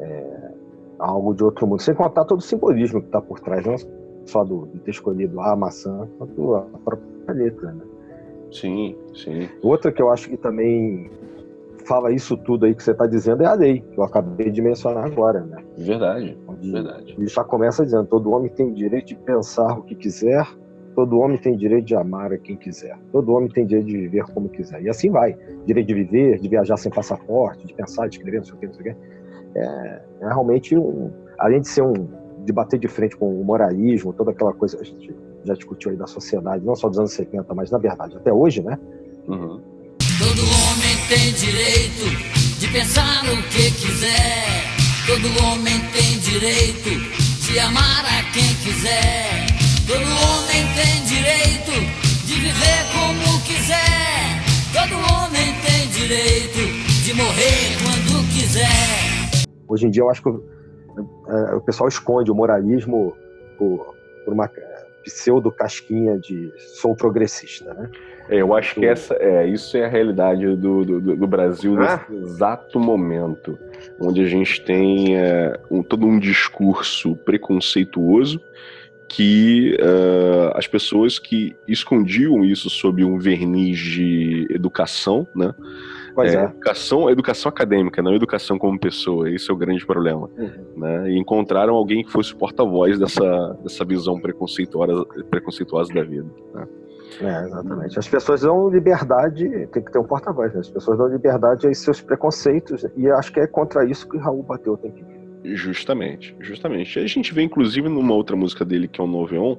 é, 0.00 0.04
é, 0.04 0.50
algo 0.98 1.34
de 1.34 1.42
outro 1.42 1.66
mundo, 1.66 1.82
sem 1.82 1.94
contar 1.94 2.24
todo 2.24 2.38
o 2.38 2.42
simbolismo 2.42 3.00
que 3.00 3.06
está 3.06 3.20
por 3.20 3.40
trás, 3.40 3.66
não 3.66 3.76
só 4.26 4.44
do, 4.44 4.68
de 4.68 4.78
ter 4.80 4.92
escolhido 4.92 5.40
a 5.40 5.56
maçã, 5.56 6.08
quanto 6.18 6.54
a 6.54 6.60
própria 6.84 7.34
letra, 7.34 7.72
né? 7.72 7.84
Sim, 8.52 8.96
sim. 9.14 9.48
Outra 9.62 9.90
que 9.90 10.00
eu 10.00 10.10
acho 10.10 10.28
que 10.28 10.36
também 10.36 11.10
fala 11.86 12.12
isso 12.12 12.36
tudo 12.36 12.66
aí 12.66 12.74
que 12.74 12.82
você 12.82 12.92
está 12.92 13.06
dizendo 13.06 13.42
é 13.42 13.46
a 13.46 13.54
lei, 13.54 13.80
que 13.80 13.98
eu 13.98 14.04
acabei 14.04 14.50
de 14.50 14.62
mencionar 14.62 15.04
agora, 15.06 15.40
né? 15.40 15.64
Verdade, 15.76 16.38
Onde 16.46 16.70
verdade. 16.70 17.14
Ele 17.16 17.26
já 17.26 17.42
começa 17.42 17.84
dizendo: 17.84 18.06
todo 18.06 18.30
homem 18.30 18.50
tem 18.50 18.68
o 18.68 18.74
direito 18.74 19.06
de 19.06 19.16
pensar 19.16 19.78
o 19.78 19.82
que 19.82 19.94
quiser, 19.94 20.46
Todo 20.94 21.18
homem 21.18 21.38
tem 21.38 21.56
direito 21.56 21.86
de 21.86 21.94
amar 21.94 22.32
a 22.32 22.38
quem 22.38 22.56
quiser. 22.56 22.98
Todo 23.10 23.32
homem 23.32 23.48
tem 23.48 23.66
direito 23.66 23.86
de 23.86 23.96
viver 23.96 24.24
como 24.34 24.48
quiser. 24.48 24.82
E 24.82 24.90
assim 24.90 25.10
vai. 25.10 25.36
Direito 25.64 25.86
de 25.86 25.94
viver, 25.94 26.38
de 26.38 26.48
viajar 26.48 26.76
sem 26.76 26.92
passaporte, 26.92 27.66
de 27.66 27.72
pensar, 27.72 28.08
de 28.08 28.16
escrever, 28.16 28.38
não 28.38 28.44
sei 28.44 28.54
o 28.54 28.58
que, 28.58 28.66
não 28.66 28.74
sei 28.74 28.82
o 28.82 28.84
que. 28.84 29.00
É, 29.54 30.02
é 30.20 30.26
realmente 30.26 30.76
um. 30.76 31.10
Além 31.38 31.60
de 31.60 31.68
ser 31.68 31.82
um. 31.82 32.08
de 32.44 32.52
bater 32.52 32.78
de 32.78 32.88
frente 32.88 33.16
com 33.16 33.40
o 33.40 33.44
moralismo, 33.44 34.12
toda 34.12 34.32
aquela 34.32 34.52
coisa 34.52 34.76
que 34.76 34.82
a 34.82 34.86
gente 34.86 35.14
já 35.44 35.54
discutiu 35.54 35.90
aí 35.90 35.96
da 35.96 36.06
sociedade, 36.06 36.64
não 36.64 36.76
só 36.76 36.88
dos 36.88 36.98
anos 36.98 37.12
70, 37.12 37.54
mas 37.54 37.70
na 37.70 37.78
verdade 37.78 38.16
até 38.16 38.32
hoje, 38.32 38.62
né? 38.62 38.78
Uhum. 39.26 39.60
Todo 40.18 40.40
homem 40.40 40.96
tem 41.08 41.32
direito 41.32 42.58
de 42.58 42.68
pensar 42.68 43.24
no 43.24 43.42
que 43.44 43.70
quiser. 43.72 44.62
Todo 45.06 45.26
homem 45.44 45.80
tem 45.92 46.18
direito 46.20 46.90
de 47.40 47.58
amar 47.58 48.04
a 48.04 48.32
quem 48.32 48.54
quiser. 48.62 49.61
Todo 49.84 49.98
homem 49.98 50.62
tem 50.76 51.04
direito 51.04 51.72
de 52.24 52.34
viver 52.34 52.82
como 52.92 53.42
quiser. 53.44 54.38
Todo 54.72 54.94
homem 54.94 55.52
tem 55.66 55.88
direito 55.88 56.60
de 57.04 57.14
morrer 57.14 57.76
quando 57.82 58.24
quiser. 58.32 59.44
Hoje 59.66 59.86
em 59.86 59.90
dia 59.90 60.02
eu 60.02 60.10
acho 60.10 60.22
que 60.22 60.28
o, 60.28 60.44
é, 61.28 61.54
o 61.56 61.60
pessoal 61.60 61.88
esconde 61.88 62.30
o 62.30 62.34
moralismo 62.34 63.16
por, 63.58 63.96
por 64.24 64.32
uma 64.32 64.48
pseudo 65.02 65.50
casquinha 65.50 66.16
de 66.16 66.52
sou 66.58 66.94
progressista, 66.94 67.74
né? 67.74 67.90
É, 68.28 68.36
eu 68.40 68.54
acho 68.54 68.76
que 68.76 68.86
essa, 68.86 69.14
é, 69.14 69.48
isso 69.48 69.76
é 69.76 69.84
a 69.84 69.88
realidade 69.88 70.46
do, 70.54 70.84
do, 70.84 71.16
do 71.16 71.26
Brasil 71.26 71.76
ah? 71.80 72.06
nesse 72.08 72.22
exato 72.22 72.78
momento, 72.78 73.58
onde 74.00 74.22
a 74.22 74.26
gente 74.26 74.64
tem 74.64 75.18
é, 75.18 75.58
um, 75.68 75.82
todo 75.82 76.06
um 76.06 76.20
discurso 76.20 77.16
preconceituoso 77.16 78.40
que 79.08 79.76
uh, 79.80 80.56
as 80.56 80.66
pessoas 80.66 81.18
que 81.18 81.54
escondiam 81.68 82.44
isso 82.44 82.70
sob 82.70 83.04
um 83.04 83.18
verniz 83.18 83.78
de 83.78 84.46
educação, 84.50 85.26
né, 85.34 85.54
Pois 86.14 86.34
é, 86.34 86.36
é. 86.36 86.44
Educação, 86.44 87.10
educação 87.10 87.48
acadêmica, 87.48 88.02
não 88.02 88.14
educação 88.14 88.58
como 88.58 88.78
pessoa. 88.78 89.30
Esse 89.30 89.50
é 89.50 89.54
o 89.54 89.56
grande 89.56 89.84
problema. 89.84 90.28
Uhum. 90.36 90.64
Né? 90.76 91.10
E 91.10 91.18
encontraram 91.18 91.74
alguém 91.74 92.04
que 92.04 92.12
fosse 92.12 92.34
porta-voz 92.34 92.98
dessa, 92.98 93.56
dessa 93.62 93.84
visão 93.84 94.20
preconceituosa, 94.20 95.04
preconceituosa 95.30 95.92
da 95.92 96.02
vida. 96.02 96.28
Né? 96.54 96.66
É, 97.20 97.44
exatamente. 97.44 97.98
As 97.98 98.08
pessoas 98.08 98.40
dão 98.40 98.68
liberdade, 98.68 99.48
tem 99.68 99.82
que 99.82 99.92
ter 99.92 99.98
um 99.98 100.04
porta-voz, 100.04 100.52
né? 100.52 100.60
As 100.60 100.70
pessoas 100.70 100.98
dão 100.98 101.08
liberdade 101.08 101.66
a 101.66 101.74
seus 101.74 102.00
preconceitos, 102.00 102.86
e 102.96 103.08
acho 103.10 103.32
que 103.32 103.40
é 103.40 103.46
contra 103.46 103.84
isso 103.84 104.08
que 104.08 104.16
Raul 104.16 104.42
bateu 104.42 104.72
o 104.72 104.76
tempo 104.76 104.98
inteiro. 104.98 105.11
Justamente, 105.44 106.34
justamente. 106.40 106.98
A 106.98 107.06
gente 107.06 107.34
vê, 107.34 107.42
inclusive, 107.42 107.88
numa 107.88 108.14
outra 108.14 108.36
música 108.36 108.64
dele, 108.64 108.86
que 108.86 109.00
é 109.00 109.04
o 109.04 109.06
Noveon, 109.06 109.56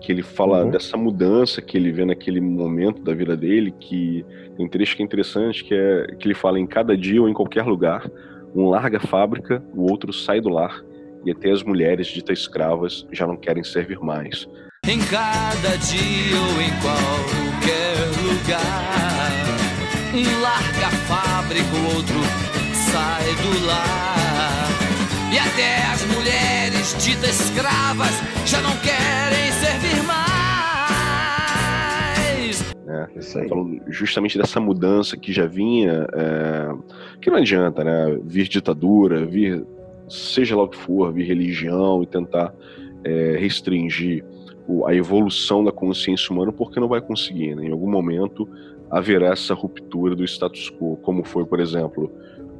que 0.00 0.12
ele 0.12 0.22
fala 0.22 0.64
uhum. 0.64 0.70
dessa 0.70 0.96
mudança 0.96 1.62
que 1.62 1.76
ele 1.76 1.90
vê 1.90 2.04
naquele 2.04 2.40
momento 2.40 3.02
da 3.02 3.14
vida 3.14 3.36
dele, 3.36 3.72
que 3.80 4.24
tem 4.56 4.66
um 4.66 4.68
trecho 4.68 4.94
que 4.96 5.02
é 5.02 5.04
interessante, 5.04 5.64
que 5.64 5.74
é 5.74 6.14
que 6.18 6.26
ele 6.26 6.34
fala 6.34 6.60
em 6.60 6.66
cada 6.66 6.96
dia 6.96 7.20
ou 7.20 7.28
em 7.28 7.34
qualquer 7.34 7.64
lugar, 7.64 8.08
um 8.54 8.68
larga 8.68 8.98
a 8.98 9.00
fábrica, 9.00 9.62
o 9.74 9.90
outro 9.90 10.12
sai 10.12 10.40
do 10.40 10.48
lar, 10.48 10.82
e 11.24 11.30
até 11.30 11.50
as 11.50 11.62
mulheres 11.62 12.06
ditas 12.06 12.38
escravas 12.40 13.06
já 13.10 13.26
não 13.26 13.36
querem 13.36 13.64
servir 13.64 13.98
mais. 13.98 14.46
Em 14.86 14.98
cada 14.98 15.76
dia 15.76 16.38
ou 16.40 16.62
em 16.62 16.70
qualquer 16.80 17.96
lugar, 18.22 19.32
um 20.14 20.40
larga 20.40 20.86
a 20.86 20.90
fábrica, 20.90 21.66
o 21.74 21.96
outro 21.96 22.20
sai 22.72 23.24
do 23.42 23.66
lar. 23.66 24.25
Até 25.56 25.80
as 25.90 26.04
mulheres 26.14 26.92
ditas 27.02 27.40
escravas 27.40 28.12
já 28.44 28.60
não 28.60 28.76
querem 28.76 29.50
servir 29.52 30.02
mais. 30.02 30.26
É, 32.86 33.08
isso 33.18 33.38
aí. 33.38 33.48
Falando 33.48 33.80
justamente 33.88 34.36
dessa 34.36 34.60
mudança 34.60 35.16
que 35.16 35.32
já 35.32 35.46
vinha, 35.46 36.06
é, 36.12 36.74
que 37.22 37.30
não 37.30 37.38
adianta, 37.38 37.82
né? 37.82 38.18
Vir 38.22 38.48
ditadura, 38.48 39.24
vir 39.24 39.64
seja 40.10 40.54
lá 40.54 40.64
o 40.64 40.68
que 40.68 40.76
for, 40.76 41.10
vir 41.10 41.24
religião 41.24 42.02
e 42.02 42.06
tentar 42.06 42.52
é, 43.02 43.38
restringir 43.38 44.22
a 44.86 44.94
evolução 44.94 45.64
da 45.64 45.72
consciência 45.72 46.34
humana, 46.34 46.52
porque 46.52 46.78
não 46.78 46.88
vai 46.88 47.00
conseguir. 47.00 47.54
Né? 47.54 47.68
Em 47.68 47.72
algum 47.72 47.90
momento 47.90 48.46
haverá 48.90 49.28
essa 49.28 49.54
ruptura 49.54 50.14
do 50.14 50.22
status 50.22 50.70
quo, 50.70 50.98
como 50.98 51.24
foi, 51.24 51.46
por 51.46 51.60
exemplo, 51.60 52.12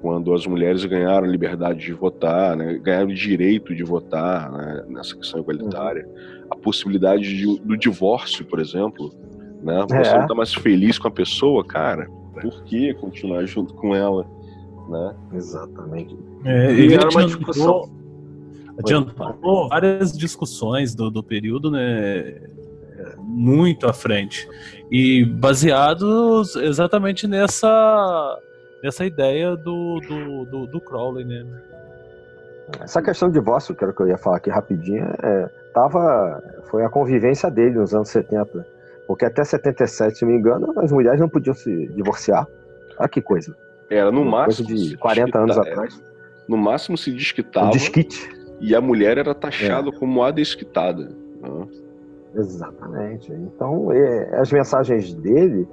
quando 0.07 0.33
as 0.33 0.47
mulheres 0.47 0.85
ganharam 0.85 1.27
liberdade 1.27 1.81
de 1.81 1.93
votar, 1.93 2.57
né? 2.57 2.79
ganharam 2.81 3.09
o 3.09 3.15
direito 3.15 3.75
de 3.75 3.83
votar 3.83 4.53
né? 4.53 4.85
nessa 4.89 5.17
questão 5.17 5.41
igualitária, 5.41 6.07
uhum. 6.07 6.47
a 6.49 6.55
possibilidade 6.55 7.25
de, 7.37 7.59
do 7.59 7.77
divórcio, 7.77 8.45
por 8.45 8.61
exemplo. 8.61 9.13
Né? 9.65 9.85
Você 9.89 9.97
é. 9.97 10.15
não 10.15 10.23
está 10.23 10.35
mais 10.37 10.55
feliz 10.55 10.97
com 10.97 11.09
a 11.09 11.11
pessoa, 11.11 11.65
cara, 11.65 12.09
por 12.41 12.63
que 12.63 12.95
continuar 12.95 13.45
junto 13.47 13.75
com 13.75 13.97
ela? 13.97 14.25
Né? 14.89 15.15
Exatamente. 15.33 16.17
É, 16.45 16.73
e 16.73 16.95
era 16.95 17.09
uma 17.09 17.25
discussão 17.25 17.91
adiantou 18.79 19.69
várias 19.69 20.17
discussões 20.17 20.95
do, 20.95 21.11
do 21.11 21.21
período, 21.21 21.69
né? 21.69 22.43
Muito 23.19 23.89
à 23.89 23.93
frente. 23.93 24.49
E 24.89 25.25
baseados 25.25 26.55
exatamente 26.55 27.27
nessa, 27.27 28.39
nessa 28.87 29.05
ideia 29.05 29.57
do, 29.57 30.01
do, 30.01 30.45
do, 30.45 30.67
do 30.67 30.81
Crowley, 30.81 31.25
né? 31.25 31.45
Essa 32.81 33.03
questão 33.03 33.29
de 33.29 33.35
divórcio, 33.35 33.75
que 33.75 33.83
era 33.83 33.93
o 33.93 33.95
que 33.95 34.03
eu 34.03 34.09
ia 34.09 34.17
falar 34.17 34.37
aqui 34.37 34.49
rapidinho, 34.49 35.05
é, 35.23 35.51
tava, 35.75 36.43
foi 36.71 36.85
a 36.85 36.89
convivência 36.89 37.51
dele 37.51 37.79
nos 37.79 37.93
anos 37.95 38.09
70. 38.09 38.67
Porque 39.07 39.25
até 39.25 39.45
77, 39.45 40.19
se 40.19 40.25
não 40.25 40.33
me 40.33 40.39
engano, 40.39 40.73
as 40.79 40.91
mulheres 40.91 41.21
não 41.21 41.29
podiam 41.29 41.55
se 41.55 41.89
divorciar. 41.89 42.47
Olha 42.99 43.09
que 43.09 43.21
coisa. 43.21 43.57
Era 43.91 44.11
no 44.11 44.25
máximo. 44.25 44.69
Coisa 44.69 44.89
de 44.89 44.97
40 44.97 45.39
anos 45.39 45.59
atrás. 45.59 46.03
No 46.49 46.57
máximo 46.57 46.97
se 46.97 47.13
desquitava. 47.13 47.67
Um 47.67 47.71
desquite 47.71 48.29
e 48.61 48.75
a 48.75 48.81
mulher 48.81 49.19
era 49.19 49.35
taxada 49.35 49.91
é. 49.91 49.93
como 49.93 50.23
a 50.23 50.31
desquitada. 50.31 51.09
Né? 51.41 51.67
Exatamente. 52.35 53.33
Então, 53.33 53.93
é, 53.93 54.41
as 54.41 54.51
mensagens 54.51 55.13
dele, 55.15 55.69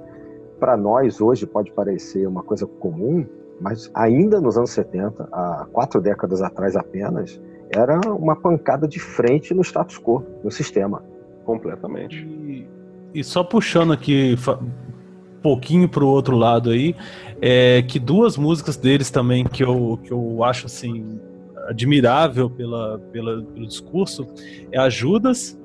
para 0.58 0.76
nós 0.76 1.20
hoje, 1.20 1.46
pode 1.46 1.70
parecer 1.72 2.26
uma 2.26 2.42
coisa 2.42 2.66
comum, 2.66 3.26
mas 3.60 3.90
ainda 3.94 4.40
nos 4.40 4.56
anos 4.56 4.70
70, 4.70 5.28
há 5.32 5.66
quatro 5.72 6.00
décadas 6.00 6.42
atrás 6.42 6.76
apenas, 6.76 7.40
era 7.70 7.98
uma 8.12 8.36
pancada 8.36 8.86
de 8.86 9.00
frente 9.00 9.54
no 9.54 9.62
status 9.62 9.98
quo, 9.98 10.24
no 10.42 10.50
sistema. 10.50 11.02
Completamente. 11.44 12.16
E, 12.16 12.66
e 13.12 13.24
só 13.24 13.44
puxando 13.44 13.92
aqui 13.92 14.36
um 14.48 15.40
pouquinho 15.42 15.88
para 15.88 16.04
o 16.04 16.08
outro 16.08 16.36
lado 16.36 16.70
aí, 16.70 16.94
é 17.40 17.82
que 17.82 17.98
duas 17.98 18.36
músicas 18.36 18.76
deles 18.76 19.10
também 19.10 19.44
que 19.44 19.62
eu, 19.62 19.98
que 20.02 20.10
eu 20.12 20.42
acho 20.42 20.66
assim 20.66 21.20
admirável 21.68 22.48
pela, 22.50 22.98
pela, 23.12 23.42
pelo 23.42 23.66
discurso 23.66 24.26
é 24.70 24.78
a 24.78 24.88
Judas, 24.88 25.58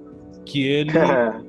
que 0.45 0.65
ele. 0.65 0.91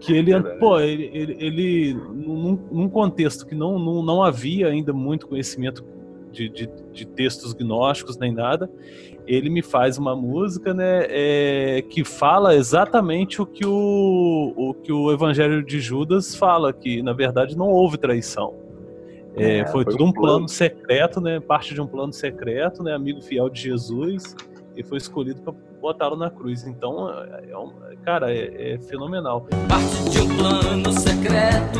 que 0.00 0.12
ele, 0.12 0.32
é 0.32 0.40
pô, 0.40 0.78
ele, 0.78 1.10
ele, 1.12 1.36
ele 1.40 1.94
num, 1.94 2.58
num, 2.70 2.88
contexto 2.88 3.46
que 3.46 3.54
não, 3.54 3.78
não, 3.78 4.02
não 4.02 4.22
havia 4.22 4.68
ainda 4.68 4.92
muito 4.92 5.26
conhecimento 5.26 5.84
de, 6.30 6.48
de, 6.48 6.68
de, 6.92 7.06
textos 7.06 7.52
gnósticos 7.52 8.16
nem 8.16 8.32
nada, 8.32 8.70
ele 9.26 9.50
me 9.50 9.62
faz 9.62 9.98
uma 9.98 10.14
música, 10.14 10.72
né, 10.72 11.06
é, 11.08 11.82
que 11.82 12.04
fala 12.04 12.54
exatamente 12.54 13.42
o 13.42 13.46
que 13.46 13.66
o, 13.66 14.54
o 14.56 14.74
que 14.74 14.92
o 14.92 15.10
Evangelho 15.10 15.64
de 15.64 15.80
Judas 15.80 16.34
fala, 16.34 16.72
que 16.72 17.02
na 17.02 17.12
verdade 17.12 17.56
não 17.56 17.68
houve 17.68 17.98
traição. 17.98 18.54
É, 19.36 19.58
é, 19.58 19.66
foi, 19.66 19.84
foi, 19.84 19.92
tudo 19.92 20.04
um 20.04 20.12
plano. 20.12 20.32
plano 20.34 20.48
secreto, 20.48 21.20
né? 21.20 21.38
Parte 21.38 21.72
de 21.72 21.80
um 21.80 21.86
plano 21.86 22.12
secreto, 22.12 22.82
né? 22.82 22.92
Amigo 22.92 23.20
fiel 23.20 23.48
de 23.48 23.60
Jesus 23.60 24.34
e 24.76 24.82
foi 24.82 24.98
escolhido 24.98 25.42
para 25.42 25.54
botá-lo 25.80 26.16
na 26.16 26.30
cruz. 26.30 26.66
Então, 26.66 27.10
é, 27.10 27.50
é 27.50 27.58
um, 27.58 27.72
cara, 28.04 28.32
é, 28.32 28.74
é, 28.74 28.78
fenomenal. 28.78 29.46
Parte 29.68 30.10
de 30.10 30.20
um 30.20 30.36
plano 30.36 30.92
secreto, 30.92 31.78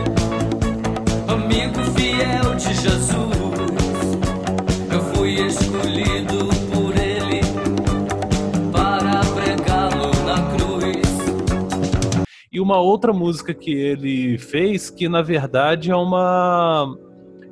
amigo 1.29 1.81
fiel 1.97 2.55
de 2.55 2.75
Jesus. 2.75 3.19
Eu 4.93 5.01
fui 5.15 5.35
escolhido 5.35 6.49
por 6.73 6.97
ele 6.97 7.41
para 8.73 9.21
pregá-lo 9.35 10.11
na 10.25 10.57
cruz. 10.57 12.29
E 12.51 12.61
uma 12.61 12.79
outra 12.79 13.13
música 13.13 13.53
que 13.53 13.73
ele 13.73 14.39
fez, 14.39 14.91
que 14.91 15.09
na 15.09 15.23
verdade 15.23 15.91
é 15.91 15.97
uma 15.97 16.97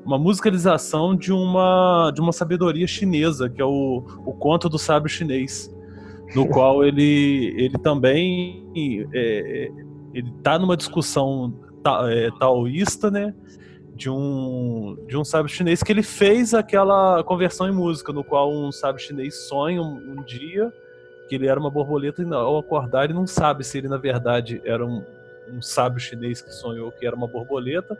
uma 0.06 0.16
musicalização 0.16 1.16
de 1.16 1.32
uma, 1.32 2.12
de 2.14 2.20
uma 2.20 2.30
sabedoria 2.30 2.86
chinesa, 2.86 3.50
que 3.50 3.60
é 3.60 3.64
o, 3.64 4.04
o 4.24 4.32
conto 4.32 4.68
do 4.68 4.78
sábio 4.78 5.08
chinês, 5.08 5.68
no 6.34 6.46
qual 6.48 6.84
ele, 6.84 7.54
ele 7.56 7.78
também 7.78 8.70
é, 9.14 9.70
ele 10.12 10.30
está 10.38 10.58
numa 10.58 10.76
discussão 10.76 11.52
ta, 11.82 12.10
é, 12.10 12.30
taoísta, 12.38 13.10
né? 13.10 13.34
De 13.94 14.10
um, 14.10 14.96
de 15.06 15.16
um 15.16 15.24
sábio 15.24 15.48
chinês 15.48 15.82
que 15.82 15.90
ele 15.90 16.02
fez 16.02 16.52
aquela 16.52 17.24
conversão 17.24 17.66
em 17.66 17.72
música, 17.72 18.12
no 18.12 18.22
qual 18.22 18.52
um 18.52 18.70
sábio 18.70 19.00
chinês 19.00 19.34
sonha 19.48 19.80
um, 19.80 20.18
um 20.18 20.22
dia 20.22 20.70
que 21.28 21.34
ele 21.34 21.46
era 21.46 21.58
uma 21.58 21.70
borboleta 21.70 22.22
e 22.22 22.34
ao 22.34 22.58
acordar 22.58 23.04
ele 23.04 23.14
não 23.14 23.26
sabe 23.26 23.64
se 23.64 23.78
ele 23.78 23.88
na 23.88 23.96
verdade 23.96 24.60
era 24.64 24.84
um, 24.84 25.02
um 25.52 25.60
sábio 25.60 25.98
chinês 25.98 26.40
que 26.40 26.52
sonhou 26.52 26.92
que 26.92 27.06
era 27.06 27.16
uma 27.16 27.26
borboleta 27.26 27.98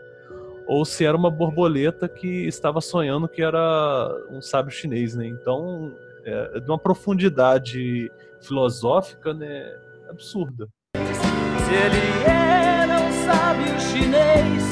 ou 0.65 0.85
se 0.85 1.03
era 1.03 1.17
uma 1.17 1.31
borboleta 1.31 2.07
que 2.07 2.45
estava 2.45 2.79
sonhando 2.79 3.27
que 3.27 3.41
era 3.41 4.09
um 4.29 4.41
sábio 4.41 4.71
chinês, 4.71 5.15
né? 5.15 5.25
Então, 5.25 5.93
é, 6.27 6.59
de 6.59 6.69
uma 6.69 6.77
profundidade 6.77 8.11
filosófica, 8.41 9.33
né, 9.33 9.65
absurda. 10.09 10.67
Se 10.93 11.73
ele 11.73 12.01
era 12.29 12.99
um 12.99 13.11
sábio 13.25 13.79
chinês 13.79 14.63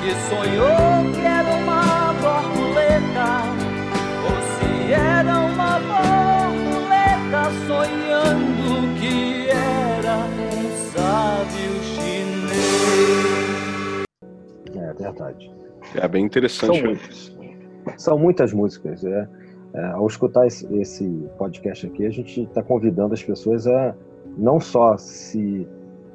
que 0.00 0.14
sonhou 0.28 1.12
que 1.12 1.20
era 1.20 1.50
uma 1.56 2.12
borboleta, 2.14 3.42
ou 4.24 4.36
se 4.54 4.92
era 4.92 5.34
uma 5.40 5.80
borboleta 5.80 7.42
sonhando 7.66 9.00
que 9.00 9.48
era 9.50 10.16
um 10.28 10.62
sábio 10.92 11.72
chinês. 11.82 13.02
É 14.76 14.94
verdade. 14.94 15.50
É 15.96 16.06
bem 16.06 16.24
interessante. 16.24 16.78
São 16.78 16.86
muitas, 16.86 17.36
são 17.96 18.16
muitas 18.16 18.52
músicas. 18.52 19.04
É, 19.04 19.41
é, 19.74 19.84
ao 19.86 20.06
escutar 20.06 20.46
esse, 20.46 20.66
esse 20.76 21.08
podcast 21.38 21.86
aqui, 21.86 22.04
a 22.04 22.10
gente 22.10 22.42
está 22.42 22.62
convidando 22.62 23.14
as 23.14 23.22
pessoas 23.22 23.66
a 23.66 23.94
não 24.36 24.60
só 24.60 24.96
se 24.96 25.66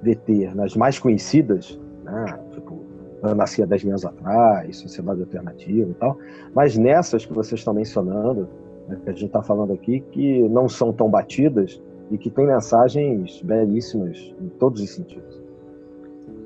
deter 0.02 0.56
nas 0.56 0.76
mais 0.76 1.00
conhecidas, 1.00 1.80
né, 2.04 2.40
tipo 2.52 2.80
Eu 3.24 3.36
Nasci 3.36 3.64
há 3.64 3.66
10 3.66 3.86
anos 3.86 4.06
atrás, 4.06 4.78
Sociedade 4.78 5.22
Alternativa 5.22 5.90
e 5.90 5.94
tal, 5.96 6.18
mas 6.54 6.78
nessas 6.78 7.26
que 7.26 7.34
vocês 7.34 7.60
estão 7.60 7.74
mencionando, 7.74 8.48
né, 8.88 8.98
que 9.04 9.10
a 9.10 9.14
gente 9.14 9.26
está 9.26 9.42
falando 9.42 9.74
aqui, 9.74 10.02
que 10.12 10.48
não 10.50 10.70
são 10.70 10.94
tão 10.94 11.10
batidas 11.10 11.82
e 12.12 12.18
que 12.18 12.30
têm 12.30 12.48
mensagens 12.48 13.42
belíssimas 13.42 14.34
em 14.40 14.50
todos 14.50 14.82
os 14.82 14.90
sentidos. 14.92 15.42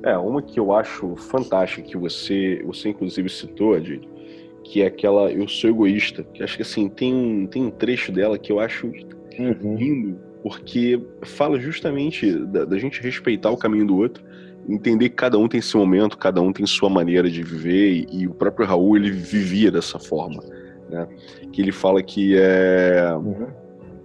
É, 0.03 0.17
uma 0.17 0.41
que 0.41 0.59
eu 0.59 0.73
acho 0.73 1.15
fantástica, 1.15 1.87
que 1.87 1.95
você, 1.95 2.63
você 2.65 2.89
inclusive 2.89 3.29
citou, 3.29 3.75
Adil, 3.75 4.01
que 4.71 4.81
é 4.81 4.85
aquela 4.85 5.29
Eu 5.29 5.49
Sou 5.49 5.69
Egoísta, 5.69 6.23
que 6.33 6.41
acho 6.41 6.55
que 6.55 6.61
assim, 6.61 6.87
tem 6.87 7.13
um, 7.13 7.45
tem 7.45 7.61
um 7.65 7.69
trecho 7.69 8.09
dela 8.09 8.37
que 8.37 8.49
eu 8.49 8.57
acho 8.57 8.87
uhum. 9.37 9.75
lindo, 9.75 10.17
porque 10.41 10.97
fala 11.23 11.59
justamente 11.59 12.31
da, 12.31 12.63
da, 12.63 12.79
gente 12.79 13.01
respeitar 13.01 13.51
o 13.51 13.57
caminho 13.57 13.85
do 13.85 13.97
outro, 13.97 14.23
entender 14.69 15.09
que 15.09 15.15
cada 15.17 15.37
um 15.37 15.49
tem 15.49 15.59
seu 15.59 15.81
momento, 15.81 16.17
cada 16.17 16.41
um 16.41 16.53
tem 16.53 16.65
sua 16.65 16.89
maneira 16.89 17.29
de 17.29 17.43
viver, 17.43 17.91
e, 17.91 18.21
e 18.21 18.27
o 18.29 18.33
próprio 18.33 18.65
Raul, 18.65 18.95
ele 18.95 19.11
vivia 19.11 19.69
dessa 19.69 19.99
forma, 19.99 20.41
né? 20.89 21.05
Que 21.51 21.61
ele 21.61 21.73
fala 21.73 22.01
que 22.01 22.37
é... 22.37 23.13
Uhum. 23.13 23.47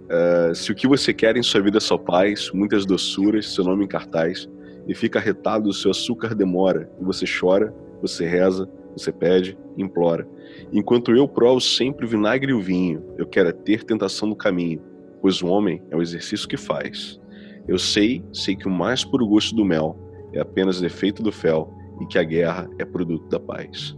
é 0.09 0.51
se 0.53 0.69
o 0.69 0.75
que 0.75 0.85
você 0.85 1.13
quer 1.13 1.37
em 1.37 1.43
sua 1.43 1.61
vida 1.61 1.77
é 1.77 1.79
só 1.79 1.97
paz, 1.97 2.51
muitas 2.53 2.85
doçuras, 2.85 3.53
seu 3.53 3.63
nome 3.63 3.85
em 3.85 3.87
cartaz, 3.87 4.49
e 4.85 4.93
fica 4.93 5.17
retado, 5.17 5.69
o 5.69 5.73
seu 5.73 5.91
açúcar 5.91 6.35
demora, 6.35 6.91
e 6.99 7.05
você 7.05 7.23
chora, 7.25 7.73
você 8.01 8.27
reza, 8.27 8.69
você 8.97 9.11
pede, 9.11 9.57
implora. 9.77 10.27
Enquanto 10.71 11.11
eu 11.15 11.27
provo 11.27 11.61
sempre 11.61 12.05
o 12.05 12.09
vinagre 12.09 12.51
e 12.51 12.53
o 12.53 12.61
vinho, 12.61 13.03
eu 13.17 13.25
quero 13.25 13.49
é 13.49 13.51
ter 13.51 13.83
tentação 13.83 14.27
no 14.27 14.35
caminho, 14.35 14.81
pois 15.21 15.41
o 15.41 15.47
homem 15.47 15.81
é 15.89 15.95
o 15.95 16.01
exercício 16.01 16.47
que 16.47 16.57
faz. 16.57 17.19
Eu 17.67 17.77
sei, 17.77 18.23
sei 18.31 18.55
que 18.55 18.67
o 18.67 18.71
mais 18.71 19.03
puro 19.03 19.27
gosto 19.27 19.55
do 19.55 19.65
mel 19.65 19.97
é 20.33 20.39
apenas 20.39 20.79
defeito 20.79 21.21
do 21.21 21.31
fel 21.31 21.73
e 22.01 22.05
que 22.05 22.17
a 22.17 22.23
guerra 22.23 22.69
é 22.77 22.85
produto 22.85 23.27
da 23.29 23.39
paz. 23.39 23.97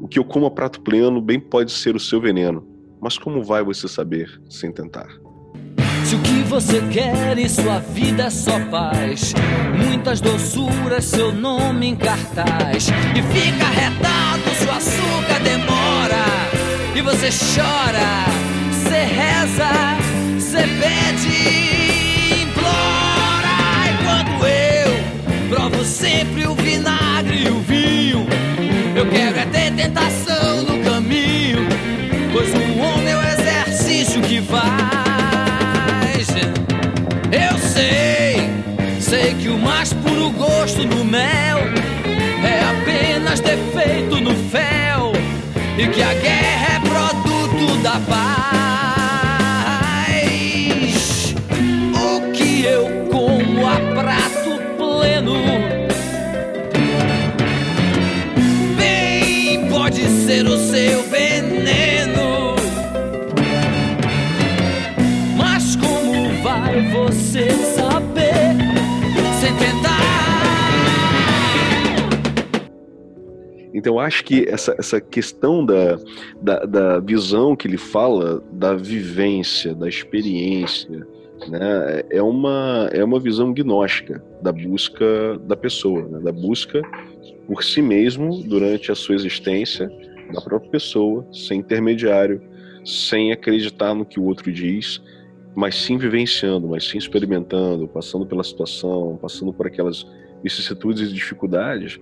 O 0.00 0.08
que 0.08 0.18
eu 0.18 0.24
como 0.24 0.46
a 0.46 0.50
prato 0.50 0.80
pleno 0.80 1.20
bem 1.20 1.40
pode 1.40 1.72
ser 1.72 1.96
o 1.96 2.00
seu 2.00 2.20
veneno, 2.20 2.66
mas 3.00 3.18
como 3.18 3.42
vai 3.42 3.62
você 3.62 3.88
saber 3.88 4.40
sem 4.48 4.72
tentar? 4.72 5.23
Você 6.54 6.80
quer 6.82 7.36
em 7.36 7.48
sua 7.48 7.80
vida 7.80 8.22
é 8.22 8.30
só 8.30 8.60
paz, 8.70 9.34
muitas 9.76 10.20
doçuras, 10.20 11.04
seu 11.04 11.32
nome 11.32 11.88
em 11.88 11.96
cartaz, 11.96 12.86
e 13.12 13.22
fica 13.34 13.64
retado, 13.64 14.54
seu 14.56 14.70
açúcar 14.70 15.40
demora, 15.42 16.24
e 16.94 17.02
você 17.02 17.28
chora, 17.56 18.24
você 18.70 19.02
reza, 19.02 19.68
você 20.38 20.60
pede, 20.78 22.44
implora, 22.44 23.56
enquanto 23.90 24.46
eu 24.46 25.48
provo 25.48 25.84
sempre 25.84 26.46
o 26.46 26.54
vinagre 26.54 27.46
e 27.46 27.48
o 27.48 27.58
vinho, 27.62 28.28
eu 28.94 29.10
quero 29.10 29.40
é 29.40 29.46
ter 29.46 29.72
tentação 29.72 30.62
no 30.62 30.73
apenas 43.34 43.40
defeito 43.40 44.20
no 44.20 44.34
fel 44.50 45.12
e 45.76 45.88
que 45.88 46.02
a 46.02 46.14
guerra 46.14 46.76
é 46.76 46.80
produto 46.80 47.82
da 47.82 47.98
paz. 48.00 48.93
Então, 73.84 73.98
acho 73.98 74.24
que 74.24 74.48
essa, 74.48 74.74
essa 74.78 74.98
questão 74.98 75.62
da, 75.62 75.98
da, 76.40 76.64
da, 76.64 77.00
visão 77.00 77.54
que 77.54 77.68
ele 77.68 77.76
fala, 77.76 78.42
da 78.50 78.72
vivência, 78.74 79.74
da 79.74 79.86
experiência, 79.86 81.06
né, 81.50 82.02
é, 82.08 82.22
uma, 82.22 82.88
é 82.94 83.04
uma 83.04 83.20
visão 83.20 83.52
gnóstica 83.52 84.24
da 84.40 84.50
busca 84.50 85.38
da 85.40 85.54
pessoa, 85.54 86.08
né, 86.08 86.18
da 86.20 86.32
busca 86.32 86.80
por 87.46 87.62
si 87.62 87.82
mesmo 87.82 88.42
durante 88.44 88.90
a 88.90 88.94
sua 88.94 89.16
existência, 89.16 89.86
da 90.32 90.40
própria 90.40 90.70
pessoa, 90.70 91.26
sem 91.30 91.58
intermediário, 91.60 92.40
sem 92.86 93.32
acreditar 93.32 93.94
no 93.94 94.06
que 94.06 94.18
o 94.18 94.24
outro 94.24 94.50
diz, 94.50 95.02
mas 95.54 95.74
sim 95.74 95.98
vivenciando, 95.98 96.68
mas 96.68 96.88
sim 96.88 96.96
experimentando, 96.96 97.86
passando 97.86 98.24
pela 98.24 98.42
situação, 98.42 99.18
passando 99.20 99.52
por 99.52 99.66
aquelas 99.66 100.06
vicissitudes 100.44 101.10
e 101.10 101.12
dificuldades, 101.12 101.98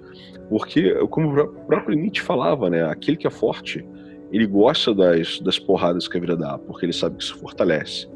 porque, 0.51 0.93
como 1.07 1.41
o 1.41 1.49
próprio 1.65 1.97
Nietzsche 1.97 2.21
falava, 2.21 2.69
né, 2.69 2.85
aquele 2.85 3.17
que 3.17 3.27
é 3.27 3.31
forte, 3.31 3.83
ele 4.33 4.47
gosta 4.47 4.93
das, 4.93 5.41
das 5.41 5.59
porradas 5.59 6.09
que 6.09 6.19
a 6.19 6.21
vida 6.21 6.37
dá, 6.37 6.59
porque 6.59 6.85
ele 6.85 6.93
sabe 6.93 7.17
que 7.17 7.23
isso 7.23 7.39
fortalece. 7.39 8.09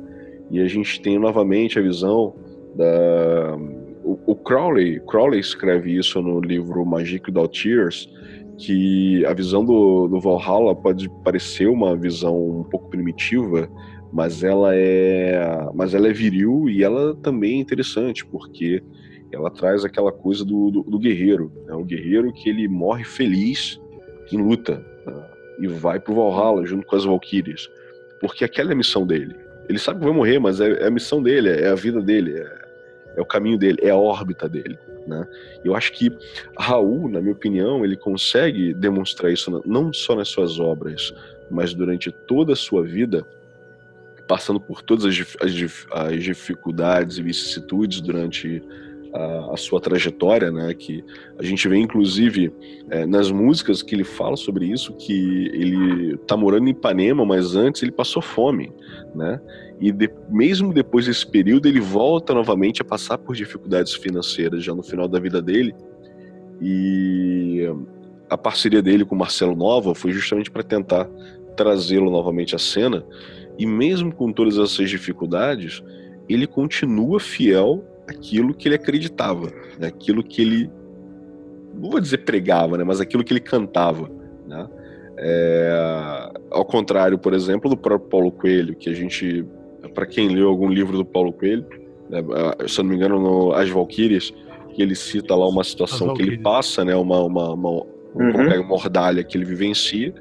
E 0.51 0.61
a 0.61 0.67
gente 0.67 1.01
tem 1.01 1.19
novamente 1.19 1.79
a 1.79 1.83
visão 1.83 2.35
da. 2.75 3.57
O, 4.05 4.33
o 4.33 4.37
Crowley, 4.37 5.01
Crowley 5.01 5.41
escreve 5.41 5.97
isso 5.97 6.21
no 6.21 6.41
livro 6.41 6.85
Magic 6.85 7.29
Without 7.29 7.63
Tears, 7.63 8.09
que 8.59 9.25
a 9.27 9.35
visão 9.35 9.65
do, 9.65 10.09
do 10.09 10.21
Valhalla 10.21 10.75
pode 10.75 11.09
parecer 11.25 11.69
uma 11.69 11.97
visão 11.97 12.61
um 12.61 12.65
pouco 12.65 12.89
primitiva, 12.89 13.69
mas 14.13 14.43
ela 14.43 14.75
é, 14.75 15.69
mas 15.75 15.95
ela 15.95 16.09
é 16.09 16.13
viril 16.13 16.69
e 16.69 16.83
ela 16.83 17.15
também 17.17 17.59
é 17.59 17.61
interessante 17.61 18.25
porque 18.25 18.83
ela 19.37 19.51
traz 19.51 19.85
aquela 19.85 20.11
coisa 20.11 20.45
do, 20.45 20.71
do, 20.71 20.83
do 20.83 20.99
guerreiro, 20.99 21.53
né? 21.67 21.75
o 21.75 21.85
guerreiro 21.85 22.33
que 22.33 22.49
ele 22.49 22.67
morre 22.67 23.05
feliz 23.05 23.79
em 24.33 24.39
luta 24.39 24.83
né? 25.07 25.25
e 25.59 25.67
vai 25.67 26.01
pro 26.01 26.15
Valhalla 26.15 26.67
junto 26.67 26.87
com 26.87 26.97
as 26.97 27.05
Valkyrias, 27.05 27.71
porque 28.21 28.45
aquela 28.45 28.71
é 28.71 28.73
a 28.73 28.77
missão 28.77 29.07
dele. 29.07 29.37
Ele 29.69 29.79
sabe 29.79 29.99
que 30.01 30.07
vai 30.07 30.15
morrer, 30.15 30.39
mas 30.39 30.61
é, 30.61 30.71
é 30.83 30.87
a 30.87 30.91
missão 30.91 31.23
dele, 31.23 31.51
é 31.51 31.69
a 31.69 31.75
vida 31.75 32.01
dele, 32.01 32.39
é, 32.39 32.59
é, 33.17 33.21
o 33.21 33.27
caminho 33.27 33.59
dele, 33.59 33.79
é 33.83 33.91
a 33.91 33.97
órbita 33.97 34.49
dele. 34.49 34.79
Né? 35.07 35.27
Eu 35.63 35.77
acho 35.77 35.93
que 35.93 36.11
Raul, 36.59 37.09
na 37.09 37.21
minha 37.21 37.35
opinião, 37.35 37.85
ele 37.85 37.97
consegue 37.97 38.73
demonstrar 38.73 39.31
isso 39.31 39.63
não 39.67 39.93
só 39.93 40.15
nas 40.15 40.29
suas 40.29 40.59
obras, 40.59 41.13
mas 41.51 41.75
durante 41.75 42.11
toda 42.11 42.55
a 42.55 42.57
sua 42.57 42.83
vida 42.83 43.27
passando 44.27 44.59
por 44.59 44.83
todas 44.83 45.05
as, 45.05 45.37
as, 45.41 45.87
as 45.93 46.23
dificuldades 46.23 47.19
e 47.19 47.23
vicissitudes 47.23 48.01
durante 48.01 48.61
a, 49.13 49.53
a, 49.53 49.57
sua 49.57 49.81
trajetória, 49.81 50.51
né? 50.51 50.73
Que 50.75 51.05
a 51.39 51.43
gente 51.43 51.69
vê, 51.69 51.79
inclusive, 51.79 52.53
é, 52.91 53.07
nas 53.07 53.31
músicas 53.31 53.83
que 53.83 53.95
ele 53.95 54.05
fala 54.05 54.37
sobre 54.37 54.67
isso, 54.67 54.93
que 54.95 55.51
ele 55.53 56.17
tá 56.27 56.37
morando 56.37 56.69
em 56.69 56.71
Ipanema, 56.71 57.25
mas 57.25 57.55
antes 57.55 57.83
ele 57.83 57.93
passou 57.93 58.23
fome, 58.23 58.73
né? 59.15 59.41
E 59.81 59.93
de, 59.93 60.11
mesmo 60.29 60.73
depois 60.73 61.07
desse 61.07 61.27
período, 61.27 61.67
ele 61.67 61.81
volta 61.81 62.33
novamente 62.33 62.83
a 62.83 62.85
passar 62.85 63.19
por 63.19 63.35
dificuldades 63.35 63.95
financeiras 63.95 64.65
já 64.65 64.75
no 64.75 64.83
final 64.83 65.07
da 65.07 65.19
vida 65.19 65.43
dele. 65.43 65.75
E 66.61 67.69
a 68.31 68.39
parceria 68.39 68.83
dele 68.83 69.05
com 69.05 69.15
Marcelo 69.15 69.55
Nova 69.55 69.95
foi 69.95 70.13
justamente 70.13 70.51
para 70.51 70.63
tentar 70.63 71.09
trazê-lo 71.57 72.11
novamente 72.11 72.55
à 72.55 72.59
cena 72.59 73.05
e 73.59 73.67
mesmo 73.67 74.15
com 74.15 74.33
todas 74.33 74.59
essas 74.59 74.91
dificuldades, 74.91 75.83
ele 76.29 76.47
continua 76.47 77.19
fiel 77.19 77.85
àquilo 78.09 78.55
que 78.55 78.69
ele 78.69 78.75
acreditava, 78.75 79.53
né? 79.79 79.89
aquilo 79.89 80.23
que 80.23 80.43
ele, 80.43 80.71
não 81.75 81.91
vou 81.91 82.01
dizer 82.01 82.19
pregava, 82.19 82.77
né? 82.77 82.85
mas 82.85 83.01
aquilo 83.01 83.25
que 83.25 83.33
ele 83.33 83.41
cantava. 83.41 84.11
Né? 84.47 84.69
É, 85.19 86.31
ao 86.51 86.65
contrário, 86.65 87.19
por 87.19 87.33
exemplo, 87.35 87.69
do 87.69 87.77
próprio 87.77 88.09
Paulo 88.09 88.31
Coelho, 88.31 88.77
que 88.77 88.89
a 88.89 88.95
gente, 88.95 89.45
para 89.95 90.07
quem 90.07 90.29
leu 90.29 90.49
algum 90.49 90.69
livro 90.69 90.97
do 90.97 91.05
Paulo 91.05 91.33
Coelho, 91.33 91.67
né, 92.09 92.23
se 92.69 92.79
eu 92.79 92.85
não 92.85 92.91
me 92.91 92.97
engano, 92.97 93.19
no 93.19 93.53
As 93.53 93.69
Valquírias, 93.69 94.33
que 94.75 94.83
ele 94.83 94.95
cita 94.95 95.35
lá 95.35 95.49
uma 95.49 95.65
situação 95.65 96.15
que 96.15 96.23
ele 96.23 96.39
passa, 96.39 96.85
né, 96.85 96.95
uma, 96.95 97.21
uma, 97.25 97.55
uma, 97.55 97.71
uhum. 97.71 97.87
uma 98.15 98.63
mordalha 98.63 99.25
que 99.25 99.37
ele 99.37 99.45
vivencia, 99.45 100.15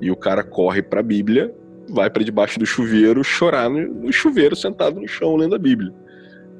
e 0.00 0.10
o 0.10 0.16
cara 0.16 0.44
corre 0.44 0.82
para 0.82 1.00
a 1.00 1.02
Bíblia 1.02 1.54
vai 1.88 2.08
para 2.10 2.24
debaixo 2.24 2.58
do 2.58 2.66
chuveiro 2.66 3.22
chorar 3.22 3.68
no, 3.68 3.86
no, 3.86 4.12
chuveiro 4.12 4.56
sentado 4.56 5.00
no 5.00 5.08
chão 5.08 5.36
lendo 5.36 5.54
a 5.54 5.58
Bíblia. 5.58 5.92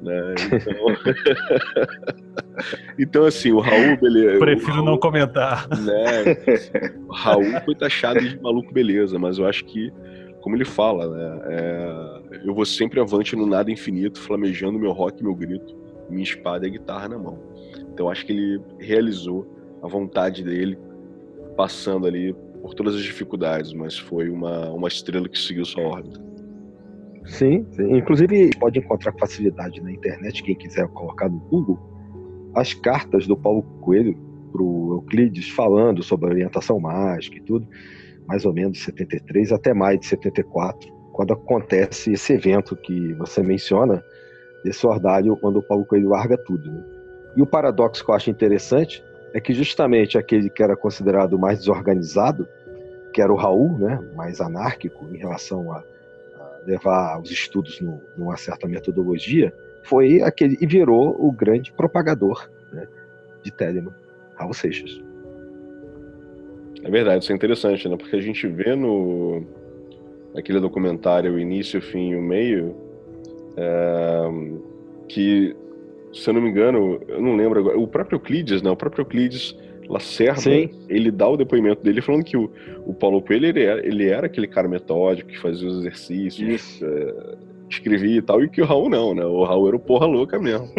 Né? 0.01 0.35
Então... 0.53 0.85
então, 2.99 3.25
assim, 3.25 3.51
o 3.51 3.59
Raul, 3.59 3.97
beleza. 3.99 4.39
Prefiro 4.39 4.73
Raul, 4.73 4.85
não 4.85 4.97
comentar. 4.97 5.67
Né? 5.69 6.35
O 7.07 7.13
Raul 7.13 7.61
foi 7.63 7.75
taxado 7.75 8.19
de 8.19 8.39
maluco, 8.39 8.73
beleza, 8.73 9.17
mas 9.17 9.37
eu 9.37 9.47
acho 9.47 9.65
que, 9.65 9.91
como 10.41 10.55
ele 10.55 10.65
fala, 10.65 11.09
né? 11.09 11.41
É, 11.49 12.21
eu 12.45 12.53
vou 12.53 12.65
sempre 12.65 12.99
avante 12.99 13.35
no 13.35 13.45
nada 13.45 13.71
infinito, 13.71 14.19
flamejando 14.19 14.77
meu 14.79 14.91
rock, 14.91 15.23
meu 15.23 15.35
grito, 15.35 15.75
minha 16.09 16.23
espada 16.23 16.65
e 16.65 16.69
a 16.69 16.71
guitarra 16.71 17.09
na 17.09 17.17
mão. 17.17 17.39
Então, 17.93 18.09
acho 18.09 18.25
que 18.25 18.31
ele 18.31 18.61
realizou 18.79 19.47
a 19.81 19.87
vontade 19.87 20.43
dele, 20.43 20.77
passando 21.55 22.05
ali 22.05 22.33
por 22.61 22.73
todas 22.73 22.95
as 22.95 23.01
dificuldades, 23.01 23.73
mas 23.73 23.97
foi 23.97 24.29
uma, 24.29 24.71
uma 24.71 24.87
estrela 24.87 25.29
que 25.29 25.37
seguiu 25.37 25.63
sua 25.65 25.83
órbita. 25.83 26.19
Sim, 27.25 27.65
sim, 27.71 27.97
inclusive 27.97 28.51
pode 28.59 28.79
encontrar 28.79 29.13
facilidade 29.13 29.81
na 29.81 29.91
internet, 29.91 30.43
quem 30.43 30.55
quiser 30.55 30.87
colocar 30.89 31.27
no 31.27 31.39
Google, 31.39 31.79
as 32.55 32.73
cartas 32.73 33.27
do 33.27 33.35
Paulo 33.35 33.63
Coelho 33.81 34.15
para 34.51 34.61
o 34.61 34.93
Euclides 34.93 35.49
falando 35.49 36.01
sobre 36.03 36.29
orientação 36.29 36.79
mágica 36.79 37.37
e 37.37 37.41
tudo, 37.41 37.67
mais 38.27 38.45
ou 38.45 38.53
menos 38.53 38.77
de 38.77 38.83
73 38.83 39.51
até 39.51 39.73
maio 39.73 39.99
de 39.99 40.05
74, 40.05 40.89
quando 41.11 41.33
acontece 41.33 42.13
esse 42.13 42.33
evento 42.33 42.75
que 42.75 43.13
você 43.13 43.41
menciona, 43.41 44.03
esse 44.63 44.85
ordalho, 44.85 45.37
quando 45.37 45.57
o 45.57 45.63
Paulo 45.63 45.85
Coelho 45.85 46.09
larga 46.09 46.37
tudo. 46.37 46.71
Né? 46.71 46.83
E 47.37 47.41
o 47.41 47.45
paradoxo 47.45 48.03
que 48.03 48.09
eu 48.09 48.15
acho 48.15 48.29
interessante 48.29 49.03
é 49.33 49.39
que 49.39 49.53
justamente 49.53 50.17
aquele 50.17 50.49
que 50.49 50.63
era 50.63 50.75
considerado 50.75 51.37
mais 51.37 51.59
desorganizado, 51.59 52.47
que 53.13 53.21
era 53.21 53.31
o 53.31 53.35
Raul, 53.35 53.77
né, 53.77 53.99
mais 54.15 54.39
anárquico 54.39 55.05
em 55.13 55.17
relação 55.17 55.71
a 55.71 55.83
levar 56.65 57.21
os 57.21 57.31
estudos 57.31 57.79
no, 57.79 58.01
numa 58.17 58.37
certa 58.37 58.67
metodologia, 58.67 59.53
foi 59.83 60.21
aquele 60.21 60.57
e 60.59 60.65
virou 60.65 61.15
o 61.19 61.31
grande 61.31 61.71
propagador 61.71 62.49
né, 62.71 62.87
de 63.43 63.51
Telemann, 63.51 63.93
Raul 64.35 64.53
Seixas. 64.53 65.01
É 66.83 66.89
verdade, 66.89 67.23
isso 67.23 67.31
é 67.31 67.35
interessante, 67.35 67.87
né? 67.87 67.97
Porque 67.97 68.15
a 68.15 68.21
gente 68.21 68.45
vê 68.47 68.75
no 68.75 69.43
aquele 70.37 70.59
documentário 70.59 71.33
o 71.33 71.39
início, 71.39 71.79
o 71.79 71.81
fim 71.81 72.11
e 72.11 72.15
o 72.15 72.21
meio, 72.21 72.75
é, 73.57 74.27
que, 75.07 75.55
se 76.13 76.29
eu 76.29 76.33
não 76.33 76.41
me 76.41 76.49
engano, 76.49 77.01
eu 77.07 77.21
não 77.21 77.35
lembro 77.35 77.59
agora, 77.59 77.79
o 77.79 77.87
próprio 77.87 78.17
Euclides, 78.17 78.61
né? 78.61 78.69
O 78.69 78.75
próprio 78.75 79.01
Euclides 79.01 79.57
Lacerda, 79.87 80.41
Sim. 80.41 80.69
ele 80.89 81.11
dá 81.11 81.27
o 81.27 81.37
depoimento 81.37 81.83
dele 81.83 82.01
falando 82.01 82.23
que 82.23 82.35
o, 82.35 82.49
o 82.85 82.93
Paulo 82.93 83.21
Coelho, 83.21 83.45
ele 83.47 83.63
era, 83.63 83.85
ele 83.85 84.07
era 84.07 84.25
aquele 84.27 84.47
cara 84.47 84.67
metódico 84.67 85.29
que 85.29 85.39
fazia 85.39 85.67
os 85.67 85.79
exercícios, 85.79 86.81
é, 86.81 87.35
escrevia 87.69 88.17
e 88.17 88.21
tal, 88.21 88.43
e 88.43 88.49
que 88.49 88.61
o 88.61 88.65
Raul 88.65 88.89
não, 88.89 89.13
né? 89.13 89.25
O 89.25 89.43
Raul 89.43 89.67
era 89.67 89.75
o 89.75 89.79
porra 89.79 90.05
louca 90.05 90.39
mesmo. 90.39 90.69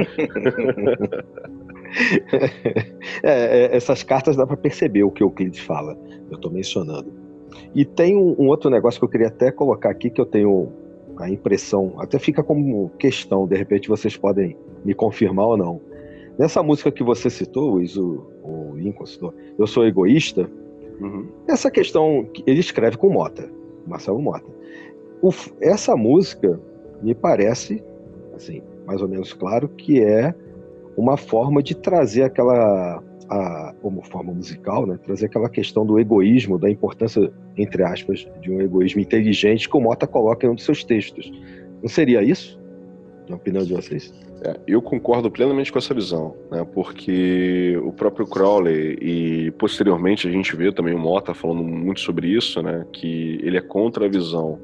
é, 3.22 3.30
é, 3.30 3.76
essas 3.76 4.02
cartas 4.02 4.36
dá 4.36 4.46
para 4.46 4.56
perceber 4.56 5.04
o 5.04 5.10
que 5.10 5.22
o 5.22 5.26
Euclides 5.26 5.60
fala, 5.60 5.96
eu 6.30 6.36
estou 6.36 6.50
mencionando. 6.50 7.12
E 7.74 7.84
tem 7.84 8.16
um, 8.16 8.34
um, 8.38 8.48
outro 8.48 8.70
negócio 8.70 8.98
que 9.00 9.04
eu 9.04 9.08
queria 9.08 9.28
até 9.28 9.50
colocar 9.50 9.90
aqui, 9.90 10.10
que 10.10 10.20
eu 10.20 10.26
tenho 10.26 10.72
a 11.18 11.30
impressão, 11.30 11.94
até 11.98 12.18
fica 12.18 12.42
como 12.42 12.90
questão, 12.98 13.46
de 13.46 13.56
repente 13.56 13.88
vocês 13.88 14.16
podem 14.16 14.56
me 14.84 14.94
confirmar 14.94 15.46
ou 15.46 15.56
não. 15.56 15.80
Nessa 16.38 16.62
música 16.62 16.92
que 16.92 17.02
você 17.02 17.30
citou, 17.30 17.70
Luiz, 17.70 17.96
o, 17.96 18.26
o 18.42 18.75
Lincoln 18.86 19.32
Eu 19.58 19.66
Sou 19.66 19.86
Egoísta, 19.86 20.50
uhum. 21.00 21.26
essa 21.48 21.70
questão, 21.70 22.28
ele 22.46 22.60
escreve 22.60 22.96
com 22.96 23.10
Mota, 23.10 23.50
Marcelo 23.86 24.20
Mota. 24.20 24.46
O, 25.22 25.30
essa 25.60 25.96
música 25.96 26.60
me 27.02 27.14
parece, 27.14 27.82
assim, 28.34 28.62
mais 28.86 29.02
ou 29.02 29.08
menos 29.08 29.32
claro, 29.32 29.68
que 29.68 30.00
é 30.00 30.34
uma 30.96 31.16
forma 31.16 31.62
de 31.62 31.74
trazer 31.74 32.22
aquela 32.22 33.02
a, 33.28 33.74
como 33.82 34.02
forma 34.02 34.32
musical, 34.32 34.86
né, 34.86 34.98
trazer 35.04 35.26
aquela 35.26 35.48
questão 35.48 35.84
do 35.84 35.98
egoísmo, 35.98 36.58
da 36.58 36.70
importância, 36.70 37.32
entre 37.56 37.82
aspas, 37.82 38.26
de 38.40 38.50
um 38.50 38.60
egoísmo 38.60 39.00
inteligente 39.00 39.68
que 39.68 39.76
o 39.76 39.80
Mota 39.80 40.06
coloca 40.06 40.46
em 40.46 40.50
um 40.50 40.54
dos 40.54 40.64
seus 40.64 40.84
textos. 40.84 41.30
Não 41.82 41.88
seria 41.88 42.22
isso? 42.22 42.58
Na 43.28 43.36
opinião 43.36 43.64
de 43.64 43.74
vocês? 43.74 44.12
É, 44.46 44.60
eu 44.64 44.80
concordo 44.80 45.28
plenamente 45.28 45.72
com 45.72 45.78
essa 45.78 45.92
visão, 45.92 46.36
né, 46.52 46.64
porque 46.72 47.76
o 47.82 47.92
próprio 47.92 48.24
Crowley 48.24 48.96
e 49.00 49.50
posteriormente 49.58 50.28
a 50.28 50.30
gente 50.30 50.54
vê 50.54 50.70
também 50.70 50.94
o 50.94 50.98
Mota 50.98 51.34
falando 51.34 51.64
muito 51.64 51.98
sobre 51.98 52.28
isso, 52.28 52.62
né, 52.62 52.86
que 52.92 53.40
ele 53.42 53.56
é 53.56 53.60
contra 53.60 54.06
a 54.06 54.08
visão 54.08 54.60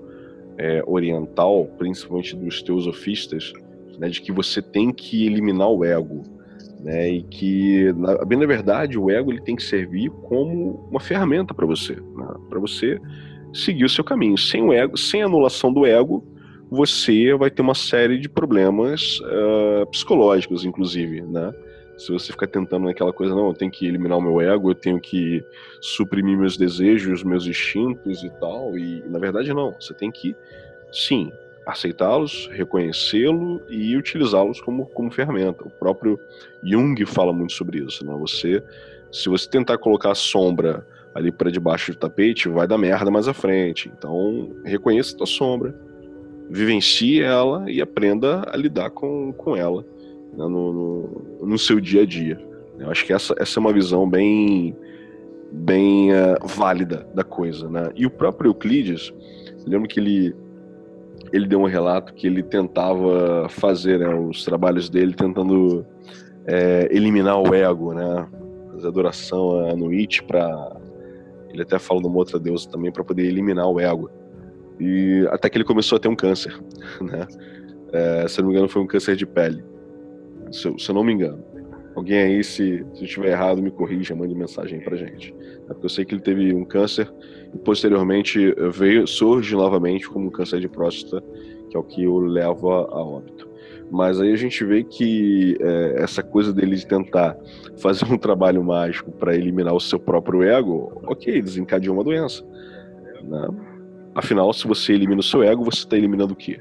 é, 0.57 0.85
oriental, 0.87 1.68
principalmente 1.78 2.37
dos 2.37 2.62
teosofistas, 2.62 3.53
né, 3.99 4.09
de 4.09 4.20
que 4.20 4.30
você 4.30 4.62
tem 4.62 4.93
que 4.93 5.26
eliminar 5.26 5.68
o 5.68 5.85
ego, 5.85 6.22
né, 6.78 7.11
e 7.11 7.22
que, 7.24 7.93
na, 7.95 8.24
bem 8.24 8.39
na 8.39 8.47
verdade, 8.47 8.97
o 8.97 9.11
ego 9.11 9.33
ele 9.33 9.41
tem 9.41 9.57
que 9.57 9.64
servir 9.64 10.11
como 10.11 10.87
uma 10.89 11.01
ferramenta 11.01 11.53
para 11.53 11.66
você, 11.66 11.95
né, 11.95 12.35
para 12.49 12.61
você 12.61 13.01
seguir 13.53 13.85
o 13.85 13.89
seu 13.89 14.05
caminho. 14.05 14.39
Sem 14.39 14.62
o 14.62 14.72
ego, 14.72 14.97
sem 14.97 15.22
anulação 15.22 15.72
do 15.72 15.85
ego, 15.85 16.24
você 16.73 17.35
vai 17.35 17.51
ter 17.51 17.61
uma 17.61 17.75
série 17.75 18.18
de 18.18 18.31
problemas 18.31 19.20
uh, 19.20 19.87
psicológicos, 19.91 20.64
inclusive, 20.64 21.20
né? 21.20 21.53
Se 21.99 22.11
você 22.11 22.33
ficar 22.33 22.47
tentando 22.47 22.87
naquela 22.87 23.12
coisa, 23.12 23.35
não, 23.35 23.49
eu 23.49 23.53
tenho 23.53 23.70
que 23.70 23.87
eliminar 23.87 24.16
o 24.16 24.23
meu 24.23 24.41
ego, 24.41 24.70
eu 24.70 24.75
tenho 24.75 24.99
que 24.99 25.45
suprimir 25.83 26.37
meus 26.39 26.57
desejos, 26.57 27.23
meus 27.23 27.47
instintos 27.47 28.25
e 28.25 28.31
tal, 28.41 28.77
e 28.79 29.05
na 29.07 29.18
verdade 29.18 29.53
não, 29.53 29.77
você 29.79 29.93
tem 29.93 30.11
que, 30.11 30.35
sim, 30.91 31.31
aceitá-los, 31.66 32.49
reconhecê-lo 32.55 33.61
e 33.68 33.95
utilizá-los 33.95 34.59
como, 34.62 34.87
como 34.87 35.11
ferramenta. 35.11 35.64
O 35.64 35.70
próprio 35.70 36.18
Jung 36.64 37.05
fala 37.05 37.35
muito 37.35 37.53
sobre 37.53 37.81
isso. 37.81 38.03
Né? 38.07 38.16
Você, 38.18 38.64
se 39.12 39.29
você 39.29 39.47
tentar 39.47 39.77
colocar 39.77 40.12
a 40.12 40.14
sombra 40.14 40.87
ali 41.14 41.31
para 41.31 41.51
debaixo 41.51 41.93
do 41.93 41.99
tapete, 41.99 42.49
vai 42.49 42.66
dar 42.66 42.79
merda 42.79 43.11
mais 43.11 43.29
à 43.29 43.35
frente. 43.35 43.93
Então, 43.95 44.57
reconheça 44.64 45.14
a 45.14 45.18
tua 45.18 45.27
sombra, 45.27 45.91
vivencie 46.53 47.22
ela 47.22 47.64
e 47.70 47.80
aprenda 47.80 48.44
a 48.53 48.57
lidar 48.57 48.90
com, 48.90 49.32
com 49.32 49.57
ela 49.57 49.82
né? 50.32 50.46
no, 50.46 50.72
no, 50.72 51.46
no, 51.46 51.59
seu 51.59 51.80
dia 51.80 52.03
a 52.03 52.07
dia. 52.07 52.38
Eu 52.78 52.90
acho 52.90 53.07
que 53.07 53.12
essa, 53.12 53.34
essa 53.38 53.59
é 53.59 53.61
uma 53.61 53.72
visão 53.72 54.09
bem, 54.09 54.76
bem 55.50 56.12
uh, 56.12 56.46
válida 56.46 57.07
da 57.14 57.24
coisa. 57.24 57.68
Né? 57.70 57.90
E 57.96 58.05
o 58.05 58.11
próprio 58.11 58.50
Euclides, 58.50 59.12
lembro 59.66 59.88
que 59.88 59.98
ele 59.98 60.34
ele 61.32 61.46
deu 61.46 61.61
um 61.61 61.66
relato 61.66 62.12
que 62.12 62.26
ele 62.26 62.42
tentava 62.42 63.48
fazer 63.48 64.00
né, 64.00 64.14
os 64.14 64.44
trabalhos 64.44 64.90
dele 64.90 65.14
tentando 65.14 65.86
é, 66.46 66.88
eliminar 66.90 67.40
o 67.40 67.55
ego, 67.55 67.94
né? 67.94 68.28
Fazer 68.72 68.88
adoração 68.88 69.70
a 69.70 69.74
Nuit 69.74 70.22
para 70.24 70.76
ele 71.48 71.62
até 71.62 71.78
fala 71.78 72.03
de 72.03 72.07
uma 72.07 72.18
outra 72.18 72.38
deusa 72.38 72.68
também 72.68 72.92
para 72.92 73.03
poder 73.03 73.24
eliminar 73.24 73.66
o 73.66 73.80
ego. 73.80 74.11
E 74.81 75.27
até 75.31 75.49
que 75.49 75.57
ele 75.57 75.64
começou 75.64 75.97
a 75.97 75.99
ter 75.99 76.09
um 76.09 76.16
câncer, 76.16 76.59
né? 77.01 77.27
É, 77.93 78.27
se 78.27 78.41
não 78.41 78.49
me 78.49 78.55
engano, 78.55 78.68
foi 78.68 78.83
um 78.83 78.87
câncer 78.87 79.16
de 79.16 79.27
pele. 79.27 79.62
Se 80.51 80.66
eu, 80.66 80.79
se 80.79 80.91
eu 80.91 80.95
não 80.95 81.05
me 81.05 81.12
engano. 81.12 81.45
Alguém 81.95 82.18
aí, 82.18 82.45
se, 82.45 82.85
se 82.95 83.05
estiver 83.05 83.33
errado, 83.33 83.62
me 83.62 83.70
corrija, 83.70 84.14
mande 84.14 84.35
mensagem 84.35 84.81
pra 84.81 84.97
gente. 84.97 85.35
É 85.68 85.75
porque 85.75 85.85
eu 85.85 85.91
sei 85.91 86.05
que 86.07 86.14
ele 86.14 86.23
teve 86.23 86.55
um 86.55 86.64
câncer 86.64 87.12
e 87.55 87.59
posteriormente 87.59 88.55
veio, 88.73 89.07
surge 89.07 89.55
novamente 89.55 90.09
como 90.09 90.29
um 90.29 90.31
câncer 90.31 90.59
de 90.59 90.68
próstata, 90.68 91.23
que 91.68 91.77
é 91.77 91.81
o 91.81 91.83
que 91.83 92.07
o 92.07 92.18
leva 92.18 92.89
a 92.91 93.05
óbito. 93.05 93.53
Mas 93.91 94.18
aí 94.18 94.33
a 94.33 94.37
gente 94.37 94.64
vê 94.64 94.83
que 94.83 95.55
é, 95.61 96.03
essa 96.03 96.23
coisa 96.23 96.51
dele 96.51 96.77
de 96.77 96.87
tentar 96.87 97.37
fazer 97.77 98.07
um 98.07 98.16
trabalho 98.16 98.64
mágico 98.64 99.12
para 99.12 99.35
eliminar 99.35 99.75
o 99.75 99.81
seu 99.81 100.01
próprio 100.01 100.43
ego, 100.43 101.03
ok, 101.05 101.43
desencadeou 101.43 101.95
uma 101.95 102.03
doença. 102.05 102.43
Né? 103.23 103.49
Afinal, 104.14 104.52
se 104.52 104.66
você 104.66 104.92
elimina 104.92 105.20
o 105.20 105.22
seu 105.22 105.42
ego, 105.42 105.64
você 105.64 105.78
está 105.78 105.96
eliminando 105.96 106.34
o 106.34 106.36
quê? 106.36 106.60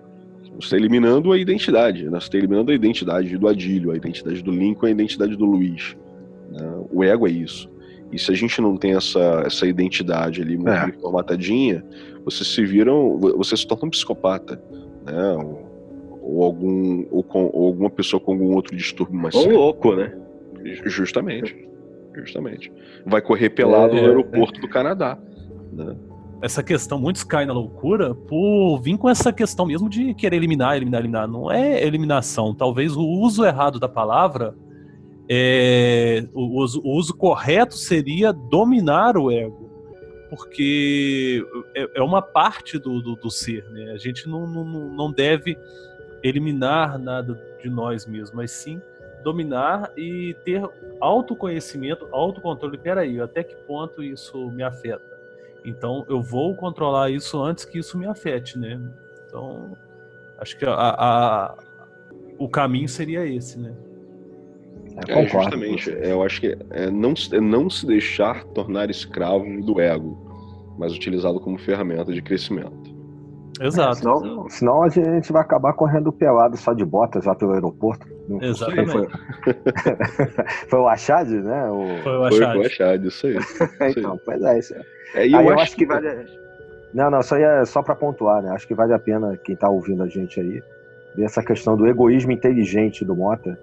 Você 0.55 0.67
está 0.67 0.77
eliminando 0.77 1.31
a 1.31 1.37
identidade, 1.37 2.05
né? 2.05 2.11
você 2.11 2.27
está 2.27 2.37
eliminando 2.37 2.71
a 2.71 2.75
identidade 2.75 3.37
do 3.37 3.47
Adílio, 3.47 3.91
a 3.91 3.95
identidade 3.95 4.41
do 4.41 4.51
Lincoln, 4.51 4.87
a 4.87 4.91
identidade 4.91 5.35
do 5.35 5.45
Luiz. 5.45 5.95
Né? 6.51 6.85
O 6.91 7.03
ego 7.03 7.27
é 7.27 7.31
isso. 7.31 7.69
E 8.11 8.19
se 8.19 8.31
a 8.31 8.35
gente 8.35 8.61
não 8.61 8.75
tem 8.75 8.93
essa, 8.93 9.43
essa 9.45 9.65
identidade 9.65 10.41
ali 10.41 10.57
muito 10.57 10.69
é. 10.69 10.91
formatadinha, 10.99 11.83
vocês 12.25 12.47
se 12.47 12.63
viram, 12.65 13.17
você 13.17 13.55
se 13.55 13.65
torna 13.65 13.87
um 13.87 13.89
psicopata, 13.89 14.61
né? 15.05 15.31
Ou, 15.33 16.19
ou 16.21 16.43
algum, 16.43 17.05
ou, 17.09 17.23
com, 17.23 17.49
ou, 17.53 17.67
alguma 17.67 17.89
pessoa 17.89 18.19
com 18.19 18.33
algum 18.33 18.53
outro 18.53 18.75
distúrbio 18.75 19.19
mais 19.19 19.33
Ou 19.33 19.49
louco, 19.49 19.95
né? 19.95 20.13
Justamente. 20.85 21.67
Justamente. 22.13 22.71
Vai 23.05 23.21
correr 23.21 23.49
pelado 23.49 23.95
é, 23.95 24.01
no 24.01 24.07
aeroporto 24.07 24.59
é. 24.59 24.61
do 24.61 24.67
Canadá. 24.67 25.17
Né? 25.71 25.95
Essa 26.41 26.63
questão, 26.63 26.99
muitos 26.99 27.23
caem 27.23 27.47
na 27.47 27.53
loucura 27.53 28.15
por 28.15 28.79
vir 28.79 28.97
com 28.97 29.07
essa 29.07 29.31
questão 29.31 29.65
mesmo 29.65 29.87
de 29.87 30.13
querer 30.15 30.37
eliminar, 30.37 30.75
eliminar, 30.75 30.99
eliminar. 31.01 31.27
Não 31.27 31.51
é 31.51 31.85
eliminação. 31.85 32.53
Talvez 32.53 32.95
o 32.95 33.03
uso 33.03 33.45
errado 33.45 33.79
da 33.79 33.87
palavra, 33.87 34.55
é, 35.29 36.27
o, 36.33 36.59
uso, 36.59 36.81
o 36.83 36.97
uso 36.97 37.15
correto 37.15 37.75
seria 37.75 38.33
dominar 38.33 39.17
o 39.17 39.31
ego. 39.31 39.69
Porque 40.31 41.45
é, 41.75 41.99
é 41.99 42.01
uma 42.01 42.21
parte 42.21 42.79
do, 42.79 43.01
do, 43.01 43.15
do, 43.15 43.29
ser, 43.29 43.63
né? 43.69 43.91
A 43.91 43.97
gente 43.97 44.27
não, 44.27 44.47
não, 44.47 44.65
não 44.65 45.11
deve 45.11 45.57
eliminar 46.23 46.97
nada 46.97 47.39
de 47.61 47.69
nós 47.69 48.05
mesmos, 48.07 48.31
mas 48.31 48.51
sim 48.51 48.81
dominar 49.23 49.91
e 49.95 50.35
ter 50.43 50.63
autoconhecimento, 50.99 52.07
autocontrole. 52.11 52.77
Peraí, 52.77 53.19
até 53.19 53.43
que 53.43 53.55
ponto 53.67 54.01
isso 54.01 54.49
me 54.49 54.63
afeta? 54.63 55.20
Então 55.63 56.05
eu 56.09 56.21
vou 56.21 56.55
controlar 56.55 57.09
isso 57.09 57.41
antes 57.41 57.65
que 57.65 57.79
isso 57.79 57.97
me 57.97 58.05
afete, 58.05 58.57
né? 58.57 58.79
Então 59.27 59.77
acho 60.39 60.57
que 60.57 60.65
a, 60.65 60.73
a 60.73 61.55
o 62.39 62.49
caminho 62.49 62.89
seria 62.89 63.25
esse, 63.25 63.59
né? 63.59 63.73
É, 65.07 65.27
justamente. 65.27 65.89
Eu 65.89 66.23
acho 66.23 66.41
que 66.41 66.57
é 66.71 66.89
não, 66.89 67.13
é 67.31 67.39
não 67.39 67.69
se 67.69 67.85
deixar 67.85 68.43
tornar 68.45 68.89
escravo 68.89 69.45
do 69.61 69.79
ego, 69.79 70.17
mas 70.77 70.93
utilizá-lo 70.93 71.39
como 71.39 71.57
ferramenta 71.57 72.11
de 72.11 72.21
crescimento. 72.21 72.91
Exato. 73.61 73.91
É, 73.91 73.95
senão, 73.95 74.49
senão, 74.49 74.83
a 74.83 74.89
gente 74.89 75.31
vai 75.31 75.41
acabar 75.41 75.73
correndo 75.73 76.11
pelado 76.11 76.57
só 76.57 76.73
de 76.73 76.83
botas 76.83 77.25
lá 77.25 77.35
pelo 77.35 77.53
aeroporto. 77.53 78.07
Não 78.31 78.41
Exatamente. 78.41 78.91
Foi, 78.91 79.07
foi 80.69 80.79
o 80.79 80.87
Achad, 80.87 81.29
né? 81.29 81.69
O... 81.69 81.97
Foi 82.01 82.17
o 82.17 82.29
Foi 82.29 82.43
Achad. 82.43 82.53
com 82.53 82.59
o 82.59 82.65
Achad, 82.65 83.05
isso 83.05 83.27
aí. 83.27 83.37
então, 83.97 84.19
pois 84.23 84.41
é, 84.41 84.59
isso. 84.59 84.73
É, 85.13 85.27
e 85.27 85.35
Aí 85.35 85.45
eu, 85.45 85.51
eu, 85.51 85.59
acho, 85.59 85.75
que 85.75 85.85
vale. 85.85 86.25
Não, 86.93 87.11
não, 87.11 87.21
só, 87.21 87.37
ia, 87.37 87.65
só 87.65 87.81
para 87.81 87.95
pontuar, 87.95 88.41
né? 88.41 88.51
Acho 88.51 88.67
que 88.67 88.73
vale 88.73 88.93
a 88.93 88.99
pena 88.99 89.37
quem 89.43 89.55
tá 89.55 89.69
ouvindo 89.69 90.03
a 90.03 90.07
gente 90.07 90.39
aí 90.39 90.63
ver 91.15 91.23
essa 91.23 91.43
questão 91.43 91.75
do 91.75 91.85
egoísmo 91.87 92.31
inteligente 92.31 93.03
do 93.03 93.15
Mota 93.15 93.59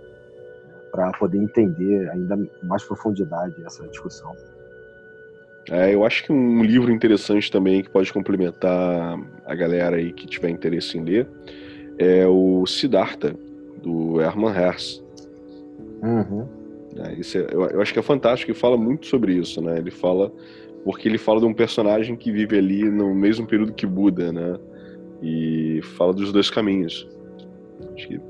para 0.90 1.10
poder 1.12 1.38
entender 1.38 2.10
ainda 2.10 2.36
com 2.36 2.66
mais 2.66 2.84
profundidade 2.84 3.54
essa 3.64 3.86
discussão. 3.88 4.34
É, 5.70 5.94
eu 5.94 6.04
acho 6.04 6.24
que 6.24 6.32
um 6.32 6.62
livro 6.62 6.90
interessante 6.90 7.50
também 7.50 7.82
que 7.82 7.90
pode 7.90 8.12
complementar 8.12 9.18
a 9.44 9.54
galera 9.54 9.96
aí 9.96 10.12
que 10.12 10.26
tiver 10.26 10.48
interesse 10.48 10.96
em 10.96 11.04
ler 11.04 11.28
é 11.98 12.26
o 12.26 12.64
Siddhartha, 12.66 13.34
do 13.82 14.20
Hermann 14.20 14.54
Hesse. 14.56 15.02
Uhum. 16.02 16.46
né? 16.94 17.14
Isso 17.18 17.38
é- 17.38 17.46
eu, 17.52 17.62
eu 17.66 17.80
acho 17.80 17.92
que 17.92 17.98
é 17.98 18.02
fantástico 18.02 18.50
e 18.50 18.54
fala 18.54 18.76
muito 18.76 19.06
sobre 19.06 19.34
isso, 19.34 19.60
né? 19.60 19.78
Ele 19.78 19.90
fala 19.90 20.32
porque 20.84 21.08
ele 21.08 21.18
fala 21.18 21.40
de 21.40 21.46
um 21.46 21.52
personagem 21.52 22.16
que 22.16 22.30
vive 22.32 22.56
ali 22.56 22.84
no 22.90 23.14
mesmo 23.14 23.46
período 23.46 23.72
que 23.72 23.86
Buda, 23.86 24.32
né? 24.32 24.56
E 25.22 25.80
fala 25.96 26.14
dos 26.14 26.32
dois 26.32 26.48
caminhos. 26.50 27.06
Acho 27.94 28.08
que 28.08 28.20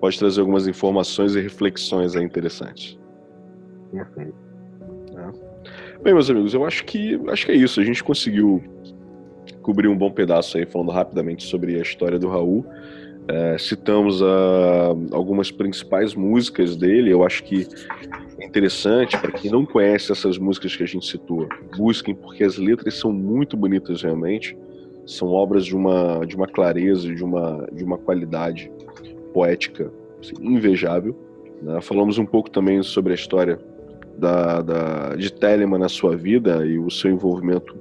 pode 0.00 0.18
trazer 0.18 0.40
algumas 0.40 0.68
informações 0.68 1.34
e 1.34 1.40
reflexões 1.40 2.14
aí 2.14 2.24
interessantes. 2.24 2.98
Perfeito. 3.90 4.34
Bem, 6.02 6.14
meus 6.14 6.30
amigos, 6.30 6.54
eu 6.54 6.64
acho 6.64 6.84
que 6.84 7.20
acho 7.28 7.44
que 7.46 7.52
é 7.52 7.56
isso. 7.56 7.80
A 7.80 7.84
gente 7.84 8.02
conseguiu 8.02 8.62
cobrir 9.62 9.88
um 9.88 9.96
bom 9.96 10.10
pedaço 10.10 10.56
aí 10.56 10.64
falando 10.64 10.90
rapidamente 10.90 11.44
sobre 11.44 11.76
a 11.76 11.82
história 11.82 12.18
do 12.18 12.28
Raul. 12.28 12.64
É, 13.32 13.56
citamos 13.58 14.20
ah, 14.20 14.92
algumas 15.12 15.52
principais 15.52 16.16
músicas 16.16 16.76
dele. 16.76 17.12
Eu 17.12 17.22
acho 17.22 17.44
que 17.44 17.64
é 18.40 18.44
interessante 18.44 19.16
para 19.16 19.30
quem 19.30 19.52
não 19.52 19.64
conhece 19.64 20.10
essas 20.10 20.36
músicas 20.36 20.74
que 20.74 20.82
a 20.82 20.86
gente 20.86 21.06
citou, 21.06 21.48
busquem 21.76 22.12
porque 22.12 22.42
as 22.42 22.56
letras 22.56 22.94
são 22.94 23.12
muito 23.12 23.56
bonitas 23.56 24.02
realmente. 24.02 24.58
São 25.06 25.28
obras 25.28 25.64
de 25.64 25.76
uma 25.76 26.24
de 26.26 26.34
uma 26.34 26.48
clareza, 26.48 27.14
de 27.14 27.22
uma 27.22 27.68
de 27.72 27.84
uma 27.84 27.98
qualidade 27.98 28.70
poética 29.32 29.92
assim, 30.20 30.34
invejável. 30.40 31.16
né? 31.62 31.80
Falamos 31.80 32.18
um 32.18 32.26
pouco 32.26 32.50
também 32.50 32.82
sobre 32.82 33.12
a 33.12 33.14
história 33.14 33.60
da, 34.18 34.60
da, 34.60 35.16
de 35.16 35.32
Telemann 35.32 35.78
na 35.78 35.88
sua 35.88 36.16
vida 36.16 36.66
e 36.66 36.78
o 36.78 36.90
seu 36.90 37.12
envolvimento 37.12 37.76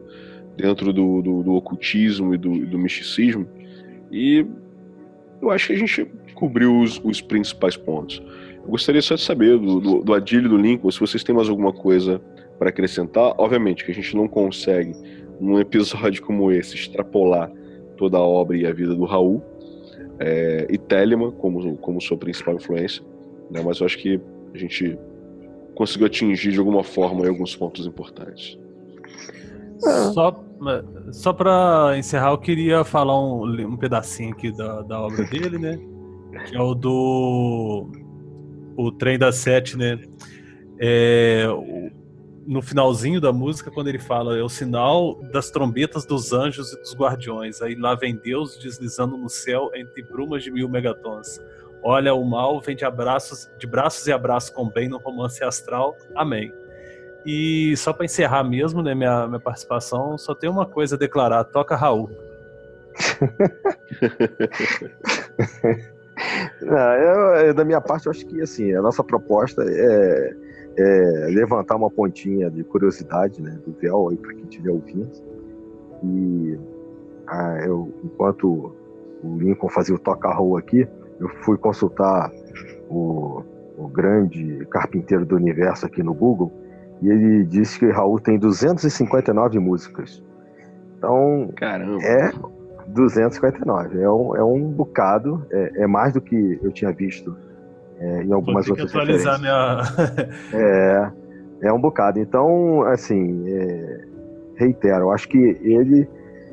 dentro 0.56 0.94
do, 0.94 1.24
do, 1.24 1.44
do 1.44 1.54
ocultismo 1.54 2.36
e 2.36 2.38
do, 2.38 2.66
do 2.68 2.78
misticismo. 2.78 3.48
E 4.12 4.46
eu 5.42 5.52
acho 5.52 5.68
que 5.68 5.74
a 5.74 5.78
gente 5.78 6.06
cobriu 6.36 6.80
os, 6.80 7.00
os 7.04 7.22
principais 7.22 7.78
pontos. 7.78 8.22
Eu 8.64 8.70
gostaria 8.70 9.02
só 9.02 9.16
de 9.16 9.22
saber 9.22 9.58
do, 9.58 9.80
do, 9.80 10.04
do 10.04 10.14
Adílio 10.14 10.48
e 10.48 10.50
do 10.50 10.58
Lincoln 10.58 10.92
se 10.92 11.00
vocês 11.00 11.24
têm 11.24 11.36
mais 11.36 11.50
alguma 11.50 11.74
coisa 11.74 12.22
para 12.58 12.70
acrescentar. 12.70 13.34
Obviamente 13.38 13.86
que 13.86 13.92
a 13.92 13.96
gente 13.96 14.16
não 14.16 14.28
consegue, 14.28 14.94
num 15.40 15.60
episódio 15.60 16.22
como 16.24 16.52
esse, 16.52 16.76
extrapolar 16.76 17.52
toda 17.98 18.18
a 18.18 18.22
obra 18.22 18.58
e 18.58 18.66
a 18.66 18.74
vida 18.74 18.94
do 18.96 19.06
Raul 19.06 19.42
é, 20.20 20.68
e 20.70 20.78
Telemann 20.78 21.32
como, 21.32 21.78
como 21.78 22.02
sua 22.02 22.18
principal 22.18 22.56
influência, 22.56 23.04
né? 23.50 23.62
mas 23.64 23.80
eu 23.80 23.86
acho 23.86 23.98
que 23.98 24.20
a 24.54 24.58
gente 24.58 24.98
conseguiu 25.76 26.08
atingir 26.08 26.52
de 26.52 26.60
alguma 26.60 26.84
forma 26.84 27.28
alguns 27.28 27.56
pontos 27.56 27.86
importantes. 27.86 28.58
Só, 30.14 30.44
só 31.12 31.32
para 31.34 31.94
encerrar, 31.98 32.32
eu 32.32 32.38
queria 32.38 32.84
falar 32.84 33.20
um, 33.20 33.44
um 33.68 33.78
pedacinho 33.78 34.32
aqui 34.34 34.52
da, 34.52 34.82
da 34.82 35.00
obra 35.02 35.24
dele, 35.26 35.58
né? 35.58 35.80
Que 36.48 36.56
é 36.56 36.62
o 36.62 36.74
do 36.76 37.88
o 38.78 38.92
trem 38.92 39.18
das 39.18 39.36
sete, 39.38 39.78
né? 39.78 40.00
É, 40.80 41.46
o- 41.50 41.90
no 42.48 42.62
finalzinho 42.64 43.22
da 43.22 43.32
música, 43.32 43.70
quando 43.70 43.90
ele 43.90 44.00
fala 44.00 44.36
é 44.38 44.42
o 44.42 44.50
sinal 44.50 45.22
das 45.32 45.52
trombetas 45.52 46.04
dos 46.06 46.34
anjos 46.34 46.74
e 46.74 46.80
dos 46.82 46.96
guardiões. 46.96 47.62
Aí 47.62 47.76
lá 47.76 47.94
vem 47.94 48.16
Deus 48.16 48.58
deslizando 48.58 49.16
no 49.18 49.30
céu 49.30 49.70
entre 49.76 50.02
brumas 50.04 50.44
de 50.44 50.50
mil 50.50 50.68
megatons. 50.68 51.40
Olha, 51.84 52.14
o 52.14 52.26
mal 52.26 52.60
vem 52.60 52.76
de 52.76 52.84
abraços, 52.84 53.48
de 53.60 53.68
braços 53.68 54.08
e 54.08 54.12
abraços 54.12 54.50
com 54.50 54.68
bem 54.68 54.90
no 54.90 54.98
romance 54.98 55.44
astral. 55.44 55.96
Amém. 56.16 56.52
E 57.32 57.78
só 57.78 57.94
para 57.94 58.06
encerrar 58.06 58.44
mesmo, 58.44 58.82
né, 58.82 58.96
minha, 58.96 59.28
minha 59.28 59.40
participação, 59.40 60.18
só 60.18 60.34
tem 60.34 60.50
uma 60.50 60.66
coisa 60.66 60.96
a 60.96 60.98
declarar: 60.98 61.44
toca 61.44 61.76
Raul. 61.76 62.10
Não, 66.60 66.94
eu- 66.96 67.36
eu, 67.46 67.54
da 67.54 67.64
minha 67.64 67.80
parte, 67.80 68.08
eu 68.08 68.10
acho 68.10 68.26
que 68.26 68.42
assim, 68.42 68.74
a 68.74 68.82
nossa 68.82 69.04
proposta 69.04 69.64
é, 69.64 70.34
é 70.76 71.28
levantar 71.28 71.76
uma 71.76 71.92
pontinha 71.92 72.50
de 72.50 72.64
curiosidade 72.64 73.40
né, 73.44 73.60
do 73.64 73.74
véu 73.80 74.10
aí 74.10 74.18
para 74.18 74.34
quem 74.34 74.46
estiver 74.46 74.72
ouvindo. 74.72 75.12
E 76.04 76.58
ah, 77.28 77.60
eu, 77.64 77.94
enquanto 78.04 78.74
o 79.24 79.38
Lincoln 79.38 79.70
fazia 79.70 79.94
o 79.94 80.00
toca 80.00 80.34
roll 80.34 80.58
aqui, 80.58 80.88
eu 81.20 81.30
fui 81.44 81.60
consultar 81.60 82.32
o, 82.90 83.44
o 83.78 83.88
grande 83.88 84.66
carpinteiro 84.72 85.28
do 85.28 85.36
universo 85.36 85.86
aqui 85.86 86.02
no 86.02 86.16
Google 86.16 86.52
e 87.02 87.10
ele 87.10 87.44
disse 87.46 87.80
que 87.80 87.90
Raul 87.90 88.20
tem 88.20 88.38
259 88.38 89.60
músicas. 89.60 90.24
Então, 90.98 91.50
Caramba. 91.56 92.04
é 92.04 92.32
259. 92.88 94.02
É 94.02 94.10
um, 94.10 94.36
é 94.36 94.44
um 94.44 94.70
bocado, 94.70 95.46
é, 95.52 95.84
é 95.84 95.88
mais 95.88 96.14
do 96.14 96.22
que 96.22 96.60
eu 96.62 96.72
tinha 96.72 96.92
visto 96.92 97.36
é, 98.00 98.24
em 98.24 98.28
Vou 98.28 98.36
algumas 98.36 98.66
ter 98.66 98.74
que 98.74 98.82
outras 98.82 99.02
atualizar 99.02 99.40
referências. 99.40 100.16
minha. 100.52 101.10
É, 101.62 101.68
é 101.68 101.74
um 101.74 101.80
bocado. 101.80 102.20
Então, 102.20 102.84
assim, 102.84 103.44
é, 103.48 104.06
reitero, 104.56 105.06
eu 105.06 105.12
acho 105.12 105.28
que 105.28 105.38
ele, 105.62 106.08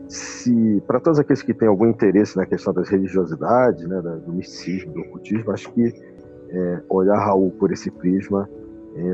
se 0.09 0.83
para 0.87 1.01
todos 1.01 1.19
aqueles 1.19 1.43
que 1.43 1.55
têm 1.55 1.69
algum 1.69 1.87
interesse 1.87 2.37
na 2.37 2.47
questão 2.47 2.73
das 2.73 2.89
religiosidades, 2.89 3.87
né, 3.87 4.01
do 4.25 4.33
misticismo, 4.33 4.93
do 4.93 5.01
ocultismo, 5.01 5.53
acho 5.53 5.71
que 5.73 5.93
é, 6.51 6.81
olhar 6.89 7.19
Raul 7.19 7.51
por 7.53 7.73
esse 7.73 7.91
prisma 7.91 8.49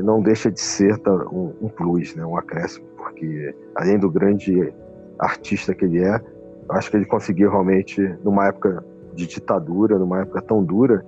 não 0.01 0.21
deixa 0.21 0.51
de 0.51 0.61
ser 0.61 0.99
um, 1.31 1.53
um 1.61 1.69
plus, 1.69 2.15
né, 2.15 2.25
um 2.25 2.37
acréscimo, 2.37 2.85
porque 2.97 3.53
além 3.75 3.99
do 3.99 4.09
grande 4.09 4.73
artista 5.19 5.73
que 5.73 5.85
ele 5.85 6.03
é, 6.03 6.21
acho 6.69 6.89
que 6.89 6.97
ele 6.97 7.05
conseguiu 7.05 7.49
realmente, 7.49 8.01
numa 8.23 8.47
época 8.47 8.83
de 9.13 9.27
ditadura, 9.27 9.99
numa 9.99 10.21
época 10.21 10.41
tão 10.41 10.63
dura, 10.63 11.05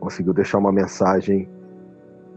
conseguiu 0.00 0.32
deixar 0.32 0.58
uma 0.58 0.72
mensagem 0.72 1.48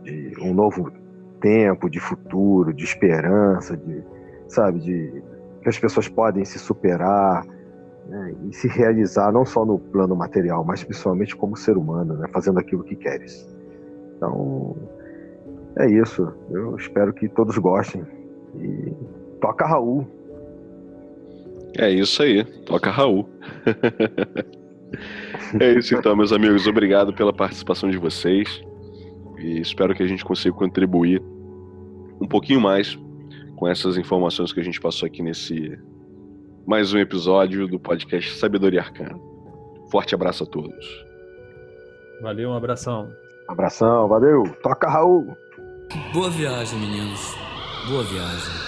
de 0.04 0.34
um 0.42 0.54
novo 0.54 0.92
tempo, 1.40 1.90
de 1.90 2.00
futuro, 2.00 2.74
de 2.74 2.84
esperança, 2.84 3.76
de 3.76 4.04
sabe, 4.48 4.80
de 4.80 5.24
que 5.62 5.70
as 5.70 5.78
pessoas 5.78 6.08
podem 6.08 6.46
se 6.46 6.58
superar 6.58 7.46
né, 8.08 8.36
e 8.50 8.56
se 8.56 8.68
realizar 8.68 9.32
não 9.32 9.46
só 9.46 9.66
no 9.66 9.78
plano 9.78 10.16
material, 10.16 10.64
mas 10.64 10.84
principalmente 10.84 11.36
como 11.36 11.58
ser 11.58 11.78
humano, 11.78 12.16
né, 12.16 12.28
fazendo 12.32 12.60
aquilo 12.60 12.84
que 12.84 12.96
queres. 12.96 13.48
Então 14.16 14.76
é 15.80 15.90
isso. 15.90 16.34
Eu 16.50 16.76
espero 16.76 17.14
que 17.14 17.28
todos 17.30 17.58
gostem 17.58 18.04
e 18.56 18.94
toca 19.40 19.66
Raul. 19.66 20.08
É 21.78 21.90
isso 21.90 22.24
aí, 22.24 22.44
toca 22.66 22.90
Raul. 22.90 23.30
é 25.60 25.74
isso 25.74 25.96
então, 25.96 26.16
meus 26.16 26.32
amigos. 26.32 26.66
Obrigado 26.68 27.14
pela 27.14 27.34
participação 27.34 27.90
de 27.90 27.98
vocês. 27.98 28.62
E 29.38 29.60
espero 29.60 29.94
que 29.94 30.02
a 30.02 30.08
gente 30.08 30.26
consiga 30.26 30.56
contribuir 30.56 31.22
um 32.20 32.28
pouquinho 32.28 32.60
mais 32.60 32.98
com 33.56 33.68
essas 33.68 33.98
informações 33.98 34.52
que 34.52 34.60
a 34.60 34.64
gente 34.64 34.82
passou 34.82 35.06
aqui 35.06 35.22
nesse 35.22 35.78
mais 36.66 36.94
um 36.94 36.98
episódio 36.98 37.68
do 37.68 37.80
podcast 37.80 38.36
Sabedoria 38.38 38.82
Arcana. 38.82 39.20
Forte 39.92 40.16
abraço 40.16 40.44
a 40.44 40.48
todos. 40.48 41.06
Valeu, 42.22 42.50
um 42.50 42.54
abração. 42.54 43.10
Abração, 43.48 44.08
valeu. 44.08 44.44
Toca 44.62 44.90
Raul. 44.90 45.38
Boa 46.14 46.30
viagem, 46.30 46.80
meninos. 46.80 47.36
Boa 47.88 48.04
viagem. 48.04 48.67